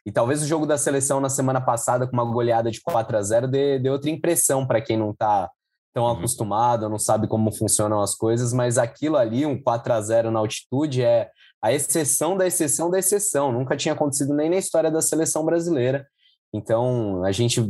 e 0.06 0.12
talvez 0.12 0.42
o 0.42 0.46
jogo 0.46 0.66
da 0.66 0.76
seleção 0.76 1.20
na 1.20 1.28
semana 1.30 1.60
passada, 1.60 2.06
com 2.06 2.12
uma 2.12 2.24
goleada 2.24 2.70
de 2.70 2.80
4 2.82 3.16
a 3.16 3.22
0 3.22 3.48
dê, 3.48 3.78
dê 3.78 3.90
outra 3.90 4.10
impressão 4.10 4.66
para 4.66 4.80
quem 4.80 4.96
não 4.96 5.10
está 5.10 5.50
tão 5.92 6.04
uhum. 6.04 6.10
acostumado, 6.10 6.88
não 6.88 6.98
sabe 6.98 7.26
como 7.26 7.52
funcionam 7.52 8.00
as 8.00 8.14
coisas, 8.14 8.52
mas 8.52 8.78
aquilo 8.78 9.16
ali, 9.16 9.44
um 9.46 9.60
4 9.60 9.92
a 9.92 10.00
0 10.00 10.30
na 10.30 10.38
altitude, 10.38 11.02
é 11.02 11.30
a 11.62 11.72
exceção 11.72 12.36
da 12.36 12.46
exceção 12.46 12.90
da 12.90 12.98
exceção. 12.98 13.52
Nunca 13.52 13.76
tinha 13.76 13.94
acontecido 13.94 14.34
nem 14.34 14.50
na 14.50 14.56
história 14.56 14.90
da 14.90 15.02
seleção 15.02 15.44
brasileira. 15.44 16.06
Então, 16.52 17.24
a 17.24 17.32
gente 17.32 17.60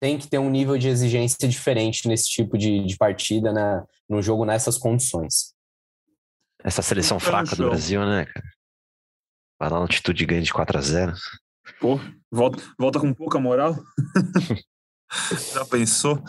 tem 0.00 0.18
que 0.18 0.28
ter 0.28 0.38
um 0.38 0.50
nível 0.50 0.76
de 0.76 0.88
exigência 0.88 1.48
diferente 1.48 2.06
nesse 2.06 2.28
tipo 2.28 2.58
de, 2.58 2.84
de 2.84 2.96
partida, 2.96 3.52
né, 3.52 3.82
no 4.08 4.20
jogo 4.20 4.44
nessas 4.44 4.76
condições. 4.76 5.54
Essa 6.62 6.82
seleção 6.82 7.18
fraca 7.18 7.54
do 7.54 7.68
Brasil, 7.68 8.04
né, 8.04 8.26
cara? 8.26 8.46
Vai 9.58 9.70
lá 9.70 9.76
na 9.76 9.82
altitude 9.82 10.22
e 10.22 10.26
ganha 10.26 10.42
de 10.42 10.52
4 10.52 10.78
a 10.78 10.80
0 10.80 11.12
Pô, 11.80 11.98
volta, 12.30 12.62
volta 12.78 13.00
com 13.00 13.12
pouca 13.14 13.38
moral. 13.38 13.74
Já 15.54 15.64
pensou? 15.64 16.22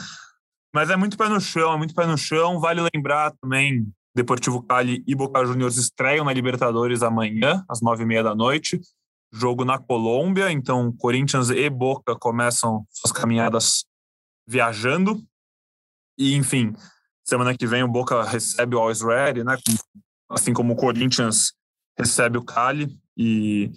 Mas 0.78 0.92
é 0.92 0.96
muito 0.96 1.18
pé 1.18 1.28
no 1.28 1.42
chão, 1.42 1.74
é 1.74 1.76
muito 1.76 1.96
pé 1.96 2.06
no 2.06 2.16
chão. 2.16 2.60
Vale 2.60 2.88
lembrar 2.94 3.34
também, 3.42 3.92
Deportivo 4.16 4.62
Cali 4.62 5.04
e 5.08 5.16
Boca 5.16 5.44
Juniors 5.44 5.76
estreiam 5.76 6.24
na 6.24 6.32
Libertadores 6.32 7.02
amanhã, 7.02 7.66
às 7.68 7.82
nove 7.82 8.04
e 8.04 8.06
meia 8.06 8.22
da 8.22 8.36
noite. 8.36 8.80
Jogo 9.34 9.66
na 9.66 9.80
Colômbia, 9.80 10.52
então 10.52 10.92
Corinthians 10.92 11.50
e 11.50 11.68
Boca 11.68 12.16
começam 12.16 12.86
suas 12.92 13.12
caminhadas 13.12 13.86
viajando. 14.48 15.20
E, 16.16 16.36
enfim, 16.36 16.76
semana 17.28 17.58
que 17.58 17.66
vem 17.66 17.82
o 17.82 17.88
Boca 17.88 18.24
recebe 18.24 18.76
o 18.76 18.78
Always 18.78 19.02
Ready, 19.02 19.44
né? 19.44 19.58
Assim 20.30 20.54
como 20.54 20.74
o 20.74 20.78
Corinthians 20.78 21.54
recebe 21.98 22.38
o 22.38 22.46
Cali. 22.46 22.96
E 23.18 23.72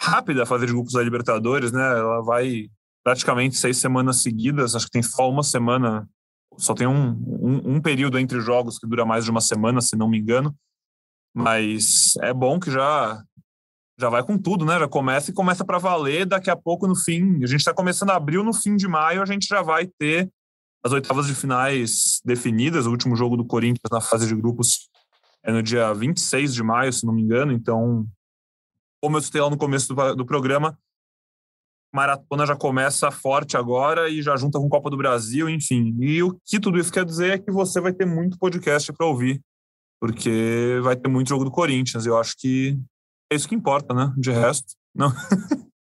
rápida 0.00 0.42
a 0.42 0.46
fase 0.46 0.66
de 0.66 0.72
grupos 0.72 0.94
da 0.94 1.00
Libertadores, 1.00 1.70
né? 1.70 1.80
Ela 1.80 2.20
vai 2.22 2.68
praticamente 3.08 3.56
seis 3.56 3.78
semanas 3.78 4.20
seguidas, 4.20 4.74
acho 4.74 4.84
que 4.84 4.92
tem 4.92 5.02
só 5.02 5.30
uma 5.30 5.42
semana, 5.42 6.06
só 6.58 6.74
tem 6.74 6.86
um, 6.86 7.12
um, 7.26 7.76
um, 7.76 7.80
período 7.80 8.18
entre 8.18 8.38
jogos 8.38 8.78
que 8.78 8.86
dura 8.86 9.06
mais 9.06 9.24
de 9.24 9.30
uma 9.30 9.40
semana, 9.40 9.80
se 9.80 9.96
não 9.96 10.06
me 10.06 10.18
engano. 10.18 10.54
Mas 11.34 12.16
é 12.20 12.34
bom 12.34 12.60
que 12.60 12.70
já 12.70 13.24
já 13.98 14.10
vai 14.10 14.22
com 14.22 14.36
tudo, 14.36 14.66
né? 14.66 14.78
Já 14.78 14.86
começa 14.86 15.30
e 15.30 15.34
começa 15.34 15.64
para 15.64 15.78
valer. 15.78 16.26
Daqui 16.26 16.50
a 16.50 16.56
pouco, 16.56 16.86
no 16.86 16.94
fim, 16.94 17.42
a 17.42 17.46
gente 17.46 17.60
está 17.60 17.72
começando 17.72 18.10
abril, 18.10 18.44
no 18.44 18.52
fim 18.52 18.76
de 18.76 18.86
maio, 18.86 19.22
a 19.22 19.26
gente 19.26 19.48
já 19.48 19.62
vai 19.62 19.86
ter 19.86 20.30
as 20.84 20.92
oitavas 20.92 21.26
de 21.26 21.34
finais 21.34 22.20
definidas. 22.26 22.84
O 22.84 22.90
último 22.90 23.16
jogo 23.16 23.38
do 23.38 23.44
Corinthians 23.46 23.90
na 23.90 24.02
fase 24.02 24.28
de 24.28 24.34
grupos 24.34 24.90
é 25.42 25.50
no 25.50 25.62
dia 25.62 25.94
26 25.94 26.52
de 26.52 26.62
maio, 26.62 26.92
se 26.92 27.06
não 27.06 27.14
me 27.14 27.22
engano. 27.22 27.52
Então, 27.52 28.06
como 29.02 29.16
eu 29.16 29.22
citei 29.22 29.40
lá 29.40 29.48
no 29.48 29.56
começo 29.56 29.94
do, 29.94 30.14
do 30.14 30.26
programa, 30.26 30.78
maratona 31.92 32.46
já 32.46 32.56
começa 32.56 33.10
forte 33.10 33.56
agora 33.56 34.08
e 34.08 34.22
já 34.22 34.36
junta 34.36 34.58
com 34.58 34.68
Copa 34.68 34.90
do 34.90 34.96
Brasil, 34.96 35.48
enfim. 35.48 35.96
E 36.00 36.22
o 36.22 36.38
que 36.44 36.60
tudo 36.60 36.78
isso 36.78 36.92
quer 36.92 37.04
dizer 37.04 37.32
é 37.32 37.38
que 37.38 37.50
você 37.50 37.80
vai 37.80 37.92
ter 37.92 38.06
muito 38.06 38.38
podcast 38.38 38.92
para 38.92 39.06
ouvir, 39.06 39.40
porque 40.00 40.78
vai 40.82 40.96
ter 40.96 41.08
muito 41.08 41.28
jogo 41.28 41.44
do 41.44 41.50
Corinthians. 41.50 42.06
Eu 42.06 42.18
acho 42.18 42.34
que 42.36 42.78
é 43.30 43.36
isso 43.36 43.48
que 43.48 43.54
importa, 43.54 43.94
né? 43.94 44.12
De 44.16 44.30
resto, 44.30 44.74
não. 44.94 45.10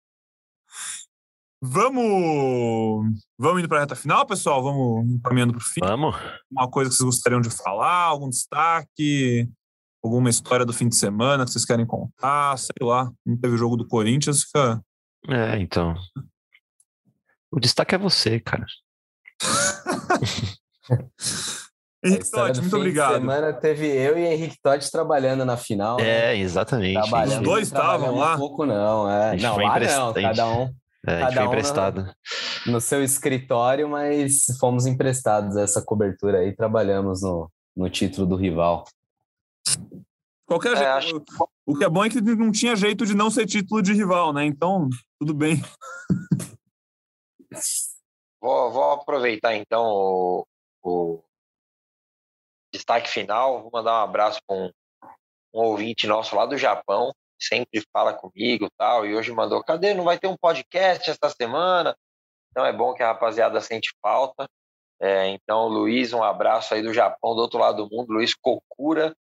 vamos, 1.61 3.05
vamos 3.37 3.59
indo 3.59 3.67
para 3.67 3.77
a 3.77 3.81
reta 3.81 3.95
final, 3.95 4.25
pessoal. 4.25 4.63
Vamos 4.63 5.21
caminhando 5.23 5.53
para 5.53 5.61
o 5.61 5.65
fim. 5.65 5.81
Vamos. 5.81 6.15
Uma 6.49 6.69
coisa 6.69 6.89
que 6.89 6.95
vocês 6.95 7.05
gostariam 7.05 7.41
de 7.41 7.49
falar, 7.49 8.03
algum 8.03 8.29
destaque, 8.29 9.49
alguma 10.03 10.29
história 10.29 10.65
do 10.65 10.73
fim 10.73 10.87
de 10.87 10.95
semana 10.95 11.45
que 11.45 11.51
vocês 11.51 11.65
querem 11.65 11.85
contar, 11.85 12.57
sei 12.57 12.75
lá. 12.81 13.11
Não 13.25 13.37
teve 13.37 13.57
jogo 13.57 13.75
do 13.75 13.87
Corinthians, 13.87 14.43
fica 14.43 14.81
é, 15.29 15.59
então. 15.59 15.95
O 17.51 17.59
destaque 17.59 17.95
é 17.95 17.97
você, 17.97 18.39
cara. 18.39 18.65
Henrique 22.03 22.29
Totti, 22.29 22.61
muito 22.61 22.75
obrigado. 22.77 23.13
semana 23.13 23.53
teve 23.53 23.87
eu 23.87 24.17
e 24.17 24.25
Henrique 24.25 24.57
Totti 24.61 24.91
trabalhando 24.91 25.43
na 25.43 25.57
final. 25.57 25.99
É, 25.99 26.03
né? 26.03 26.37
exatamente. 26.37 26.99
Os 26.99 27.39
dois 27.39 27.67
estavam 27.67 28.15
lá? 28.15 28.35
Um 28.35 28.37
pouco 28.37 28.65
não, 28.65 29.09
é. 29.09 29.35
Não, 29.37 29.55
foi 29.55 29.63
lá 29.63 29.79
não, 29.79 30.13
cada 30.13 30.47
um. 30.47 30.73
É, 31.05 31.19
cada 31.19 31.43
um 31.43 31.47
emprestado. 31.47 32.15
No, 32.65 32.73
no, 32.73 32.81
seu 32.81 33.03
escritório, 33.03 33.89
mas 33.89 34.45
fomos 34.59 34.85
emprestados 34.85 35.55
essa 35.55 35.81
cobertura 35.81 36.39
aí, 36.39 36.55
trabalhamos 36.55 37.21
no, 37.21 37.51
no 37.75 37.89
título 37.89 38.27
do 38.27 38.35
rival. 38.35 38.85
Qualquer 40.45 40.73
é, 40.73 40.75
jeito. 40.75 40.91
Acho... 40.91 41.49
O 41.67 41.77
que 41.77 41.83
é 41.83 41.89
bom 41.89 42.05
é 42.05 42.09
que 42.09 42.21
não 42.21 42.49
tinha 42.49 42.77
jeito 42.77 43.05
de 43.05 43.13
não 43.13 43.29
ser 43.29 43.45
título 43.45 43.81
de 43.81 43.91
rival, 43.91 44.31
né? 44.31 44.45
Então, 44.45 44.87
tudo 45.19 45.33
bem. 45.33 45.57
Vou, 48.39 48.71
vou 48.71 48.91
aproveitar 48.91 49.55
então 49.55 49.83
o, 49.83 50.47
o, 50.83 51.23
destaque 52.71 53.09
final. 53.09 53.63
Vou 53.63 53.71
mandar 53.73 53.93
um 53.93 54.03
abraço 54.03 54.39
para 54.45 54.55
um, 54.55 54.71
um, 55.53 55.61
ouvinte 55.61 56.05
nosso 56.05 56.35
lá 56.35 56.45
do 56.45 56.55
Japão, 56.55 57.11
sempre 57.41 57.83
fala 57.91 58.13
comigo 58.13 58.69
tal, 58.77 59.07
e 59.07 59.15
hoje 59.15 59.31
mandou: 59.31 59.63
cadê? 59.63 59.93
Não 59.95 60.03
vai 60.03 60.19
ter 60.19 60.27
um 60.27 60.37
podcast 60.37 61.09
esta 61.09 61.29
semana? 61.31 61.97
Então 62.51 62.63
é 62.63 62.71
bom 62.71 62.93
que 62.93 63.01
a 63.01 63.07
rapaziada 63.07 63.59
sente 63.59 63.91
falta. 64.01 64.47
É, 65.01 65.29
então, 65.29 65.67
Luiz, 65.67 66.13
um 66.13 66.23
abraço 66.23 66.73
aí 66.73 66.83
do 66.83 66.93
Japão, 66.93 67.35
do 67.35 67.41
outro 67.41 67.59
lado 67.59 67.83
do 67.83 67.95
mundo, 67.95 68.13
Luiz 68.13 68.35
Kokura. 68.35 69.15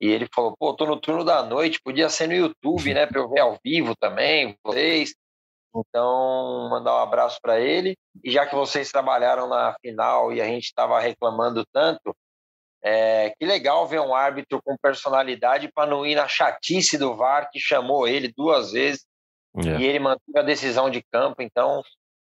E 0.00 0.08
ele 0.08 0.28
falou: 0.34 0.54
pô, 0.58 0.74
tô 0.74 0.86
no 0.86 1.00
turno 1.00 1.24
da 1.24 1.42
noite, 1.42 1.80
podia 1.82 2.08
ser 2.08 2.28
no 2.28 2.34
YouTube, 2.34 2.94
né, 2.94 3.06
para 3.06 3.20
eu 3.20 3.28
ver 3.28 3.40
ao 3.40 3.58
vivo 3.64 3.94
também, 3.96 4.56
vocês. 4.64 5.14
Então, 5.74 6.68
mandar 6.70 6.94
um 6.94 7.02
abraço 7.02 7.38
para 7.42 7.60
ele. 7.60 7.96
E 8.24 8.30
já 8.30 8.46
que 8.46 8.54
vocês 8.54 8.90
trabalharam 8.90 9.48
na 9.48 9.74
final 9.80 10.32
e 10.32 10.40
a 10.40 10.46
gente 10.46 10.64
estava 10.64 10.98
reclamando 10.98 11.64
tanto, 11.72 12.16
é, 12.82 13.30
que 13.38 13.44
legal 13.44 13.86
ver 13.86 14.00
um 14.00 14.14
árbitro 14.14 14.62
com 14.62 14.76
personalidade 14.80 15.70
para 15.72 15.88
não 15.88 16.06
ir 16.06 16.14
na 16.14 16.26
chatice 16.26 16.96
do 16.96 17.14
VAR, 17.14 17.50
que 17.50 17.60
chamou 17.60 18.08
ele 18.08 18.32
duas 18.36 18.72
vezes 18.72 19.04
é. 19.56 19.80
e 19.80 19.84
ele 19.84 19.98
manteve 19.98 20.38
a 20.38 20.42
decisão 20.42 20.88
de 20.88 21.02
campo. 21.12 21.42
Então, 21.42 21.82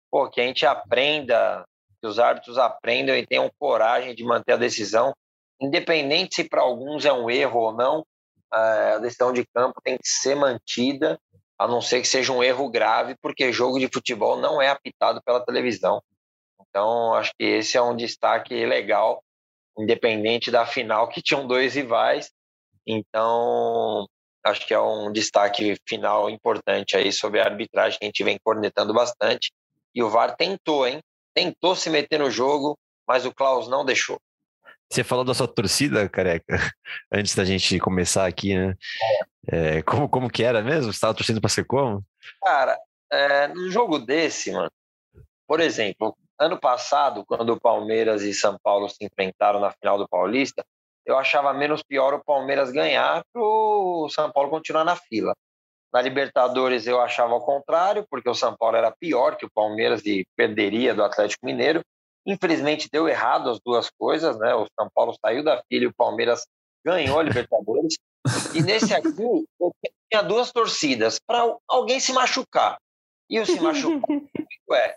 pô, 0.09 0.29
que 0.29 0.39
a 0.41 0.43
gente 0.45 0.65
aprenda, 0.65 1.65
que 1.99 2.07
os 2.07 2.19
árbitros 2.19 2.57
aprendam 2.57 3.15
e 3.15 3.25
tenham 3.25 3.49
coragem 3.57 4.13
de 4.13 4.23
manter 4.23 4.53
a 4.53 4.57
decisão 4.57 5.13
independente 5.61 6.35
se 6.35 6.43
para 6.43 6.61
alguns 6.61 7.05
é 7.05 7.13
um 7.13 7.29
erro 7.29 7.59
ou 7.59 7.73
não, 7.73 8.05
a 8.51 8.97
decisão 8.97 9.31
de 9.31 9.45
campo 9.53 9.79
tem 9.81 9.97
que 9.97 10.07
ser 10.07 10.35
mantida, 10.35 11.19
a 11.57 11.67
não 11.67 11.79
ser 11.79 12.01
que 12.01 12.07
seja 12.07 12.33
um 12.33 12.43
erro 12.43 12.69
grave, 12.69 13.15
porque 13.21 13.53
jogo 13.53 13.79
de 13.79 13.87
futebol 13.87 14.35
não 14.37 14.61
é 14.61 14.69
apitado 14.69 15.21
pela 15.23 15.45
televisão. 15.45 16.01
Então, 16.59 17.13
acho 17.13 17.31
que 17.37 17.45
esse 17.45 17.77
é 17.77 17.81
um 17.81 17.95
destaque 17.95 18.65
legal, 18.65 19.23
independente 19.77 20.49
da 20.49 20.65
final, 20.65 21.07
que 21.07 21.21
tinham 21.21 21.47
dois 21.47 21.75
rivais. 21.75 22.31
Então, 22.85 24.07
acho 24.43 24.65
que 24.65 24.73
é 24.73 24.79
um 24.79 25.11
destaque 25.11 25.77
final 25.87 26.29
importante 26.29 26.97
aí 26.97 27.11
sobre 27.11 27.39
a 27.39 27.45
arbitragem 27.45 27.99
que 27.99 28.05
a 28.05 28.07
gente 28.07 28.23
vem 28.23 28.39
cornetando 28.43 28.93
bastante. 28.93 29.51
E 29.93 30.01
o 30.01 30.09
VAR 30.09 30.35
tentou, 30.35 30.87
hein? 30.87 30.99
Tentou 31.33 31.75
se 31.75 31.89
meter 31.89 32.19
no 32.19 32.31
jogo, 32.31 32.77
mas 33.07 33.25
o 33.25 33.33
Klaus 33.33 33.67
não 33.67 33.85
deixou. 33.85 34.19
Você 34.91 35.05
falou 35.05 35.23
da 35.23 35.33
sua 35.33 35.47
torcida, 35.47 36.09
careca, 36.09 36.45
antes 37.09 37.33
da 37.33 37.45
gente 37.45 37.79
começar 37.79 38.27
aqui, 38.27 38.53
né? 38.55 38.75
É, 39.47 39.81
como, 39.83 40.09
como 40.09 40.29
que 40.29 40.43
era 40.43 40.61
mesmo? 40.61 40.91
Você 40.91 40.97
estava 40.97 41.13
torcendo 41.13 41.39
para 41.39 41.49
ser 41.49 41.63
como? 41.63 42.03
Cara, 42.43 42.77
é, 43.09 43.47
num 43.47 43.71
jogo 43.71 43.97
desse, 43.99 44.51
mano, 44.51 44.69
por 45.47 45.61
exemplo, 45.61 46.15
ano 46.37 46.59
passado, 46.59 47.23
quando 47.25 47.53
o 47.53 47.59
Palmeiras 47.59 48.21
e 48.21 48.33
São 48.33 48.57
Paulo 48.61 48.89
se 48.89 48.97
enfrentaram 49.05 49.61
na 49.61 49.71
final 49.71 49.97
do 49.97 50.09
Paulista, 50.09 50.61
eu 51.05 51.17
achava 51.17 51.53
menos 51.53 51.81
pior 51.81 52.13
o 52.13 52.23
Palmeiras 52.23 52.69
ganhar 52.69 53.23
para 53.31 53.41
o 53.41 54.09
São 54.09 54.29
Paulo 54.29 54.49
continuar 54.49 54.83
na 54.83 54.95
fila. 54.95 55.33
Na 55.93 56.01
Libertadores 56.01 56.85
eu 56.85 56.99
achava 56.99 57.33
ao 57.33 57.45
contrário, 57.45 58.05
porque 58.09 58.29
o 58.29 58.35
São 58.35 58.55
Paulo 58.57 58.75
era 58.75 58.91
pior 58.91 59.37
que 59.37 59.45
o 59.45 59.51
Palmeiras 59.51 60.05
e 60.05 60.25
perderia 60.35 60.93
do 60.93 61.03
Atlético 61.03 61.45
Mineiro. 61.45 61.81
Infelizmente 62.25 62.89
deu 62.91 63.07
errado 63.07 63.49
as 63.49 63.59
duas 63.59 63.89
coisas, 63.89 64.37
né? 64.37 64.53
O 64.53 64.67
São 64.79 64.89
Paulo 64.93 65.15
saiu 65.23 65.43
da 65.43 65.61
fila 65.67 65.85
e 65.85 65.87
o 65.87 65.93
Palmeiras 65.93 66.45
ganhou 66.85 67.19
a 67.19 67.23
Libertadores. 67.23 67.97
e 68.53 68.61
nesse 68.61 68.93
aqui 68.93 69.09
eu 69.09 69.73
tinha 70.11 70.21
duas 70.21 70.51
torcidas 70.51 71.19
para 71.25 71.55
alguém 71.67 71.99
se 71.99 72.13
machucar. 72.13 72.77
E 73.29 73.39
o 73.39 73.45
se 73.45 73.59
machucar 73.59 74.09
é 74.73 74.95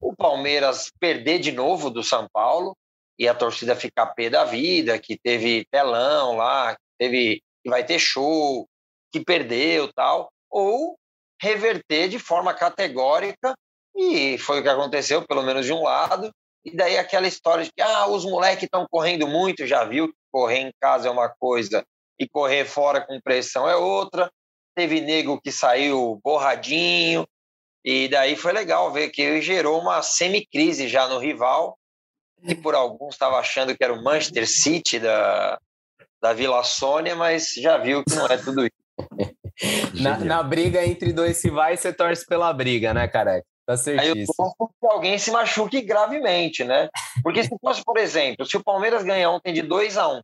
o 0.00 0.14
Palmeiras 0.14 0.90
perder 1.00 1.38
de 1.38 1.52
novo 1.52 1.90
do 1.90 2.02
São 2.02 2.28
Paulo 2.32 2.76
e 3.18 3.26
a 3.26 3.34
torcida 3.34 3.74
ficar 3.74 4.06
pé 4.14 4.28
da 4.28 4.44
vida, 4.44 4.98
que 4.98 5.18
teve 5.18 5.66
telão 5.70 6.36
lá, 6.36 6.74
que 6.74 6.82
teve 6.98 7.42
que 7.62 7.70
vai 7.70 7.84
ter 7.84 7.98
show, 7.98 8.68
que 9.10 9.24
perdeu, 9.24 9.92
tal, 9.92 10.30
ou 10.48 10.96
reverter 11.40 12.08
de 12.08 12.18
forma 12.18 12.54
categórica 12.54 13.54
e 13.96 14.36
foi 14.38 14.60
o 14.60 14.62
que 14.62 14.68
aconteceu, 14.68 15.26
pelo 15.26 15.42
menos 15.42 15.64
de 15.64 15.72
um 15.72 15.82
lado, 15.82 16.30
e 16.66 16.76
daí 16.76 16.98
aquela 16.98 17.28
história 17.28 17.64
de 17.64 17.70
que 17.72 17.80
ah, 17.80 18.08
os 18.08 18.24
moleques 18.24 18.64
estão 18.64 18.86
correndo 18.90 19.28
muito, 19.28 19.64
já 19.64 19.84
viu 19.84 20.08
que 20.08 20.14
correr 20.32 20.58
em 20.58 20.72
casa 20.80 21.06
é 21.06 21.10
uma 21.10 21.28
coisa 21.28 21.86
e 22.18 22.28
correr 22.28 22.64
fora 22.64 23.00
com 23.00 23.20
pressão 23.20 23.68
é 23.68 23.76
outra. 23.76 24.28
Teve 24.74 25.00
nego 25.00 25.40
que 25.40 25.52
saiu 25.52 26.20
borradinho, 26.24 27.24
e 27.84 28.08
daí 28.08 28.34
foi 28.34 28.52
legal 28.52 28.92
ver 28.92 29.10
que 29.10 29.40
gerou 29.40 29.80
uma 29.80 30.02
semi-crise 30.02 30.88
já 30.88 31.06
no 31.06 31.20
rival. 31.20 31.78
que 32.44 32.56
por 32.56 32.74
alguns 32.74 33.14
estava 33.14 33.38
achando 33.38 33.76
que 33.76 33.84
era 33.84 33.92
o 33.92 34.02
Manchester 34.02 34.46
City 34.48 34.98
da, 34.98 35.56
da 36.20 36.32
Vila 36.32 36.64
Sônia, 36.64 37.14
mas 37.14 37.54
já 37.54 37.78
viu 37.78 38.02
que 38.04 38.12
não 38.16 38.26
é 38.26 38.36
tudo 38.36 38.66
isso. 38.66 38.74
na, 40.02 40.18
na, 40.18 40.42
briga 40.42 40.84
entre 40.84 41.12
dois 41.12 41.42
rivais, 41.44 41.78
você 41.78 41.92
torce 41.92 42.26
pela 42.26 42.52
briga, 42.52 42.92
né, 42.92 43.06
careca? 43.06 43.46
Tá 43.66 43.76
certíssimo. 43.76 44.14
Aí 44.14 44.20
eu 44.20 44.34
torço 44.36 44.74
que 44.80 44.86
alguém 44.86 45.18
se 45.18 45.30
machuque 45.32 45.80
gravemente, 45.80 46.62
né? 46.62 46.88
Porque 47.22 47.42
se 47.42 47.50
fosse, 47.60 47.82
por 47.84 47.98
exemplo, 47.98 48.46
se 48.46 48.56
o 48.56 48.62
Palmeiras 48.62 49.02
ganhar 49.02 49.30
ontem 49.30 49.52
de 49.52 49.62
2 49.62 49.98
a 49.98 50.08
1 50.08 50.16
um, 50.16 50.20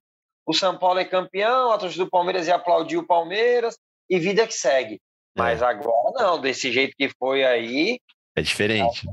o 0.46 0.54
São 0.54 0.78
Paulo 0.78 1.00
é 1.00 1.04
campeão, 1.04 1.72
a 1.72 1.78
torcida 1.78 2.04
do 2.04 2.10
Palmeiras 2.10 2.46
ia 2.46 2.54
aplaudir 2.54 2.96
o 2.96 3.06
Palmeiras 3.06 3.76
e 4.08 4.18
vida 4.18 4.46
que 4.46 4.54
segue. 4.54 5.00
Mas 5.36 5.60
é. 5.60 5.64
agora 5.64 6.12
não, 6.14 6.40
desse 6.40 6.70
jeito 6.70 6.94
que 6.96 7.08
foi 7.18 7.44
aí. 7.44 7.98
É 8.36 8.42
diferente. 8.42 9.08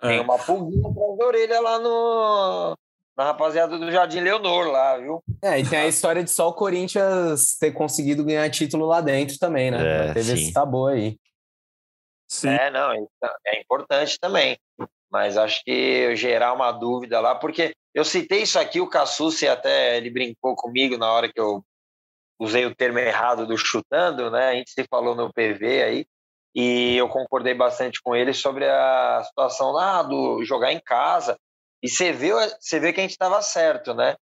Tem 0.00 0.20
uma 0.20 0.38
pulguinha 0.38 0.88
atrás 0.88 1.18
da 1.18 1.26
orelha 1.26 1.60
lá 1.60 1.78
no, 1.78 2.76
na 3.16 3.24
rapaziada 3.24 3.78
do 3.78 3.90
Jardim 3.90 4.20
Leonor 4.20 4.68
lá, 4.68 4.98
viu? 4.98 5.22
É, 5.42 5.58
e 5.58 5.68
tem 5.68 5.80
a 5.80 5.88
história 5.88 6.22
de 6.22 6.30
só 6.30 6.48
o 6.48 6.54
Corinthians 6.54 7.56
ter 7.58 7.72
conseguido 7.72 8.24
ganhar 8.24 8.48
título 8.50 8.86
lá 8.86 9.00
dentro 9.00 9.38
também, 9.38 9.70
né? 9.70 10.10
É, 10.10 10.14
Teve 10.14 10.22
sim. 10.22 10.32
esse 10.34 10.52
tabu 10.52 10.86
aí. 10.86 11.16
Sim. 12.32 12.48
É, 12.48 12.70
não, 12.70 12.90
é 13.46 13.60
importante 13.60 14.18
também. 14.18 14.58
Mas 15.10 15.36
acho 15.36 15.62
que 15.62 16.16
gerar 16.16 16.54
uma 16.54 16.72
dúvida 16.72 17.20
lá, 17.20 17.34
porque 17.34 17.74
eu 17.94 18.06
citei 18.06 18.42
isso 18.42 18.58
aqui, 18.58 18.80
o 18.80 18.88
Cassucci 18.88 19.46
até 19.46 19.98
ele 19.98 20.08
brincou 20.08 20.56
comigo 20.56 20.96
na 20.96 21.12
hora 21.12 21.30
que 21.30 21.38
eu 21.38 21.62
usei 22.40 22.64
o 22.64 22.74
termo 22.74 22.98
errado 22.98 23.46
do 23.46 23.58
chutando, 23.58 24.30
né? 24.30 24.48
A 24.48 24.54
gente 24.54 24.70
se 24.70 24.82
falou 24.88 25.14
no 25.14 25.30
PV 25.30 25.82
aí, 25.82 26.06
e 26.54 26.96
eu 26.96 27.06
concordei 27.10 27.52
bastante 27.52 28.00
com 28.02 28.16
ele 28.16 28.32
sobre 28.32 28.66
a 28.66 29.22
situação 29.26 29.70
lá 29.70 30.02
do 30.02 30.42
jogar 30.42 30.72
em 30.72 30.80
casa. 30.80 31.38
E 31.82 31.88
você 31.88 32.12
vê, 32.12 32.30
você 32.58 32.80
vê 32.80 32.94
que 32.94 33.00
a 33.00 33.02
gente 33.02 33.12
estava 33.12 33.42
certo, 33.42 33.92
né? 33.92 34.16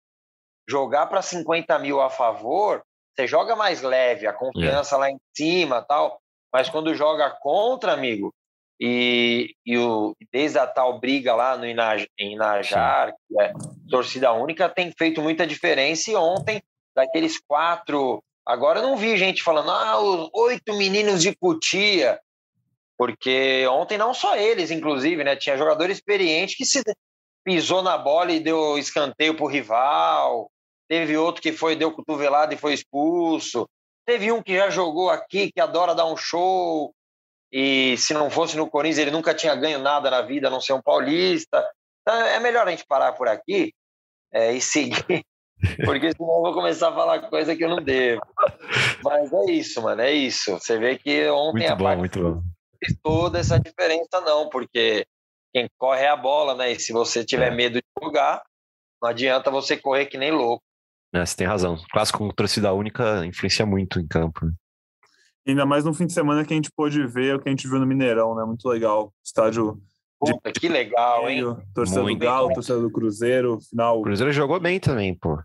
Jogar 0.68 1.06
para 1.06 1.22
50 1.22 1.78
mil 1.78 2.02
a 2.02 2.10
favor, 2.10 2.82
você 3.16 3.28
joga 3.28 3.56
mais 3.56 3.84
leve, 3.84 4.26
a 4.26 4.34
confiança 4.34 4.96
é. 4.96 4.98
lá 4.98 5.12
em 5.12 5.20
cima 5.38 5.84
tal. 5.84 6.19
Mas 6.52 6.70
quando 6.70 6.96
joga 6.96 7.30
contra, 7.42 7.94
amigo, 7.94 8.34
e, 8.80 9.56
e 9.66 9.78
o, 9.78 10.16
desde 10.32 10.58
a 10.58 10.66
tal 10.66 11.00
briga 11.00 11.36
lá 11.36 11.58
no 11.58 11.68
Inaj, 11.68 12.08
em 12.18 12.34
Inajar, 12.34 13.14
que 13.28 13.42
é 13.42 13.52
torcida 13.90 14.32
única, 14.32 14.70
tem 14.70 14.92
feito 14.98 15.22
muita 15.22 15.46
diferença. 15.46 16.10
E 16.10 16.16
ontem, 16.16 16.62
daqueles 16.96 17.40
quatro. 17.40 18.24
Agora 18.46 18.80
eu 18.80 18.84
não 18.84 18.96
vi 18.96 19.18
gente 19.18 19.44
falando, 19.44 19.70
ah, 19.70 20.00
os 20.00 20.30
oito 20.34 20.74
meninos 20.76 21.22
de 21.22 21.36
Cutia. 21.36 22.20
Porque 22.98 23.66
ontem 23.68 23.98
não 23.98 24.14
só 24.14 24.36
eles, 24.36 24.72
inclusive, 24.72 25.24
né? 25.24 25.36
Tinha 25.36 25.58
jogador 25.58 25.90
experiente 25.90 26.56
que 26.56 26.66
se 26.66 26.82
pisou 27.46 27.82
na 27.82 27.98
bola 27.98 28.32
e 28.32 28.40
deu 28.40 28.78
escanteio 28.78 29.36
pro 29.36 29.46
rival. 29.46 30.50
Teve 30.88 31.16
outro 31.18 31.42
que 31.42 31.52
foi, 31.52 31.76
deu 31.76 31.92
cotovelada 31.92 32.54
e 32.54 32.58
foi 32.58 32.74
expulso. 32.74 33.70
Teve 34.10 34.32
um 34.32 34.42
que 34.42 34.58
já 34.58 34.72
jogou 34.72 35.12
aqui, 35.12 35.52
que 35.52 35.62
adora 35.62 35.94
dar 35.94 36.08
um 36.08 36.18
show. 36.18 36.92
E 37.52 37.96
se 37.96 38.12
não 38.12 38.28
fosse 38.32 38.58
no 38.58 38.68
Corinthians, 38.68 38.98
ele 38.98 39.12
nunca 39.12 39.36
tinha 39.36 39.56
ganho 39.56 39.78
nada 39.78 40.10
na 40.10 40.24
vida, 40.24 40.48
a 40.48 40.50
não 40.50 40.60
ser 40.60 40.74
um 40.74 40.82
paulista. 40.82 41.64
Então 42.02 42.20
é 42.20 42.40
melhor 42.40 42.68
a 42.68 42.72
gente 42.72 42.88
parar 42.88 43.14
por 43.14 43.28
aqui 43.28 43.72
é, 44.34 44.52
e 44.52 44.60
seguir, 44.60 45.24
porque 45.86 46.12
senão 46.12 46.38
eu 46.38 46.42
vou 46.42 46.54
começar 46.56 46.90
a 46.90 46.96
falar 46.96 47.30
coisa 47.30 47.56
que 47.56 47.64
eu 47.64 47.70
não 47.70 47.84
devo. 47.84 48.22
Mas 49.04 49.32
é 49.32 49.52
isso, 49.52 49.80
mano, 49.80 50.02
é 50.02 50.12
isso. 50.12 50.54
Você 50.54 50.80
vê 50.80 50.98
que 50.98 51.30
ontem 51.30 51.70
muito 51.70 51.72
a 51.72 51.76
bom, 51.76 51.96
muito 51.96 52.20
bom. 52.20 52.42
fez 52.84 52.98
toda 53.04 53.38
essa 53.38 53.60
diferença, 53.60 54.20
não, 54.22 54.50
porque 54.50 55.06
quem 55.54 55.70
corre 55.78 56.06
é 56.06 56.10
a 56.10 56.18
bola, 56.18 56.56
né? 56.56 56.72
E 56.72 56.80
se 56.80 56.92
você 56.92 57.24
tiver 57.24 57.50
é. 57.50 57.56
medo 57.56 57.76
de 57.76 58.04
jogar, 58.04 58.42
não 59.00 59.08
adianta 59.08 59.52
você 59.52 59.78
correr 59.78 60.08
que 60.08 60.18
nem 60.18 60.32
louco. 60.32 60.64
É, 61.14 61.26
você 61.26 61.36
tem 61.36 61.48
razão. 61.48 61.76
O 61.76 61.88
clássico 61.92 62.20
com 62.20 62.30
torcida 62.30 62.72
única 62.74 63.26
influencia 63.26 63.66
muito 63.66 64.00
em 64.00 64.08
campo. 64.08 64.46
Né? 64.46 64.52
Ainda 65.48 65.66
mais 65.66 65.84
no 65.84 65.94
fim 65.94 66.06
de 66.06 66.14
semana 66.14 66.46
que 66.46 66.54
a 66.54 66.56
gente 66.56 66.72
pôde 66.72 67.06
ver 67.08 67.36
o 67.36 67.40
que 67.40 67.50
a 67.50 67.52
gente 67.52 67.68
viu 67.68 67.80
no 67.80 67.86
Mineirão, 67.86 68.36
né? 68.36 68.44
Muito 68.46 68.68
legal. 68.68 69.12
Estádio. 69.24 69.82
Puta, 70.20 70.52
de... 70.52 70.60
que 70.60 70.68
legal, 70.68 71.30
hein? 71.30 71.44
Torcida 71.74 72.04
do 72.04 72.18
Galo, 72.18 72.54
torcida 72.54 72.80
do 72.80 72.92
Cruzeiro, 72.92 73.58
final. 73.62 74.00
O 74.00 74.04
Cruzeiro 74.04 74.34
jogou 74.34 74.60
bem 74.60 74.80
também, 74.80 75.16
pô. 75.16 75.40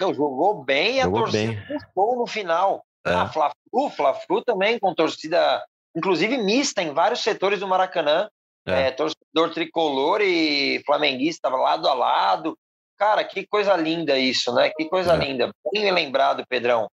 Não, 0.00 0.12
jogou 0.14 0.64
bem 0.64 0.96
e 0.96 1.00
a 1.00 1.10
torcida 1.10 1.52
bem. 1.52 1.78
no 1.94 2.26
final. 2.26 2.84
É. 3.06 3.12
Ah, 3.12 3.28
Fla-Flu, 3.28 3.90
Fla-Flu 3.90 4.42
também 4.42 4.78
com 4.80 4.94
torcida, 4.94 5.62
inclusive 5.94 6.38
mista 6.38 6.82
em 6.82 6.92
vários 6.92 7.22
setores 7.22 7.60
do 7.60 7.68
Maracanã. 7.68 8.28
É. 8.66 8.88
É, 8.88 8.90
torcedor 8.90 9.54
tricolor 9.54 10.20
e 10.20 10.82
flamenguista 10.84 11.48
lado 11.48 11.86
a 11.86 11.94
lado. 11.94 12.58
Cara, 12.96 13.24
que 13.24 13.46
coisa 13.46 13.76
linda 13.76 14.18
isso, 14.18 14.54
né? 14.54 14.70
Que 14.70 14.88
coisa 14.88 15.14
é. 15.14 15.16
linda. 15.16 15.50
Bem 15.72 15.90
lembrado, 15.92 16.46
Pedrão. 16.48 16.88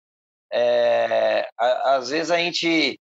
É, 0.53 1.49
às 1.59 2.09
vezes 2.09 2.31
a 2.31 2.39
gente, 2.39 2.99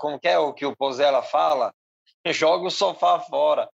como 0.00 0.18
que 0.18 0.28
é 0.28 0.38
o 0.38 0.52
que 0.52 0.64
o 0.64 0.76
Pozella 0.76 1.22
fala? 1.22 1.72
Joga 2.26 2.66
o 2.66 2.70
sofá 2.70 3.18
fora. 3.20 3.68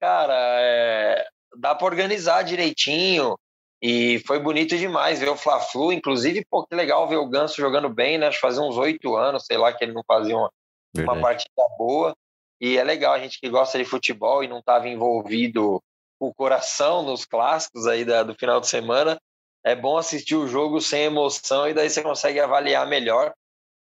Cara, 0.00 0.34
é, 0.60 1.28
dá 1.56 1.74
para 1.74 1.86
organizar 1.86 2.42
direitinho 2.42 3.36
e 3.82 4.20
foi 4.26 4.38
bonito 4.38 4.76
demais 4.76 5.20
ver 5.20 5.28
o 5.28 5.36
Fla-Flu. 5.36 5.92
Inclusive, 5.92 6.44
pô, 6.50 6.64
que 6.66 6.74
legal 6.74 7.06
ver 7.06 7.16
o 7.16 7.28
Ganso 7.28 7.56
jogando 7.60 7.88
bem, 7.88 8.18
né? 8.18 8.28
Acho 8.28 8.38
que 8.38 8.46
fazia 8.46 8.62
uns 8.62 8.76
oito 8.76 9.16
anos, 9.16 9.44
sei 9.44 9.56
lá, 9.56 9.72
que 9.72 9.84
ele 9.84 9.92
não 9.92 10.02
fazia 10.06 10.36
uma, 10.36 10.50
uma 10.96 11.20
partida 11.20 11.62
boa. 11.76 12.16
E 12.60 12.76
é 12.76 12.82
legal 12.82 13.12
a 13.12 13.18
gente 13.18 13.38
que 13.38 13.48
gosta 13.48 13.78
de 13.78 13.84
futebol 13.84 14.42
e 14.42 14.48
não 14.48 14.58
estava 14.58 14.88
envolvido 14.88 15.80
o 16.18 16.34
coração 16.34 17.02
nos 17.02 17.24
clássicos 17.24 17.86
aí 17.86 18.04
da, 18.04 18.22
do 18.22 18.34
final 18.34 18.60
de 18.60 18.68
semana, 18.68 19.18
é 19.64 19.74
bom 19.74 19.96
assistir 19.96 20.36
o 20.36 20.48
jogo 20.48 20.80
sem 20.80 21.04
emoção 21.04 21.68
e 21.68 21.74
daí 21.74 21.88
você 21.88 22.02
consegue 22.02 22.40
avaliar 22.40 22.86
melhor. 22.86 23.32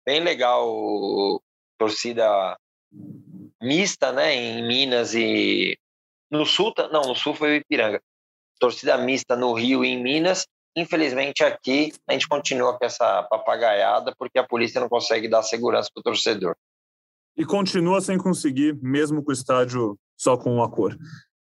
Bem 0.05 0.21
legal, 0.21 1.41
torcida 1.77 2.57
mista, 3.61 4.11
né, 4.11 4.35
em 4.35 4.67
Minas 4.67 5.13
e 5.13 5.77
no 6.29 6.45
Sul, 6.45 6.73
não, 6.91 7.01
no 7.01 7.15
Sul 7.15 7.33
foi 7.33 7.51
o 7.51 7.55
Ipiranga. 7.55 8.01
Torcida 8.59 8.97
mista 8.97 9.35
no 9.35 9.53
Rio 9.53 9.83
e 9.83 9.89
em 9.89 10.01
Minas. 10.01 10.45
Infelizmente 10.75 11.43
aqui 11.43 11.93
a 12.07 12.13
gente 12.13 12.27
continua 12.27 12.77
com 12.77 12.85
essa 12.85 13.23
papagaiada 13.23 14.13
porque 14.17 14.39
a 14.39 14.47
polícia 14.47 14.81
não 14.81 14.89
consegue 14.89 15.27
dar 15.27 15.43
segurança 15.43 15.89
para 15.93 16.01
o 16.01 16.03
torcedor. 16.03 16.55
E 17.37 17.45
continua 17.45 17.99
sem 18.01 18.17
conseguir, 18.17 18.77
mesmo 18.81 19.23
com 19.23 19.31
o 19.31 19.33
estádio 19.33 19.97
só 20.17 20.37
com 20.37 20.53
uma 20.53 20.69
cor. 20.69 20.95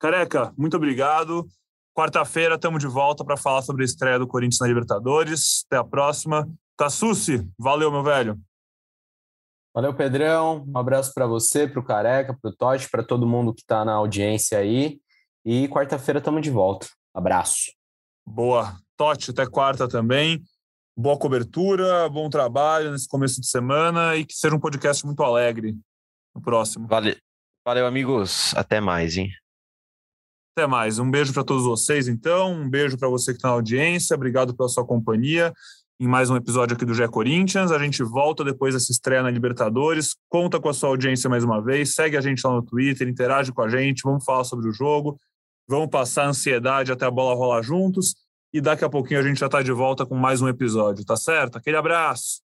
Careca, 0.05 0.52
muito 0.55 0.76
obrigado. 0.76 1.48
Quarta-feira 1.96 2.57
estamos 2.57 2.78
de 2.78 2.86
volta 2.86 3.24
para 3.24 3.38
falar 3.38 3.62
sobre 3.62 3.84
a 3.84 3.86
estreia 3.86 4.18
do 4.18 4.26
Corinthians 4.26 4.61
na 4.61 4.66
Libertadores. 4.66 5.64
Até 5.64 5.78
a 5.78 5.84
próxima. 5.84 6.46
Cassucci, 6.76 7.48
valeu, 7.59 7.90
meu 7.90 8.02
velho. 8.02 8.38
Valeu, 9.74 9.94
Pedrão. 9.94 10.62
Um 10.68 10.76
abraço 10.76 11.11
para 11.14 11.26
você, 11.26 11.66
para 11.66 11.80
o 11.80 11.82
Careca, 11.82 12.36
para 12.38 12.50
o 12.50 12.55
Totti, 12.55 12.90
para 12.90 13.02
todo 13.02 13.26
mundo 13.26 13.55
que 13.55 13.62
está 13.62 13.82
na 13.82 13.94
audiência 13.94 14.59
aí. 14.59 15.00
E 15.42 15.68
quarta-feira 15.68 16.18
estamos 16.18 16.42
de 16.42 16.50
volta. 16.50 16.86
Abraço. 17.14 17.72
Boa. 18.26 18.76
Totti, 18.98 19.30
até 19.30 19.46
quarta 19.46 19.88
também. 19.88 20.42
Boa 20.94 21.18
cobertura, 21.18 22.11
bom 22.11 22.28
trabalho 22.28 22.90
nesse 22.90 23.09
começo 23.09 23.40
de 23.40 23.48
semana 23.48 24.14
e 24.16 24.26
que 24.26 24.34
seja 24.34 24.55
um 24.55 24.61
podcast 24.61 25.07
muito 25.07 25.22
alegre 25.22 25.74
no 26.34 26.42
próximo. 26.42 26.86
Valeu, 26.88 27.16
Valeu 27.64 27.86
amigos. 27.86 28.55
Até 28.55 28.82
mais, 28.82 29.16
hein? 29.16 29.30
Até 30.57 30.68
mais. 30.68 31.00
Um 31.00 31.11
beijo 31.11 31.32
para 31.32 31.42
todos 31.42 31.64
vocês, 31.64 32.07
então. 32.07 32.52
Um 32.52 32.70
beijo 32.70 32.96
para 32.96 33.09
você 33.09 33.32
que 33.32 33.38
está 33.38 33.48
na 33.48 33.55
audiência. 33.55 34.14
Obrigado 34.14 34.55
pela 34.55 34.68
sua 34.68 34.86
companhia 34.86 35.52
em 35.98 36.07
mais 36.07 36.30
um 36.30 36.36
episódio 36.36 36.76
aqui 36.76 36.84
do 36.84 36.94
Gé 36.94 37.09
Corinthians. 37.09 37.72
A 37.72 37.78
gente 37.78 38.05
volta 38.05 38.44
depois 38.44 38.72
dessa 38.72 38.92
estreia 38.92 39.20
na 39.20 39.30
Libertadores. 39.30 40.14
Conta 40.28 40.61
com 40.61 40.68
a 40.68 40.72
sua 40.72 40.90
audiência 40.90 41.28
mais 41.28 41.42
uma 41.42 41.61
vez. 41.61 41.96
Segue 41.96 42.16
a 42.16 42.20
gente 42.20 42.46
lá 42.46 42.52
no 42.52 42.62
Twitter, 42.62 43.09
interage 43.09 43.50
com 43.50 43.62
a 43.62 43.68
gente. 43.68 44.02
Vamos 44.05 44.24
falar 44.24 44.44
sobre 44.44 44.68
o 44.68 44.72
jogo. 44.72 45.18
Vamos 45.68 45.88
passar 45.88 46.22
a 46.22 46.28
ansiedade 46.28 46.92
até 46.92 47.05
a 47.05 47.11
bola 47.11 47.34
rolar 47.34 47.62
juntos. 47.62 48.14
E 48.52 48.61
daqui 48.61 48.84
a 48.84 48.88
pouquinho 48.88 49.18
a 49.18 49.24
gente 49.24 49.40
já 49.40 49.46
está 49.46 49.61
de 49.61 49.72
volta 49.72 50.07
com 50.07 50.14
mais 50.14 50.40
um 50.40 50.46
episódio, 50.46 51.05
tá 51.05 51.16
certo? 51.16 51.59
Aquele 51.59 51.76
abraço. 51.76 52.43